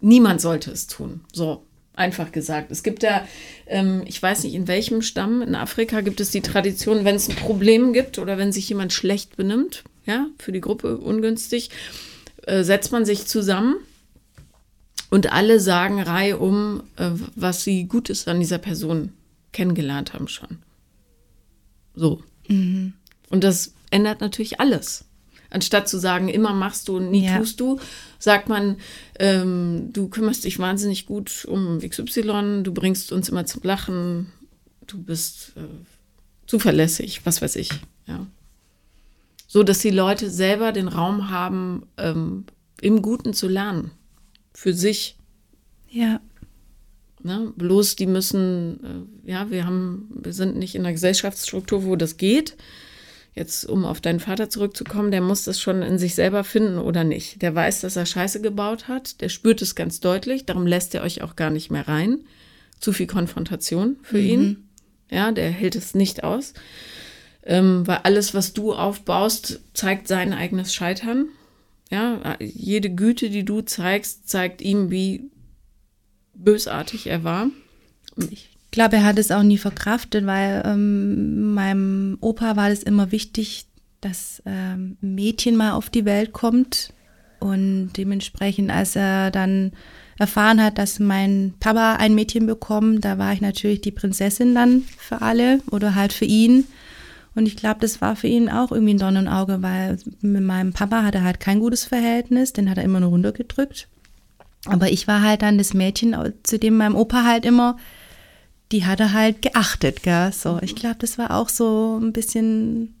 niemand 0.00 0.40
sollte 0.40 0.70
es 0.70 0.86
tun. 0.86 1.20
So, 1.32 1.64
einfach 1.94 2.32
gesagt. 2.32 2.70
Es 2.70 2.82
gibt 2.82 3.02
ja, 3.02 3.26
ähm, 3.66 4.02
ich 4.06 4.20
weiß 4.22 4.44
nicht, 4.44 4.54
in 4.54 4.68
welchem 4.68 5.02
Stamm 5.02 5.42
in 5.42 5.54
Afrika 5.54 6.00
gibt 6.00 6.20
es 6.20 6.30
die 6.30 6.40
Tradition, 6.40 7.04
wenn 7.04 7.16
es 7.16 7.28
ein 7.28 7.36
Problem 7.36 7.92
gibt 7.92 8.18
oder 8.18 8.38
wenn 8.38 8.52
sich 8.52 8.68
jemand 8.68 8.92
schlecht 8.92 9.36
benimmt, 9.36 9.84
ja, 10.06 10.26
für 10.38 10.52
die 10.52 10.60
Gruppe 10.60 10.98
ungünstig, 10.98 11.70
äh, 12.46 12.64
setzt 12.64 12.92
man 12.92 13.04
sich 13.04 13.26
zusammen 13.26 13.76
und 15.10 15.32
alle 15.32 15.60
sagen 15.60 16.00
reihum, 16.00 16.82
äh, 16.96 17.10
was 17.36 17.64
sie 17.64 17.84
Gutes 17.84 18.26
an 18.28 18.40
dieser 18.40 18.58
Person 18.58 19.12
kennengelernt 19.52 20.14
haben 20.14 20.28
schon. 20.28 20.58
So. 21.94 22.22
Und 22.48 22.94
das 23.30 23.74
ändert 23.90 24.20
natürlich 24.20 24.60
alles. 24.60 25.04
Anstatt 25.50 25.88
zu 25.88 25.98
sagen, 25.98 26.28
immer 26.28 26.52
machst 26.52 26.86
du 26.88 26.96
und 26.96 27.10
nie 27.10 27.24
Ja. 27.24 27.38
tust 27.38 27.58
du, 27.58 27.80
sagt 28.20 28.48
man, 28.48 28.76
ähm, 29.18 29.90
du 29.92 30.08
kümmerst 30.08 30.44
dich 30.44 30.58
wahnsinnig 30.60 31.06
gut 31.06 31.44
um 31.48 31.80
XY, 31.80 32.62
du 32.62 32.72
bringst 32.72 33.10
uns 33.10 33.28
immer 33.28 33.44
zum 33.46 33.62
Lachen, 33.64 34.32
du 34.86 35.02
bist 35.02 35.52
äh, 35.56 35.60
zuverlässig, 36.46 37.26
was 37.26 37.42
weiß 37.42 37.56
ich. 37.56 37.70
Ja. 38.06 38.26
So, 39.48 39.64
dass 39.64 39.80
die 39.80 39.90
Leute 39.90 40.30
selber 40.30 40.70
den 40.70 40.86
Raum 40.86 41.30
haben, 41.30 41.82
ähm, 41.96 42.44
im 42.80 43.02
Guten 43.02 43.34
zu 43.34 43.48
lernen. 43.48 43.90
Für 44.52 44.74
sich. 44.74 45.16
ja, 45.88 46.20
Ne? 47.22 47.52
Bloß 47.56 47.96
die 47.96 48.06
müssen, 48.06 49.08
äh, 49.26 49.30
ja, 49.30 49.50
wir 49.50 49.66
haben, 49.66 50.08
wir 50.22 50.32
sind 50.32 50.56
nicht 50.56 50.74
in 50.74 50.82
einer 50.82 50.92
Gesellschaftsstruktur, 50.92 51.84
wo 51.84 51.96
das 51.96 52.16
geht. 52.16 52.56
Jetzt, 53.34 53.64
um 53.64 53.84
auf 53.84 54.00
deinen 54.00 54.20
Vater 54.20 54.48
zurückzukommen, 54.48 55.10
der 55.10 55.20
muss 55.20 55.44
das 55.44 55.60
schon 55.60 55.82
in 55.82 55.98
sich 55.98 56.14
selber 56.14 56.44
finden 56.44 56.78
oder 56.78 57.04
nicht. 57.04 57.42
Der 57.42 57.54
weiß, 57.54 57.82
dass 57.82 57.96
er 57.96 58.06
Scheiße 58.06 58.40
gebaut 58.40 58.88
hat, 58.88 59.20
der 59.20 59.28
spürt 59.28 59.62
es 59.62 59.74
ganz 59.74 60.00
deutlich, 60.00 60.46
darum 60.46 60.66
lässt 60.66 60.94
er 60.94 61.02
euch 61.02 61.22
auch 61.22 61.36
gar 61.36 61.50
nicht 61.50 61.70
mehr 61.70 61.86
rein. 61.86 62.20
Zu 62.80 62.92
viel 62.92 63.06
Konfrontation 63.06 63.98
für 64.02 64.18
ihn. 64.18 64.68
Ja, 65.10 65.32
der 65.32 65.50
hält 65.50 65.76
es 65.76 65.94
nicht 65.94 66.24
aus. 66.24 66.54
Ähm, 67.44 67.86
weil 67.86 67.98
alles, 68.04 68.32
was 68.32 68.54
du 68.54 68.72
aufbaust, 68.72 69.60
zeigt 69.74 70.08
sein 70.08 70.32
eigenes 70.32 70.74
Scheitern. 70.74 71.26
Ja, 71.90 72.36
jede 72.40 72.90
Güte, 72.94 73.30
die 73.30 73.44
du 73.44 73.62
zeigst, 73.62 74.28
zeigt 74.28 74.62
ihm, 74.62 74.90
wie 74.90 75.30
bösartig 76.34 77.08
er 77.08 77.24
war. 77.24 77.48
ich 78.30 78.48
glaube, 78.70 78.96
er 78.96 79.04
hat 79.04 79.18
es 79.18 79.30
auch 79.30 79.42
nie 79.42 79.58
verkraftet, 79.58 80.26
weil 80.26 80.62
ähm, 80.64 81.52
meinem 81.54 82.18
Opa 82.20 82.56
war 82.56 82.70
es 82.70 82.82
immer 82.82 83.10
wichtig, 83.10 83.66
dass 84.00 84.42
ähm, 84.46 84.96
ein 85.02 85.14
Mädchen 85.14 85.56
mal 85.56 85.72
auf 85.72 85.90
die 85.90 86.04
Welt 86.04 86.32
kommt. 86.32 86.92
Und 87.40 87.92
dementsprechend, 87.96 88.70
als 88.70 88.96
er 88.96 89.30
dann 89.30 89.72
erfahren 90.18 90.62
hat, 90.62 90.78
dass 90.78 90.98
mein 90.98 91.54
Papa 91.58 91.96
ein 91.96 92.14
Mädchen 92.14 92.46
bekommt, 92.46 93.04
da 93.04 93.18
war 93.18 93.32
ich 93.32 93.40
natürlich 93.40 93.80
die 93.80 93.90
Prinzessin 93.90 94.54
dann 94.54 94.84
für 94.98 95.22
alle 95.22 95.60
oder 95.70 95.94
halt 95.94 96.12
für 96.12 96.26
ihn. 96.26 96.66
Und 97.34 97.46
ich 97.46 97.56
glaube, 97.56 97.80
das 97.80 98.00
war 98.00 98.16
für 98.16 98.26
ihn 98.26 98.48
auch 98.48 98.72
irgendwie 98.72 98.94
ein 98.94 98.98
Dorn 98.98 99.16
im 99.16 99.28
Auge, 99.28 99.62
weil 99.62 99.98
mit 100.20 100.42
meinem 100.42 100.72
Papa 100.72 101.02
hatte 101.04 101.18
er 101.18 101.24
halt 101.24 101.38
kein 101.40 101.60
gutes 101.60 101.84
Verhältnis, 101.84 102.52
den 102.52 102.68
hat 102.68 102.76
er 102.78 102.84
immer 102.84 103.00
nur 103.00 103.10
runtergedrückt. 103.10 103.88
Aber 104.66 104.90
ich 104.90 105.06
war 105.08 105.22
halt 105.22 105.42
dann 105.42 105.56
das 105.56 105.72
Mädchen, 105.72 106.16
zu 106.42 106.58
dem 106.58 106.76
meinem 106.76 106.96
Opa 106.96 107.24
halt 107.24 107.44
immer, 107.46 107.76
die 108.72 108.84
hat 108.84 109.00
er 109.00 109.12
halt 109.12 109.42
geachtet, 109.42 110.02
gell? 110.02 110.32
So, 110.32 110.58
ich 110.60 110.74
glaube, 110.76 110.96
das 110.98 111.18
war 111.18 111.30
auch 111.36 111.48
so 111.48 111.98
ein 112.02 112.12
bisschen, 112.12 112.94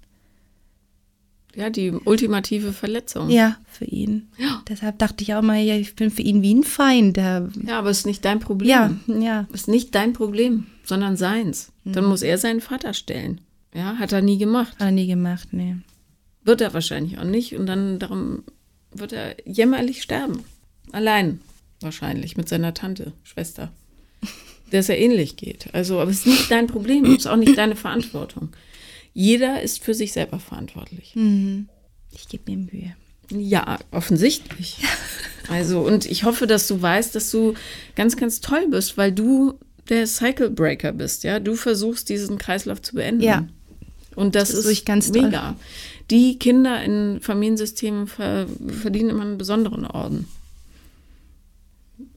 Ja, 1.54 1.68
die 1.68 1.90
ultimative 1.90 2.72
Verletzung. 2.72 3.28
ja, 3.30 3.56
für 3.68 3.84
ihn. 3.84 4.28
Ja. 4.38 4.62
Deshalb 4.68 4.98
dachte 5.00 5.22
ich 5.22 5.34
auch 5.34 5.42
mal, 5.42 5.58
ja, 5.60 5.74
ich 5.74 5.96
bin 5.96 6.10
für 6.10 6.22
ihn 6.22 6.40
wie 6.42 6.54
ein 6.54 6.64
Feind. 6.64 7.16
Der, 7.16 7.48
Ja, 7.66 7.78
aber 7.80 7.90
es 7.90 7.98
ist 8.00 8.06
nicht 8.06 8.24
dein 8.24 8.38
Problem. 8.40 8.68
ja, 8.68 8.90
ja, 9.08 9.46
Ist 9.52 9.68
nicht 9.68 9.94
dein 9.94 10.12
Problem, 10.12 10.66
sondern 10.84 11.16
seins. 11.16 11.72
Dann 11.84 12.04
muss 12.04 12.22
er 12.22 12.38
seinen 12.38 12.60
Vater 12.60 12.94
stellen. 12.94 13.40
Ja, 13.74 13.96
hat 13.98 14.12
er 14.12 14.22
nie 14.22 14.38
gemacht. 14.38 14.72
hat 14.74 14.80
er 14.80 14.90
nie 14.90 15.06
gemacht, 15.06 15.48
nee. 15.52 15.76
Wird 16.44 16.60
er 16.60 16.74
wahrscheinlich 16.74 17.18
auch 17.18 17.24
nicht. 17.24 17.54
Und 17.54 17.66
dann 17.66 17.98
darum 17.98 18.42
wird 18.92 19.12
er 19.12 19.36
jämmerlich 19.46 20.02
sterben. 20.02 20.44
Allein. 20.92 21.40
Wahrscheinlich 21.80 22.36
mit 22.36 22.48
seiner 22.48 22.74
Tante, 22.74 23.12
Schwester. 23.22 23.72
Der 24.72 24.80
es 24.80 24.88
ja 24.88 24.94
ähnlich 24.94 25.36
geht. 25.36 25.72
Also, 25.72 26.00
aber 26.00 26.10
es 26.10 26.18
ist 26.18 26.26
nicht 26.26 26.50
dein 26.50 26.66
Problem. 26.66 27.04
Es 27.04 27.18
ist 27.18 27.26
auch 27.26 27.36
nicht 27.36 27.56
deine 27.58 27.76
Verantwortung. 27.76 28.50
Jeder 29.12 29.62
ist 29.62 29.82
für 29.82 29.94
sich 29.94 30.12
selber 30.12 30.38
verantwortlich. 30.38 31.14
Ich 32.12 32.28
gebe 32.28 32.50
mir 32.50 32.56
Mühe. 32.58 32.94
Ja, 33.30 33.78
offensichtlich. 33.90 34.78
Also, 35.48 35.80
und 35.80 36.06
ich 36.06 36.22
hoffe, 36.22 36.46
dass 36.46 36.68
du 36.68 36.80
weißt, 36.80 37.16
dass 37.16 37.32
du 37.32 37.54
ganz, 37.96 38.16
ganz 38.16 38.40
toll 38.40 38.68
bist, 38.68 38.96
weil 38.96 39.10
du 39.10 39.58
der 39.88 40.06
Cycle 40.06 40.48
Breaker 40.48 40.92
bist, 40.92 41.24
ja. 41.24 41.40
Du 41.40 41.56
versuchst, 41.56 42.08
diesen 42.08 42.38
Kreislauf 42.38 42.80
zu 42.82 42.94
beenden. 42.94 43.22
Ja. 43.22 43.48
Und 44.16 44.34
das, 44.34 44.50
Das 44.52 44.64
ist 44.64 44.84
ganz 44.86 45.12
toll. 45.12 45.22
mega. 45.22 45.56
Die 46.10 46.38
Kinder 46.38 46.82
in 46.82 47.20
Familiensystemen 47.20 48.06
ver 48.08 48.46
verdienen 48.66 49.10
immer 49.10 49.22
einen 49.22 49.38
besonderen 49.38 49.86
Orden. 49.86 50.26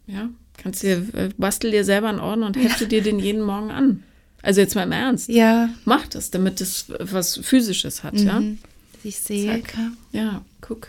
Ja, 0.08 0.30
kannst 0.58 0.84
dir, 0.84 1.06
äh, 1.14 1.30
bastel 1.38 1.72
dir 1.72 1.86
selber 1.86 2.10
einen 2.10 2.20
Orden 2.20 2.44
und 2.44 2.58
hefte 2.58 2.88
dir 2.88 3.02
den 3.02 3.20
jeden 3.20 3.42
Morgen 3.42 3.72
an. 3.72 4.04
Also 4.42 4.60
jetzt 4.60 4.76
mal 4.76 4.84
im 4.84 4.92
Ernst. 4.92 5.30
Ja. 5.30 5.70
Mach 5.86 6.06
das, 6.08 6.32
damit 6.32 6.60
es 6.60 6.86
was 7.00 7.38
Physisches 7.38 8.04
hat, 8.04 8.20
ja. 8.20 8.40
Mhm. 8.42 8.58
Dass 8.94 9.06
ich 9.06 9.20
sehe. 9.20 9.62
Zack. 9.62 9.76
Ja, 10.12 10.44
guck. 10.60 10.88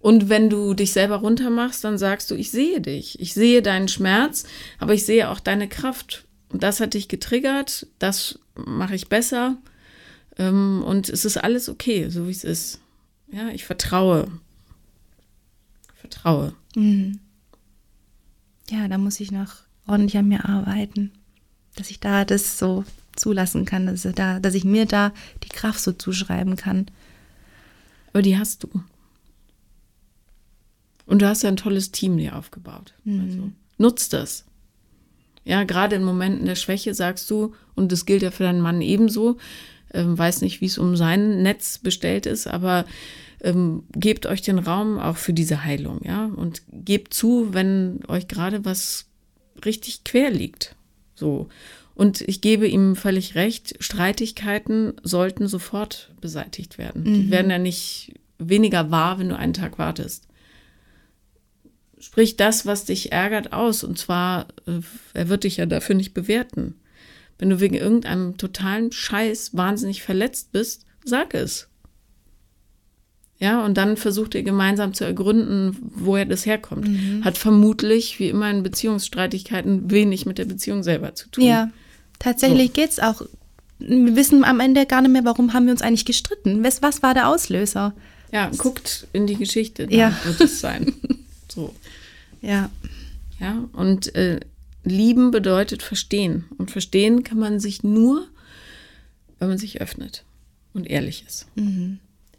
Und 0.00 0.28
wenn 0.28 0.50
du 0.50 0.74
dich 0.74 0.92
selber 0.92 1.16
runtermachst, 1.16 1.84
dann 1.84 1.98
sagst 1.98 2.30
du, 2.30 2.34
ich 2.34 2.50
sehe 2.50 2.80
dich. 2.80 3.20
Ich 3.20 3.34
sehe 3.34 3.62
deinen 3.62 3.88
Schmerz, 3.88 4.44
aber 4.78 4.94
ich 4.94 5.04
sehe 5.04 5.28
auch 5.30 5.40
deine 5.40 5.68
Kraft. 5.68 6.24
Und 6.50 6.62
das 6.62 6.80
hat 6.80 6.94
dich 6.94 7.08
getriggert, 7.08 7.86
das 7.98 8.38
mache 8.54 8.94
ich 8.94 9.08
besser. 9.08 9.56
Ähm, 10.36 10.82
und 10.84 11.08
es 11.08 11.24
ist 11.24 11.36
alles 11.36 11.68
okay, 11.68 12.08
so 12.08 12.26
wie 12.26 12.32
es 12.32 12.44
ist. 12.44 12.80
Ja, 13.30 13.48
ich 13.50 13.64
vertraue. 13.64 14.28
Vertraue. 15.94 16.54
Mhm. 16.74 17.20
Ja, 18.68 18.88
da 18.88 18.98
muss 18.98 19.20
ich 19.20 19.30
noch 19.30 19.54
ordentlich 19.86 20.16
an 20.16 20.28
mir 20.28 20.48
arbeiten, 20.48 21.12
dass 21.76 21.90
ich 21.90 22.00
da 22.00 22.24
das 22.24 22.58
so 22.58 22.84
zulassen 23.16 23.64
kann, 23.64 23.86
dass, 23.86 24.02
da, 24.14 24.40
dass 24.40 24.54
ich 24.54 24.64
mir 24.64 24.86
da 24.86 25.12
die 25.42 25.48
Kraft 25.48 25.80
so 25.80 25.92
zuschreiben 25.92 26.56
kann. 26.56 26.86
Aber 28.12 28.22
die 28.22 28.38
hast 28.38 28.64
du. 28.64 28.68
Und 31.06 31.22
du 31.22 31.28
hast 31.28 31.42
ja 31.42 31.48
ein 31.48 31.56
tolles 31.56 31.90
Team 31.90 32.16
dir 32.16 32.36
aufgebaut. 32.36 32.94
Mhm. 33.04 33.20
Also, 33.20 33.52
nutz 33.78 34.08
das. 34.08 34.44
Ja, 35.44 35.64
gerade 35.64 35.96
in 35.96 36.04
Momenten 36.04 36.46
der 36.46 36.54
Schwäche 36.54 36.94
sagst 36.94 37.30
du, 37.30 37.54
und 37.74 37.92
das 37.92 38.06
gilt 38.06 38.22
ja 38.22 38.30
für 38.30 38.42
deinen 38.42 38.60
Mann 38.60 38.82
ebenso, 38.82 39.38
ähm, 39.92 40.16
weiß 40.16 40.42
nicht, 40.42 40.60
wie 40.60 40.66
es 40.66 40.78
um 40.78 40.96
sein 40.96 41.42
Netz 41.42 41.78
bestellt 41.78 42.26
ist, 42.26 42.46
aber 42.46 42.84
ähm, 43.42 43.84
gebt 43.92 44.26
euch 44.26 44.42
den 44.42 44.58
Raum 44.58 44.98
auch 44.98 45.16
für 45.16 45.32
diese 45.32 45.64
Heilung, 45.64 46.00
ja, 46.04 46.26
und 46.26 46.62
gebt 46.72 47.14
zu, 47.14 47.48
wenn 47.52 48.00
euch 48.08 48.28
gerade 48.28 48.64
was 48.64 49.06
richtig 49.64 50.04
quer 50.04 50.30
liegt. 50.30 50.76
So. 51.14 51.48
Und 51.94 52.22
ich 52.22 52.40
gebe 52.40 52.66
ihm 52.66 52.96
völlig 52.96 53.34
recht, 53.34 53.76
Streitigkeiten 53.80 54.94
sollten 55.02 55.48
sofort 55.48 56.12
beseitigt 56.20 56.78
werden. 56.78 57.04
Die 57.04 57.30
werden 57.30 57.50
ja 57.50 57.58
nicht 57.58 58.14
weniger 58.38 58.90
wahr, 58.90 59.18
wenn 59.18 59.28
du 59.28 59.36
einen 59.36 59.52
Tag 59.52 59.78
wartest. 59.78 60.26
Sprich 62.00 62.36
das, 62.36 62.64
was 62.66 62.86
dich 62.86 63.12
ärgert, 63.12 63.52
aus. 63.52 63.84
Und 63.84 63.98
zwar, 63.98 64.48
äh, 64.66 64.80
er 65.14 65.28
wird 65.28 65.44
dich 65.44 65.58
ja 65.58 65.66
dafür 65.66 65.94
nicht 65.94 66.14
bewerten. 66.14 66.74
Wenn 67.38 67.50
du 67.50 67.60
wegen 67.60 67.74
irgendeinem 67.76 68.36
totalen 68.36 68.90
Scheiß 68.92 69.56
wahnsinnig 69.56 70.02
verletzt 70.02 70.52
bist, 70.52 70.84
sag 71.04 71.34
es. 71.34 71.68
Ja, 73.38 73.64
und 73.64 73.78
dann 73.78 73.96
versucht 73.96 74.34
ihr 74.34 74.42
gemeinsam 74.42 74.92
zu 74.92 75.04
ergründen, 75.04 75.74
woher 75.80 76.26
das 76.26 76.44
herkommt. 76.44 76.86
Hat 77.24 77.38
vermutlich, 77.38 78.18
wie 78.18 78.28
immer 78.28 78.50
in 78.50 78.62
Beziehungsstreitigkeiten, 78.62 79.90
wenig 79.90 80.26
mit 80.26 80.36
der 80.36 80.44
Beziehung 80.44 80.82
selber 80.82 81.14
zu 81.14 81.30
tun. 81.30 81.44
Ja, 81.44 81.70
tatsächlich 82.18 82.74
geht's 82.74 82.98
auch. 82.98 83.22
Wir 83.78 84.14
wissen 84.14 84.44
am 84.44 84.60
Ende 84.60 84.84
gar 84.84 85.00
nicht 85.00 85.10
mehr, 85.12 85.24
warum 85.24 85.54
haben 85.54 85.64
wir 85.64 85.72
uns 85.72 85.80
eigentlich 85.80 86.04
gestritten. 86.04 86.62
Was, 86.62 86.82
was 86.82 87.02
war 87.02 87.14
der 87.14 87.28
Auslöser? 87.28 87.94
Ja, 88.30 88.50
guckt 88.58 89.06
in 89.14 89.26
die 89.26 89.36
Geschichte, 89.36 89.86
da 89.86 89.96
Ja. 89.96 90.20
wird 90.24 90.40
es 90.42 90.60
sein. 90.60 90.92
So. 91.52 91.74
Ja. 92.40 92.70
Ja, 93.38 93.64
und 93.72 94.14
äh, 94.14 94.40
lieben 94.84 95.30
bedeutet 95.30 95.82
verstehen. 95.82 96.44
Und 96.58 96.70
verstehen 96.70 97.24
kann 97.24 97.38
man 97.38 97.60
sich 97.60 97.82
nur, 97.82 98.26
wenn 99.38 99.48
man 99.48 99.58
sich 99.58 99.80
öffnet 99.80 100.24
und 100.74 100.88
ehrlich 100.88 101.24
ist. 101.26 101.46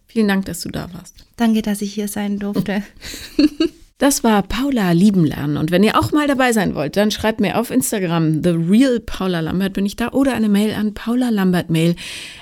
Vielen 0.07 0.27
Dank, 0.27 0.45
dass 0.45 0.61
du 0.61 0.69
da 0.69 0.93
warst. 0.93 1.25
Danke, 1.37 1.61
dass 1.61 1.81
ich 1.81 1.93
hier 1.93 2.07
sein 2.07 2.37
durfte. 2.37 2.83
Das 4.01 4.23
war 4.23 4.41
Paula 4.41 4.93
lieben 4.93 5.23
lernen. 5.23 5.57
Und 5.57 5.69
wenn 5.69 5.83
ihr 5.83 5.95
auch 5.95 6.11
mal 6.11 6.25
dabei 6.25 6.53
sein 6.53 6.73
wollt, 6.73 6.97
dann 6.97 7.11
schreibt 7.11 7.39
mir 7.39 7.59
auf 7.59 7.69
Instagram, 7.69 8.41
The 8.41 8.49
Real 8.49 8.99
Paula 8.99 9.41
Lambert 9.41 9.73
bin 9.73 9.85
ich 9.85 9.95
da, 9.95 10.09
oder 10.09 10.33
eine 10.33 10.49
Mail 10.49 10.73
an 10.73 10.95
paulalambertmail 10.95 11.95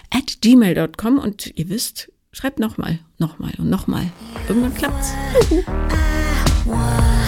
at 0.10 0.40
gmail.com. 0.40 1.20
Und 1.20 1.52
ihr 1.58 1.68
wisst, 1.68 2.14
schreibt 2.32 2.60
nochmal, 2.60 3.00
nochmal 3.18 3.52
und 3.58 3.70
nochmal. 3.70 4.06
Irgendwann 4.48 4.74
klappt's. 4.74 5.12
What. 6.70 7.19